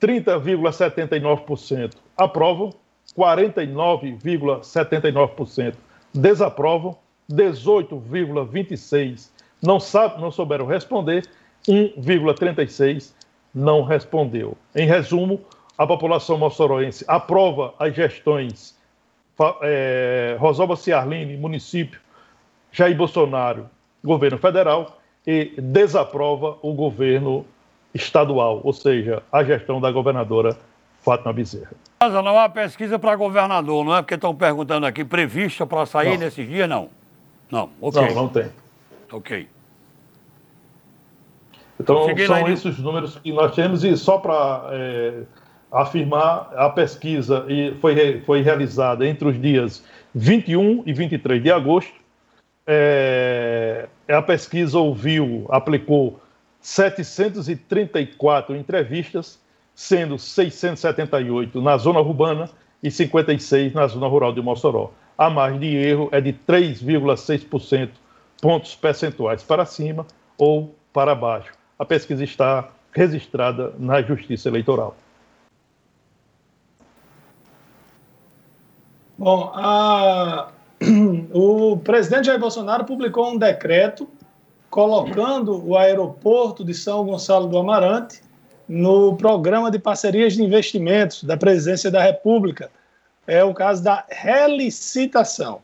30,79% 0.00 1.94
aprovam, 2.16 2.72
49,79% 3.16 5.74
desaprovam, 6.14 6.96
18,26% 7.30 9.28
não, 9.62 9.78
sabe, 9.80 10.20
não 10.20 10.30
souberam 10.30 10.66
responder, 10.66 11.26
1,36% 11.68 13.12
não 13.54 13.82
respondeu. 13.82 14.56
Em 14.74 14.86
resumo, 14.86 15.40
a 15.76 15.86
população 15.86 16.38
moçoroense 16.38 17.04
aprova 17.06 17.74
as 17.78 17.94
gestões 17.94 18.76
é, 19.62 20.36
Rosalba 20.38 20.76
Ciarline, 20.76 21.36
município, 21.36 22.00
Jair 22.72 22.96
Bolsonaro, 22.96 23.68
governo 24.02 24.38
federal, 24.38 24.98
e 25.26 25.52
desaprova 25.58 26.56
o 26.62 26.72
governo 26.72 27.44
estadual, 27.92 28.60
ou 28.62 28.72
seja, 28.72 29.22
a 29.30 29.42
gestão 29.42 29.80
da 29.80 29.90
governadora 29.90 30.56
Fátima 31.02 31.32
Bezerra. 31.32 31.72
Mas 32.00 32.12
não 32.12 32.38
há 32.38 32.48
pesquisa 32.48 32.98
para 32.98 33.16
governador, 33.16 33.84
não 33.84 33.96
é? 33.96 34.02
Porque 34.02 34.14
estão 34.14 34.34
perguntando 34.34 34.86
aqui, 34.86 35.04
prevista 35.04 35.66
para 35.66 35.86
sair 35.86 36.10
não. 36.10 36.18
nesses 36.18 36.46
dias? 36.46 36.68
Não. 36.68 36.88
Não, 37.50 37.70
ok. 37.80 38.02
Não, 38.02 38.14
não 38.14 38.28
tem. 38.28 38.50
Ok. 39.10 39.48
Então, 41.78 42.06
são 42.26 42.48
esses 42.48 42.64
os 42.64 42.78
números 42.78 43.18
que 43.18 43.32
nós 43.32 43.54
temos, 43.54 43.84
e 43.84 43.96
só 43.96 44.18
para 44.18 44.68
é, 44.72 45.22
afirmar 45.70 46.50
a 46.56 46.68
pesquisa 46.70 47.44
e 47.48 47.74
foi, 47.80 48.20
foi 48.22 48.42
realizada 48.42 49.06
entre 49.06 49.28
os 49.28 49.40
dias 49.40 49.84
21 50.14 50.82
e 50.86 50.92
23 50.92 51.42
de 51.42 51.50
agosto. 51.50 51.94
É, 52.66 53.88
a 54.08 54.22
pesquisa 54.22 54.78
ouviu, 54.78 55.46
aplicou 55.50 56.20
734 56.60 58.56
entrevistas, 58.56 59.40
sendo 59.74 60.18
678 60.18 61.60
na 61.60 61.76
zona 61.76 62.00
urbana 62.00 62.50
e 62.82 62.90
56 62.90 63.72
na 63.74 63.86
zona 63.86 64.06
rural 64.06 64.32
de 64.32 64.40
Mossoró. 64.40 64.92
A 65.16 65.30
margem 65.30 65.60
de 65.60 65.76
erro 65.76 66.08
é 66.12 66.20
de 66.20 66.32
3,6% 66.32 67.90
pontos 68.40 68.74
percentuais 68.74 69.42
para 69.42 69.64
cima 69.64 70.06
ou 70.36 70.74
para 70.92 71.14
baixo. 71.14 71.52
A 71.78 71.84
pesquisa 71.84 72.24
está 72.24 72.68
registrada 72.92 73.74
na 73.78 74.02
Justiça 74.02 74.48
Eleitoral. 74.48 74.96
Bom, 79.18 79.50
a... 79.54 80.48
o 81.32 81.78
presidente 81.78 82.26
Jair 82.26 82.38
Bolsonaro 82.38 82.84
publicou 82.84 83.30
um 83.30 83.38
decreto 83.38 84.08
colocando 84.68 85.66
o 85.66 85.76
aeroporto 85.76 86.62
de 86.62 86.74
São 86.74 87.04
Gonçalo 87.06 87.46
do 87.46 87.56
Amarante 87.56 88.20
no 88.68 89.16
programa 89.16 89.70
de 89.70 89.78
parcerias 89.78 90.34
de 90.34 90.42
investimentos 90.42 91.24
da 91.24 91.36
Presidência 91.36 91.90
da 91.90 92.02
República. 92.02 92.70
É 93.26 93.42
o 93.42 93.54
caso 93.54 93.82
da 93.82 94.04
relicitação. 94.08 95.60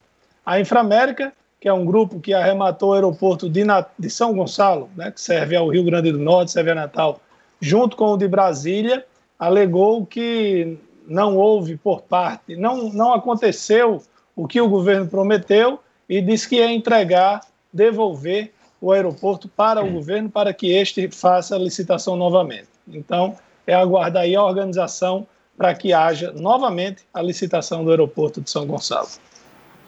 A 0.47 0.59
Inframérica, 0.59 1.33
que 1.61 1.69
é 1.69 1.73
um 1.73 1.85
grupo 1.85 2.21
que 2.21 2.33
arrematou 2.33 2.91
o 2.91 2.93
aeroporto 2.95 3.51
de, 3.51 3.65
de 3.99 4.09
São 4.09 4.33
Gonçalo, 4.35 4.89
né, 4.97 5.11
que 5.11 5.21
serve 5.21 5.55
ao 5.57 5.69
Rio 5.69 5.85
Grande 5.85 6.11
do 6.11 6.19
Norte, 6.19 6.53
serve 6.53 6.71
a 6.71 6.75
Natal, 6.75 7.21
junto 7.61 7.97
com 7.97 8.07
o 8.07 8.17
de 8.17 8.27
Brasília, 8.27 9.05
alegou 9.39 10.07
que 10.07 10.79
não 11.07 11.37
houve 11.37 11.77
por 11.77 12.03
parte, 12.03 12.57
não, 12.57 12.93
não 12.93 13.13
aconteceu 13.13 14.03
o 14.35 14.47
que 14.47 14.61
o 14.61 14.69
governo 14.69 15.07
prometeu 15.07 15.81
e 16.09 16.21
disse 16.21 16.49
que 16.49 16.57
ia 16.57 16.73
entregar, 16.73 17.41
devolver 17.73 18.53
o 18.81 18.93
aeroporto 18.93 19.49
para 19.49 19.83
o 19.83 19.91
governo 19.91 20.29
para 20.29 20.53
que 20.53 20.73
este 20.73 21.09
faça 21.09 21.55
a 21.55 21.59
licitação 21.59 22.17
novamente. 22.17 22.69
Então, 22.89 23.37
é 23.67 23.75
aguardar 23.75 24.25
aí 24.25 24.35
a 24.35 24.43
organização 24.43 25.27
para 25.57 25.75
que 25.75 25.93
haja 25.93 26.33
novamente 26.33 27.05
a 27.15 27.23
licitação 27.23 27.85
do 27.85 27.91
aeroporto 27.91 28.41
de 28.41 28.51
São 28.51 28.67
Gonçalo. 28.67 29.09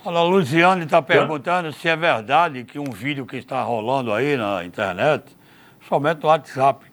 Olha, 0.04 0.18
a 0.18 0.22
Luziane 0.22 0.84
está 0.84 1.00
perguntando 1.00 1.72
se 1.72 1.88
é 1.88 1.96
verdade 1.96 2.62
que 2.64 2.78
um 2.78 2.90
vídeo 2.90 3.26
que 3.26 3.36
está 3.36 3.62
rolando 3.62 4.12
aí 4.12 4.36
na 4.36 4.64
internet, 4.64 5.24
somente 5.88 6.22
no 6.22 6.28
WhatsApp, 6.28 6.84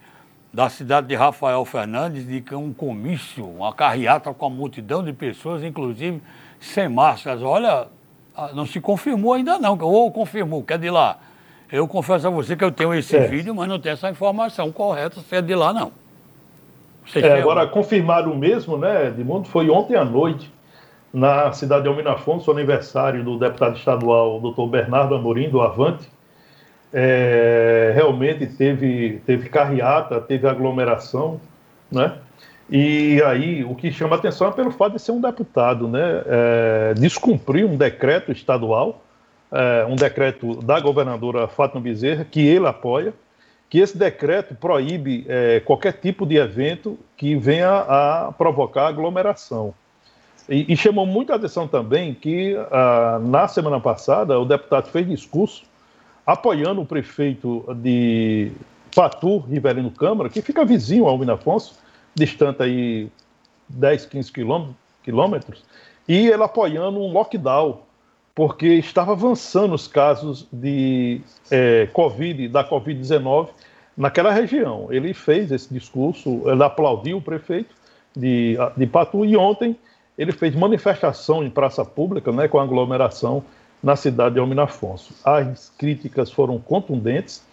da 0.54 0.70
cidade 0.70 1.08
de 1.08 1.16
Rafael 1.16 1.64
Fernandes, 1.64 2.28
de 2.28 2.42
que 2.42 2.54
um 2.54 2.74
comício, 2.74 3.46
uma 3.46 3.74
carreata 3.74 4.34
com 4.34 4.48
uma 4.48 4.56
multidão 4.56 5.04
de 5.04 5.14
pessoas, 5.14 5.64
inclusive 5.64 6.22
sem 6.60 6.90
máscaras. 6.90 7.42
Olha, 7.42 7.88
ah, 8.36 8.50
não 8.54 8.66
se 8.66 8.82
confirmou 8.82 9.34
ainda 9.34 9.58
não, 9.58 9.78
ou 9.80 10.12
confirmou, 10.12 10.64
que 10.64 10.74
é 10.74 10.78
de 10.78 10.90
lá. 10.90 11.18
Eu 11.72 11.88
confesso 11.88 12.28
a 12.28 12.30
você 12.30 12.56
que 12.56 12.64
eu 12.64 12.72
tenho 12.72 12.94
esse 12.94 13.16
é. 13.16 13.28
vídeo, 13.28 13.56
mas 13.56 13.70
não 13.70 13.80
tenho 13.80 13.94
essa 13.94 14.10
informação 14.10 14.72
correta 14.72 15.22
se 15.22 15.36
é 15.36 15.42
de 15.42 15.56
lá, 15.56 15.72
não. 15.72 15.92
É, 17.16 17.40
agora, 17.40 17.66
confirmaram 17.66 18.36
mesmo, 18.36 18.78
né, 18.78 19.08
Edmundo, 19.08 19.48
foi 19.48 19.70
ontem 19.70 19.96
à 19.96 20.06
noite, 20.06 20.52
na 21.14 21.52
cidade 21.52 21.84
de 21.84 21.90
Almina 21.90 22.12
Afonso, 22.12 22.52
aniversário 22.52 23.24
do 23.24 23.40
deputado 23.40 23.76
estadual, 23.76 24.40
doutor 24.40 24.68
Bernardo 24.68 25.16
Amorim, 25.16 25.50
do 25.50 25.62
Avante, 25.62 26.08
é, 26.94 27.92
realmente 27.96 28.46
teve, 28.46 29.22
teve 29.26 29.50
carreata, 29.50 30.20
teve 30.20 30.48
aglomeração, 30.48 31.40
né? 31.92 32.18
E 32.70 33.22
aí 33.24 33.64
o 33.66 33.76
que 33.76 33.92
chama 33.92 34.16
atenção 34.16 34.48
é 34.48 34.52
pelo 34.52 34.72
fato 34.72 34.94
de 34.94 35.02
ser 35.02 35.12
um 35.12 35.22
deputado, 35.22 35.88
né? 35.88 36.24
É, 36.26 36.94
descumprir 36.96 37.66
um 37.66 37.76
decreto 37.76 38.32
estadual, 38.32 39.04
é, 39.52 39.86
um 39.86 39.96
decreto 39.96 40.62
da 40.62 40.80
governadora 40.80 41.48
Fátima 41.48 41.82
Bezerra, 41.82 42.26
que 42.30 42.40
ele 42.40 42.68
apoia, 42.68 43.14
que 43.70 43.80
esse 43.80 43.98
decreto 43.98 44.56
proíbe 44.56 45.26
é, 45.28 45.62
qualquer 45.62 45.94
tipo 45.94 46.26
de 46.26 46.36
evento 46.36 46.98
que 47.16 47.36
venha 47.36 47.70
a 47.70 48.34
provocar 48.38 48.88
aglomeração. 48.88 49.74
E, 50.50 50.74
e 50.74 50.76
chamou 50.76 51.06
muita 51.06 51.36
atenção 51.36 51.68
também 51.68 52.14
que 52.14 52.58
ah, 52.72 53.20
na 53.22 53.48
semana 53.48 53.80
passada 53.80 54.38
o 54.38 54.44
deputado 54.44 54.90
fez 54.90 55.08
discurso 55.08 55.64
apoiando 56.26 56.82
o 56.82 56.86
prefeito 56.86 57.66
de 57.76 58.52
Patu, 58.96 59.40
Rivelino 59.40 59.92
Câmara, 59.92 60.30
que 60.30 60.42
fica 60.42 60.66
vizinho 60.66 61.06
ao 61.06 61.22
Afonso, 61.32 61.76
distante 62.14 62.62
aí 62.62 63.10
10, 63.70 64.06
15 64.06 64.32
quilômetros, 65.04 65.64
e 66.08 66.28
ele 66.28 66.44
apoiando 66.44 67.00
um 67.00 67.12
lockdown, 67.12 67.82
porque 68.36 68.68
estava 68.68 69.12
avançando 69.14 69.74
os 69.74 69.88
casos 69.88 70.48
de 70.52 71.22
é, 71.50 71.88
Covid, 71.94 72.48
da 72.48 72.68
Covid-19 72.68 73.50
naquela 73.96 74.32
região. 74.32 74.88
Ele 74.90 75.14
fez 75.14 75.52
esse 75.52 75.74
discurso, 75.74 76.42
ele 76.46 76.64
aplaudiu 76.64 77.18
o 77.18 77.22
prefeito 77.22 77.76
de, 78.16 78.58
de 78.76 78.88
Patu 78.88 79.26
e 79.26 79.36
ontem 79.36 79.76
ele 80.18 80.32
fez 80.32 80.56
manifestação 80.56 81.44
em 81.44 81.50
praça 81.50 81.84
pública 81.84 82.32
né, 82.32 82.48
com 82.48 82.60
aglomeração 82.60 83.44
na 83.82 83.96
cidade 83.96 84.36
de 84.36 84.40
Almina 84.40 84.64
Afonso. 84.64 85.14
As 85.24 85.72
críticas 85.78 86.32
foram 86.32 86.60
contundentes, 86.60 87.44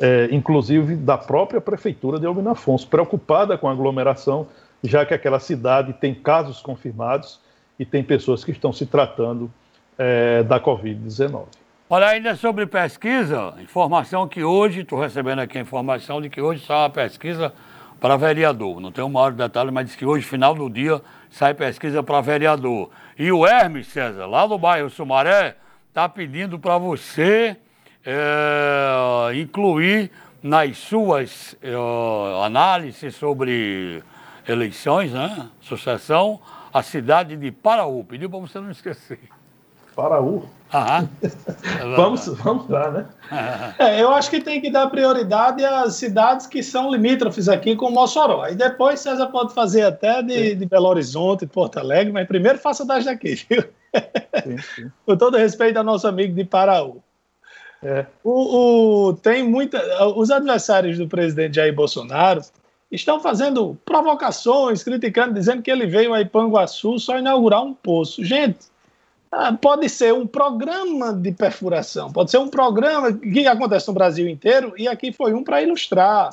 é, 0.00 0.28
inclusive 0.30 0.96
da 0.96 1.18
própria 1.18 1.60
prefeitura 1.60 2.18
de 2.18 2.26
Almina 2.26 2.52
Afonso, 2.52 2.86
preocupada 2.86 3.58
com 3.58 3.68
a 3.68 3.72
aglomeração, 3.72 4.46
já 4.82 5.04
que 5.04 5.14
aquela 5.14 5.38
cidade 5.38 5.92
tem 5.94 6.14
casos 6.14 6.60
confirmados 6.60 7.40
e 7.78 7.84
tem 7.84 8.02
pessoas 8.02 8.44
que 8.44 8.50
estão 8.50 8.72
se 8.72 8.86
tratando 8.86 9.50
é, 9.98 10.42
da 10.42 10.60
Covid-19. 10.60 11.44
Olha, 11.90 12.06
ainda 12.06 12.34
sobre 12.36 12.66
pesquisa, 12.66 13.54
informação 13.60 14.26
que 14.26 14.42
hoje, 14.42 14.80
estou 14.80 14.98
recebendo 14.98 15.40
aqui 15.40 15.58
a 15.58 15.60
informação 15.60 16.22
de 16.22 16.30
que 16.30 16.40
hoje 16.40 16.64
sai 16.64 16.78
uma 16.78 16.90
pesquisa 16.90 17.52
para 18.00 18.16
vereador. 18.16 18.80
Não 18.80 18.90
tenho 18.90 19.06
o 19.06 19.10
maior 19.10 19.32
detalhe, 19.32 19.70
mas 19.70 19.86
diz 19.86 19.96
que 19.96 20.06
hoje, 20.06 20.24
final 20.24 20.54
do 20.54 20.70
dia, 20.70 21.02
sai 21.30 21.54
pesquisa 21.54 22.02
para 22.02 22.20
vereador. 22.20 22.90
E 23.18 23.30
o 23.30 23.46
Hermes, 23.46 23.88
César, 23.88 24.26
lá 24.26 24.48
no 24.48 24.58
bairro 24.58 24.88
Sumaré, 24.88 25.56
está 25.92 26.08
pedindo 26.08 26.58
para 26.58 26.78
você 26.78 27.54
é, 28.02 29.30
incluir 29.34 30.10
nas 30.42 30.78
suas 30.78 31.54
é, 31.62 31.70
análises 32.42 33.14
sobre 33.14 34.02
eleições, 34.48 35.12
né, 35.12 35.50
sucessão, 35.60 36.40
a 36.72 36.82
cidade 36.82 37.36
de 37.36 37.52
Paraú. 37.52 38.02
Pediu 38.04 38.30
para 38.30 38.38
você 38.38 38.58
não 38.58 38.70
esquecer. 38.70 39.20
Paraú. 39.94 40.48
Aham. 40.72 41.10
vamos, 41.94 42.26
vamos 42.38 42.70
lá, 42.70 42.90
né? 42.90 43.06
É, 43.78 44.00
eu 44.00 44.14
acho 44.14 44.30
que 44.30 44.40
tem 44.40 44.62
que 44.62 44.70
dar 44.70 44.86
prioridade 44.88 45.62
às 45.62 45.96
cidades 45.96 46.46
que 46.46 46.62
são 46.62 46.90
limítrofes 46.90 47.50
aqui 47.50 47.76
com 47.76 47.90
Mossoró. 47.90 48.44
Aí 48.44 48.54
depois 48.54 49.00
César 49.00 49.26
pode 49.26 49.52
fazer 49.52 49.82
até 49.82 50.22
de, 50.22 50.54
de 50.54 50.64
Belo 50.64 50.88
Horizonte, 50.88 51.40
de 51.40 51.52
Porto 51.52 51.76
Alegre, 51.78 52.14
mas 52.14 52.26
primeiro 52.26 52.56
faça 52.56 52.82
das 52.86 53.04
daqui, 53.04 53.34
viu? 53.46 53.62
Sim, 54.42 54.58
sim. 54.58 54.92
com 55.06 55.16
todo 55.16 55.36
respeito 55.36 55.76
ao 55.76 55.84
nosso 55.84 56.06
amigo 56.06 56.34
de 56.34 56.44
Paraú. 56.44 57.02
É. 57.82 58.06
O, 58.22 59.08
o, 59.08 59.12
tem 59.14 59.42
muita, 59.42 60.06
os 60.16 60.30
adversários 60.30 60.96
do 60.98 61.08
presidente 61.08 61.56
Jair 61.56 61.74
Bolsonaro 61.74 62.40
estão 62.90 63.18
fazendo 63.18 63.76
provocações, 63.84 64.84
criticando, 64.84 65.34
dizendo 65.34 65.62
que 65.62 65.70
ele 65.70 65.86
veio 65.86 66.14
a 66.14 66.20
Ipanguaçu 66.20 66.98
só 66.98 67.18
inaugurar 67.18 67.62
um 67.62 67.74
poço. 67.74 68.22
Gente, 68.22 68.58
ah, 69.32 69.52
pode 69.52 69.88
ser 69.88 70.12
um 70.12 70.26
programa 70.26 71.12
de 71.12 71.32
perfuração, 71.32 72.12
pode 72.12 72.30
ser 72.30 72.38
um 72.38 72.48
programa 72.48 73.12
que 73.12 73.46
acontece 73.46 73.88
no 73.88 73.94
Brasil 73.94 74.28
inteiro 74.28 74.74
e 74.76 74.86
aqui 74.86 75.10
foi 75.10 75.32
um 75.32 75.42
para 75.42 75.62
ilustrar. 75.62 76.30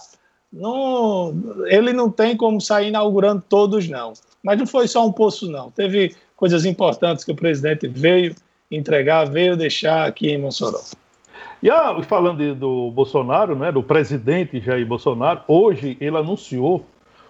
Não, 0.52 1.34
ele 1.68 1.94
não 1.94 2.12
tem 2.12 2.36
como 2.36 2.60
sair 2.60 2.90
inaugurando 2.90 3.44
todos, 3.48 3.88
não. 3.88 4.14
Mas 4.44 4.58
não 4.58 4.68
foi 4.68 4.88
só 4.88 5.06
um 5.06 5.12
poço, 5.12 5.50
não. 5.50 5.72
Teve 5.72 6.16
coisas 6.40 6.64
importantes 6.64 7.26
que 7.26 7.32
o 7.32 7.36
presidente 7.36 7.86
veio 7.86 8.34
entregar, 8.72 9.26
veio 9.26 9.58
deixar 9.58 10.08
aqui 10.08 10.30
em 10.32 10.38
Mossoró. 10.38 10.80
E 11.62 11.70
ah, 11.70 12.02
falando 12.04 12.56
do 12.56 12.90
Bolsonaro, 12.92 13.58
né, 13.58 13.74
do 13.74 13.84
presidente 13.84 14.62
Jair 14.62 14.86
Bolsonaro, 14.86 15.42
hoje 15.50 15.98
ele 16.00 16.16
anunciou 16.16 16.86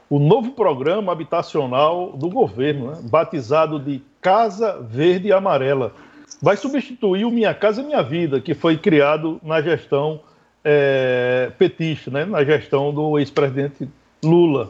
o 0.08 0.20
novo 0.20 0.52
programa 0.52 1.12
habitacional 1.12 2.12
do 2.12 2.30
governo, 2.30 2.92
né, 2.92 3.00
batizado 3.10 3.80
de 3.80 4.00
Casa 4.22 4.80
Verde 4.80 5.30
e 5.30 5.34
Amarela. 5.34 5.92
Vai 6.40 6.56
substituir 6.56 7.26
o 7.26 7.32
Minha 7.32 7.54
Casa 7.56 7.82
Minha 7.82 8.04
Vida, 8.04 8.40
que 8.40 8.54
foi 8.54 8.78
criado 8.78 9.42
na 9.44 9.60
gestão 9.60 10.22
é, 10.64 11.52
petista, 11.58 12.12
né, 12.12 12.26
na 12.26 12.44
gestão 12.44 12.94
do 12.94 13.18
ex-presidente 13.18 13.90
Lula. 14.24 14.70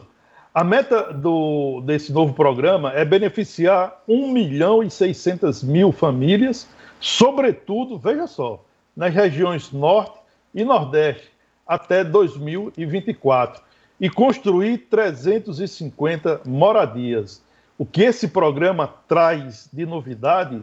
A 0.60 0.64
meta 0.64 1.10
do, 1.10 1.80
desse 1.86 2.12
novo 2.12 2.34
programa 2.34 2.92
é 2.92 3.02
beneficiar 3.02 4.02
1 4.06 4.30
milhão 4.30 4.82
e 4.82 4.90
600 4.90 5.62
mil 5.62 5.90
famílias, 5.90 6.68
sobretudo, 7.00 7.98
veja 7.98 8.26
só, 8.26 8.62
nas 8.94 9.14
regiões 9.14 9.72
Norte 9.72 10.18
e 10.54 10.62
Nordeste, 10.62 11.30
até 11.66 12.04
2024 12.04 13.62
e 13.98 14.10
construir 14.10 14.86
350 14.90 16.42
moradias. 16.44 17.42
O 17.78 17.86
que 17.86 18.02
esse 18.02 18.28
programa 18.28 18.86
traz 19.08 19.66
de 19.72 19.86
novidade 19.86 20.62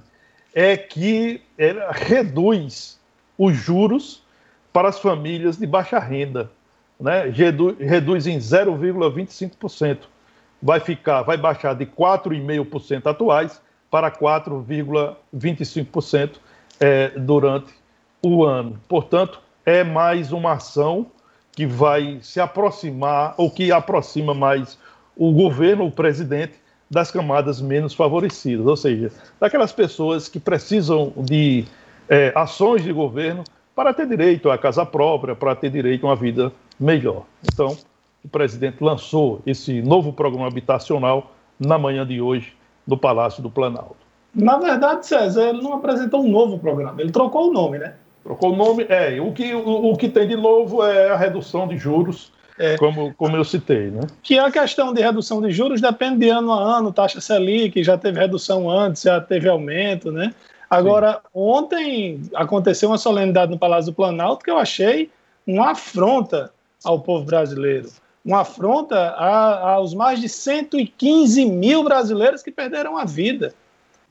é 0.54 0.78
que 0.78 1.42
reduz 1.90 3.00
os 3.36 3.56
juros 3.56 4.22
para 4.72 4.90
as 4.90 5.00
famílias 5.00 5.58
de 5.58 5.66
baixa 5.66 5.98
renda, 5.98 6.52
né? 7.00 7.30
reduz 7.30 8.28
em 8.28 8.38
0,25%. 8.38 10.00
Vai 10.62 10.80
ficar, 10.80 11.22
vai 11.22 11.38
baixar 11.38 11.76
de 11.76 11.86
4,5% 11.86 13.06
atuais 13.06 13.62
para 13.90 14.12
4,25% 14.12 16.32
é, 16.80 17.10
durante 17.10 17.74
o 18.22 18.44
ano. 18.44 18.80
Portanto, 18.88 19.42
é 19.66 19.84
mais 19.84 20.32
uma 20.32 20.54
ação 20.54 21.08
que 21.52 21.66
vai 21.66 22.20
se 22.22 22.40
aproximar, 22.40 23.34
ou 23.38 23.50
que 23.50 23.72
aproxima 23.72 24.32
mais 24.34 24.78
o 25.16 25.32
governo, 25.32 25.88
o 25.88 25.92
presidente, 25.92 26.54
das 26.90 27.12
camadas 27.12 27.60
menos 27.60 27.94
favorecidas, 27.94 28.66
ou 28.66 28.78
seja, 28.78 29.12
daquelas 29.40 29.74
pessoas 29.74 30.30
que 30.30 30.40
precisam 30.40 31.12
de 31.18 31.66
é, 32.08 32.32
ações 32.34 32.84
de 32.84 32.94
governo 32.94 33.44
para 33.76 33.94
ter 33.94 34.08
direito 34.08 34.50
à 34.50 34.58
casa 34.58 34.86
própria, 34.86 35.36
para 35.36 35.54
ter 35.56 35.70
direito 35.70 36.06
a 36.06 36.10
uma 36.10 36.16
vida 36.16 36.52
melhor. 36.80 37.24
Então, 37.44 37.78
o 38.24 38.28
presidente 38.28 38.84
lançou 38.84 39.42
esse 39.46 39.82
novo 39.82 40.12
programa 40.14 40.48
habitacional 40.48 41.32
na 41.60 41.78
manhã 41.78 42.06
de 42.06 42.22
hoje 42.22 42.54
no 42.86 42.98
Palácio 42.98 43.42
do 43.42 43.50
Planalto. 43.50 43.96
Na 44.34 44.58
verdade, 44.58 45.06
César, 45.08 45.50
ele 45.50 45.62
não 45.62 45.74
apresentou 45.74 46.24
um 46.24 46.30
novo 46.30 46.60
programa, 46.60 47.02
ele 47.02 47.12
trocou 47.12 47.50
o 47.50 47.54
nome, 47.54 47.80
né? 47.80 47.96
Trocou 48.24 48.54
o 48.54 48.56
nome, 48.56 48.86
é. 48.90 49.20
O 49.20 49.32
que, 49.32 49.54
o, 49.54 49.92
o 49.92 49.98
que 49.98 50.10
tem 50.10 50.28
de 50.28 50.36
novo 50.36 50.84
é 50.86 51.10
a 51.10 51.16
redução 51.16 51.68
de 51.68 51.78
juros, 51.78 52.32
é. 52.60 52.78
como, 52.78 53.14
como 53.16 53.36
eu 53.36 53.44
citei, 53.44 53.90
né? 53.90 54.02
Que 54.22 54.38
a 54.38 54.52
questão 54.52 54.94
de 54.94 55.02
redução 55.02 55.42
de 55.42 55.50
juros 55.52 55.82
depende 55.82 56.20
de 56.20 56.30
ano 56.30 56.52
a 56.52 56.78
ano, 56.78 56.92
taxa 56.92 57.22
Selic, 57.22 57.82
já 57.84 57.98
teve 57.98 58.20
redução 58.20 58.70
antes, 58.70 59.04
já 59.04 59.20
teve 59.22 59.48
aumento, 59.48 60.12
né? 60.12 60.34
Agora, 60.70 61.14
Sim. 61.14 61.20
ontem 61.34 62.22
aconteceu 62.36 62.90
uma 62.90 62.98
solenidade 62.98 63.52
no 63.52 63.58
Palácio 63.58 63.92
do 63.92 63.96
Planalto 63.96 64.44
que 64.44 64.52
eu 64.52 64.58
achei 64.58 65.10
uma 65.46 65.72
afronta 65.72 66.52
ao 66.84 67.00
povo 67.02 67.26
brasileiro. 67.26 67.90
Uma 68.24 68.42
afronta 68.42 69.12
aos 69.12 69.94
mais 69.94 70.20
de 70.20 70.28
115 70.28 71.46
mil 71.46 71.84
brasileiros 71.84 72.44
que 72.44 72.52
perderam 72.52 72.98
a 72.98 73.06
vida. 73.06 73.54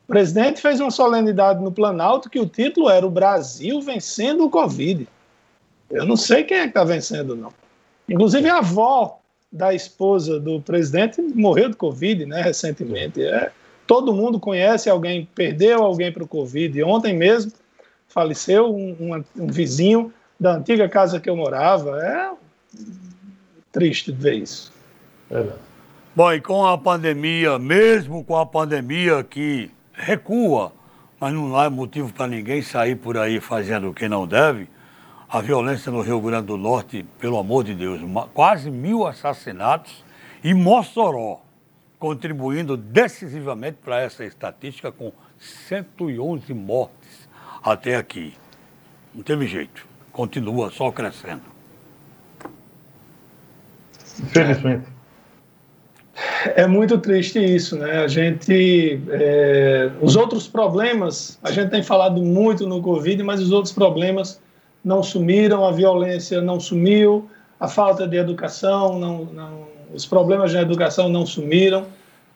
O 0.05 0.13
presidente 0.13 0.61
fez 0.61 0.81
uma 0.81 0.91
solenidade 0.91 1.63
no 1.63 1.71
Planalto 1.73 2.31
que 2.31 2.39
o 2.39 2.47
título 2.47 2.89
era 2.89 3.07
O 3.07 3.11
Brasil 3.11 3.81
vencendo 3.81 4.45
o 4.45 4.51
Covid. 4.51 5.07
Eu 5.91 6.05
não 6.07 6.17
sei 6.17 6.45
quem 6.45 6.59
é 6.59 6.63
que 6.63 6.69
está 6.69 6.85
vencendo, 6.85 7.37
não. 7.37 7.53
Inclusive 8.09 8.49
a 8.49 8.59
avó 8.59 9.19
da 9.53 9.75
esposa 9.75 10.39
do 10.41 10.61
presidente 10.61 11.21
morreu 11.21 11.69
de 11.69 11.77
Covid, 11.77 12.25
né, 12.27 12.41
recentemente. 12.41 13.23
É, 13.23 13.51
todo 13.87 14.15
mundo 14.15 14.39
conhece 14.39 14.89
alguém, 14.89 15.29
perdeu 15.35 15.83
alguém 15.83 16.13
para 16.13 16.25
o 16.25 16.29
Covid. 16.29 16.83
Ontem 16.83 17.15
mesmo 17.15 17.53
faleceu 18.09 18.75
um, 18.75 18.97
um, 18.99 19.25
um, 19.43 19.47
vizinho 19.47 20.13
da 20.39 20.55
antiga 20.55 20.89
casa 20.89 21.21
que 21.21 21.29
eu 21.29 21.37
morava. 21.37 22.01
É 22.03 22.31
triste 23.73 24.13
ver 24.13 24.35
isso. 24.35 24.73
É. 25.31 25.47
Bom, 26.15 26.33
e 26.33 26.41
com 26.41 26.65
a 26.65 26.79
pandemia, 26.79 27.59
mesmo 27.59 28.25
com 28.25 28.37
a 28.37 28.47
pandemia 28.47 29.23
que 29.23 29.71
recua, 29.93 30.73
mas 31.21 31.33
não 31.33 31.55
há 31.57 31.69
motivo 31.69 32.13
para 32.13 32.27
ninguém 32.27 32.63
sair 32.63 32.97
por 32.97 33.19
aí 33.19 33.41
fazendo 33.41 33.91
o 33.91 33.95
que 33.95 34.09
não 34.09 34.27
deve. 34.27 34.69
A 35.29 35.41
violência 35.41 35.91
no 35.91 36.01
Rio 36.01 36.21
Grande 36.21 36.47
do 36.47 36.57
Norte, 36.57 37.05
pelo 37.19 37.37
amor 37.37 37.65
de 37.65 37.75
Deus, 37.75 38.01
quase 38.33 38.71
mil 38.71 39.07
assassinatos 39.07 40.05
e 40.43 40.55
Mossoró 40.55 41.43
contribuindo 41.99 42.77
decisivamente 42.77 43.79
para 43.83 44.01
essa 44.01 44.25
estatística 44.25 44.93
com 44.93 45.13
111 45.39 46.55
mortes 46.55 47.29
até 47.63 47.97
aqui. 47.97 48.35
Não 49.15 49.23
teve 49.23 49.47
jeito, 49.47 49.87
continua 50.13 50.71
só 50.71 50.91
crescendo. 50.93 51.56
Infelizmente. 54.21 54.97
É 56.55 56.67
muito 56.67 56.97
triste 56.99 57.39
isso, 57.39 57.77
né? 57.77 57.99
A 57.99 58.09
gente. 58.09 59.01
É, 59.11 59.91
os 60.01 60.17
outros 60.17 60.49
problemas, 60.49 61.39
a 61.43 61.51
gente 61.51 61.71
tem 61.71 61.83
falado 61.83 62.23
muito 62.23 62.67
no 62.67 62.81
Covid, 62.81 63.23
mas 63.23 63.41
os 63.41 63.53
outros 63.53 63.73
problemas 63.73 64.41
não 64.83 65.03
sumiram, 65.03 65.67
a 65.67 65.73
violência 65.73 66.41
não 66.41 66.59
sumiu, 66.59 67.29
a 67.61 67.69
falta 67.69 68.07
de 68.07 68.17
educação 68.17 68.99
não, 68.99 69.25
não, 69.27 69.67
os 69.93 70.07
problemas 70.07 70.55
na 70.55 70.63
educação 70.63 71.09
não 71.09 71.27
sumiram. 71.27 71.87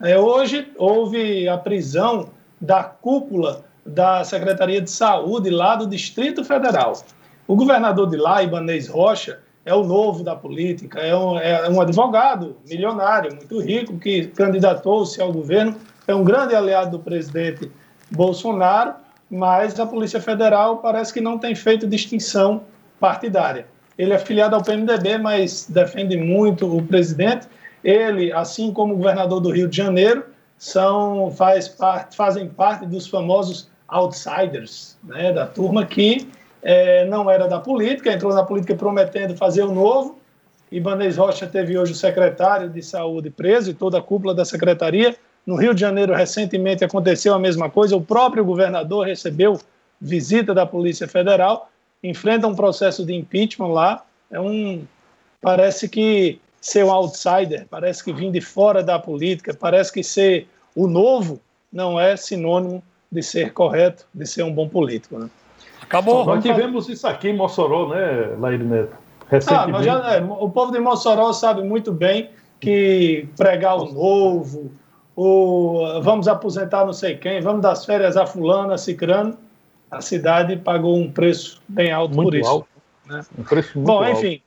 É, 0.03 0.19
hoje 0.19 0.69
houve 0.77 1.49
a 1.49 1.57
prisão 1.57 2.31
da 2.61 2.83
cúpula 2.85 3.65
da 3.85 4.25
Secretaria 4.25 4.81
de 4.81 4.91
Saúde 4.91 5.49
lá 5.49 5.77
do 5.77 5.87
Distrito 5.87 6.45
Federal. 6.45 6.93
O 7.47 7.57
governador 7.57 8.09
de 8.09 8.17
lá, 8.17 8.43
Ibanez 8.43 8.89
Rocha, 8.89 9.41
é 9.65 9.75
o 9.75 9.85
novo 9.85 10.25
da 10.25 10.35
política, 10.35 11.01
é 11.01 11.15
um, 11.15 11.39
é 11.39 11.69
um 11.69 11.81
advogado 11.81 12.57
milionário, 12.69 13.35
muito 13.35 13.61
rico, 13.61 13.99
que 13.99 14.27
candidatou-se 14.29 15.21
ao 15.21 15.33
governo, 15.33 15.77
é 16.07 16.15
um 16.15 16.25
grande 16.25 16.55
aliado 16.55 16.93
do 16.93 16.99
presidente 16.99 17.71
Bolsonaro, 18.11 18.95
mas 19.31 19.79
a 19.79 19.87
Polícia 19.87 20.21
Federal 20.21 20.79
parece 20.79 21.13
que 21.13 21.21
não 21.21 21.39
tem 21.39 21.55
feito 21.55 21.87
distinção 21.87 22.63
partidária. 22.99 23.67
Ele 23.97 24.13
é 24.13 24.19
filiado 24.19 24.57
ao 24.57 24.63
PMDB, 24.63 25.19
mas 25.19 25.67
defende 25.69 26.17
muito 26.17 26.77
o 26.77 26.83
presidente. 26.83 27.47
Ele, 27.85 28.33
assim 28.33 28.73
como 28.73 28.95
o 28.95 28.97
governador 28.97 29.41
do 29.41 29.51
Rio 29.51 29.69
de 29.69 29.77
Janeiro, 29.77 30.25
são, 30.57 31.31
faz 31.31 31.69
parte, 31.69 32.17
fazem 32.17 32.49
parte 32.49 32.87
dos 32.87 33.07
famosos 33.07 33.69
outsiders, 33.89 34.97
né, 35.05 35.33
da 35.33 35.47
turma 35.47 35.85
que 35.85 36.29
é, 36.63 37.05
não 37.07 37.31
era 37.31 37.49
da 37.49 37.59
política, 37.59 38.13
entrou 38.13 38.35
na 38.35 38.45
política 38.45 38.75
prometendo 38.75 39.37
fazer 39.37 39.63
o 39.63 39.73
novo. 39.73 40.19
Ibanez 40.71 41.17
Rocha 41.17 41.47
teve 41.47 41.77
hoje 41.77 41.93
o 41.93 41.97
secretário 41.97 42.69
de 42.69 42.83
saúde 42.83 43.31
preso 43.31 43.71
e 43.71 43.75
toda 43.75 43.99
a 43.99 44.03
cúpula 44.03 44.35
da 44.35 44.45
secretaria. 44.45 45.17
No 45.45 45.57
Rio 45.57 45.75
de 45.75 45.81
Janeiro, 45.81 46.15
recentemente, 46.15 46.85
aconteceu 46.85 47.35
a 47.35 47.39
mesma 47.39 47.69
coisa. 47.69 47.97
O 47.97 48.01
próprio 48.01 48.45
governador 48.45 49.07
recebeu 49.07 49.59
visita 50.01 50.55
da 50.55 50.65
Polícia 50.65 51.09
Federal, 51.09 51.71
enfrenta 52.03 52.47
um 52.47 52.55
processo 52.55 53.05
de 53.05 53.15
impeachment 53.15 53.69
lá. 53.69 54.05
É 54.31 54.39
um. 54.39 54.85
Parece 55.41 55.89
que 55.89 56.39
ser 56.61 56.85
um 56.85 56.93
outsider, 56.93 57.67
parece 57.69 58.05
que 58.05 58.13
vir 58.13 58.31
de 58.31 58.41
fora 58.41 58.83
da 58.83 58.99
política, 58.99 59.55
parece 59.55 59.91
que 59.91 60.05
ser 60.05 60.47
o 60.77 60.87
novo 60.87 61.41
não 61.73 61.99
é 61.99 62.17
sinônimo 62.17 62.83
de 63.11 63.23
ser 63.23 63.53
correto, 63.53 64.07
de 64.13 64.27
ser 64.27 64.43
um 64.43 64.53
bom 64.53 64.69
político. 64.69 65.19
Né? 65.19 65.31
Acabou. 65.91 66.25
Nós 66.25 66.41
tivemos 66.41 66.89
isso 66.89 67.05
aqui 67.05 67.31
em 67.31 67.37
Mossoró, 67.37 67.89
né, 67.89 68.37
Laíri 68.39 68.63
Neto? 68.63 68.97
Recentemente. 69.29 69.77
Ah, 69.77 69.83
já, 69.83 70.15
é, 70.15 70.23
o 70.23 70.49
povo 70.49 70.71
de 70.71 70.79
Mossoró 70.79 71.33
sabe 71.33 71.65
muito 71.65 71.91
bem 71.93 72.31
que 72.61 73.29
pregar 73.37 73.77
o 73.77 73.93
novo, 73.93 74.71
o 75.17 76.01
vamos 76.01 76.29
aposentar 76.29 76.85
não 76.87 76.93
sei 76.93 77.17
quem, 77.17 77.41
vamos 77.41 77.63
das 77.63 77.85
férias 77.85 78.17
a 78.17 78.25
fulano, 78.25 78.73
a 78.73 78.79
cicrano, 78.79 79.37
a 79.91 80.01
cidade 80.01 80.57
pagou 80.57 80.97
um 80.97 81.11
preço 81.11 81.61
bem 81.69 81.91
alto 81.91 82.15
muito 82.15 82.29
por 82.29 82.37
isso. 82.37 82.49
Alto. 82.49 82.69
Né? 83.07 83.21
Um 83.37 83.43
preço 83.43 83.77
muito 83.77 83.87
Bom, 83.89 84.07
enfim, 84.07 84.41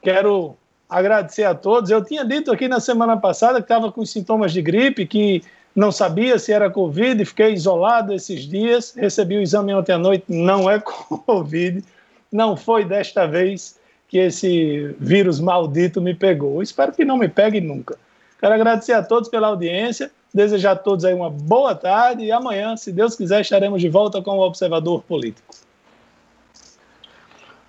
quero 0.00 0.54
agradecer 0.88 1.44
a 1.44 1.54
todos. 1.54 1.90
Eu 1.90 2.04
tinha 2.04 2.24
dito 2.24 2.52
aqui 2.52 2.68
na 2.68 2.78
semana 2.78 3.16
passada 3.16 3.58
que 3.58 3.64
estava 3.64 3.90
com 3.90 4.06
sintomas 4.06 4.52
de 4.52 4.62
gripe, 4.62 5.04
que 5.04 5.42
não 5.80 5.90
sabia 5.90 6.38
se 6.38 6.52
era 6.52 6.68
Covid, 6.68 7.24
fiquei 7.24 7.54
isolado 7.54 8.12
esses 8.12 8.42
dias, 8.42 8.94
recebi 8.94 9.38
o 9.38 9.40
exame 9.40 9.74
ontem 9.74 9.92
à 9.92 9.98
noite, 9.98 10.24
não 10.28 10.70
é 10.70 10.78
Covid, 11.24 11.82
não 12.30 12.54
foi 12.54 12.84
desta 12.84 13.26
vez 13.26 13.80
que 14.06 14.18
esse 14.18 14.94
vírus 14.98 15.40
maldito 15.40 16.02
me 16.02 16.14
pegou. 16.14 16.62
Espero 16.62 16.92
que 16.92 17.02
não 17.02 17.16
me 17.16 17.28
pegue 17.28 17.62
nunca. 17.62 17.96
Quero 18.38 18.52
agradecer 18.52 18.92
a 18.92 19.02
todos 19.02 19.30
pela 19.30 19.46
audiência, 19.46 20.10
desejar 20.34 20.72
a 20.72 20.76
todos 20.76 21.06
aí 21.06 21.14
uma 21.14 21.30
boa 21.30 21.74
tarde 21.74 22.24
e 22.24 22.30
amanhã, 22.30 22.76
se 22.76 22.92
Deus 22.92 23.16
quiser, 23.16 23.40
estaremos 23.40 23.80
de 23.80 23.88
volta 23.88 24.20
com 24.20 24.32
o 24.32 24.40
Observador 24.40 25.02
Político. 25.04 25.48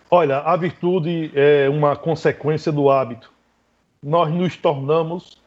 Olha, 0.09 0.39
a 0.39 0.57
virtude 0.57 1.31
é 1.33 1.69
uma 1.69 1.95
consequência 1.95 2.73
do 2.73 2.89
hábito. 2.89 3.31
Nós 4.03 4.29
nos 4.33 4.57
tornamos 4.57 5.40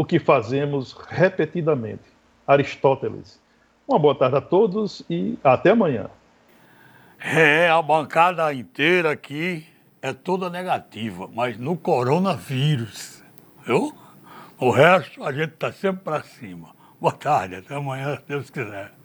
o 0.00 0.04
que 0.06 0.18
fazemos 0.18 0.92
repetidamente. 1.10 2.04
Aristóteles. 2.46 3.38
Uma 3.86 3.98
boa 3.98 4.14
tarde 4.14 4.36
a 4.38 4.40
todos 4.40 5.04
e 5.10 5.38
até 5.44 5.72
amanhã. 5.72 6.08
É, 7.18 7.68
a 7.68 7.82
bancada 7.82 8.50
inteira 8.54 9.10
aqui 9.10 9.66
é 10.00 10.14
toda 10.14 10.48
negativa, 10.48 11.28
mas 11.34 11.58
no 11.58 11.76
coronavírus, 11.76 13.22
viu? 13.66 13.94
O 14.58 14.70
resto 14.70 15.22
a 15.22 15.32
gente 15.32 15.52
está 15.52 15.70
sempre 15.70 16.02
para 16.02 16.22
cima. 16.22 16.70
Boa 16.98 17.12
tarde, 17.12 17.56
até 17.56 17.74
amanhã, 17.74 18.16
se 18.16 18.22
Deus 18.26 18.48
quiser. 18.48 18.99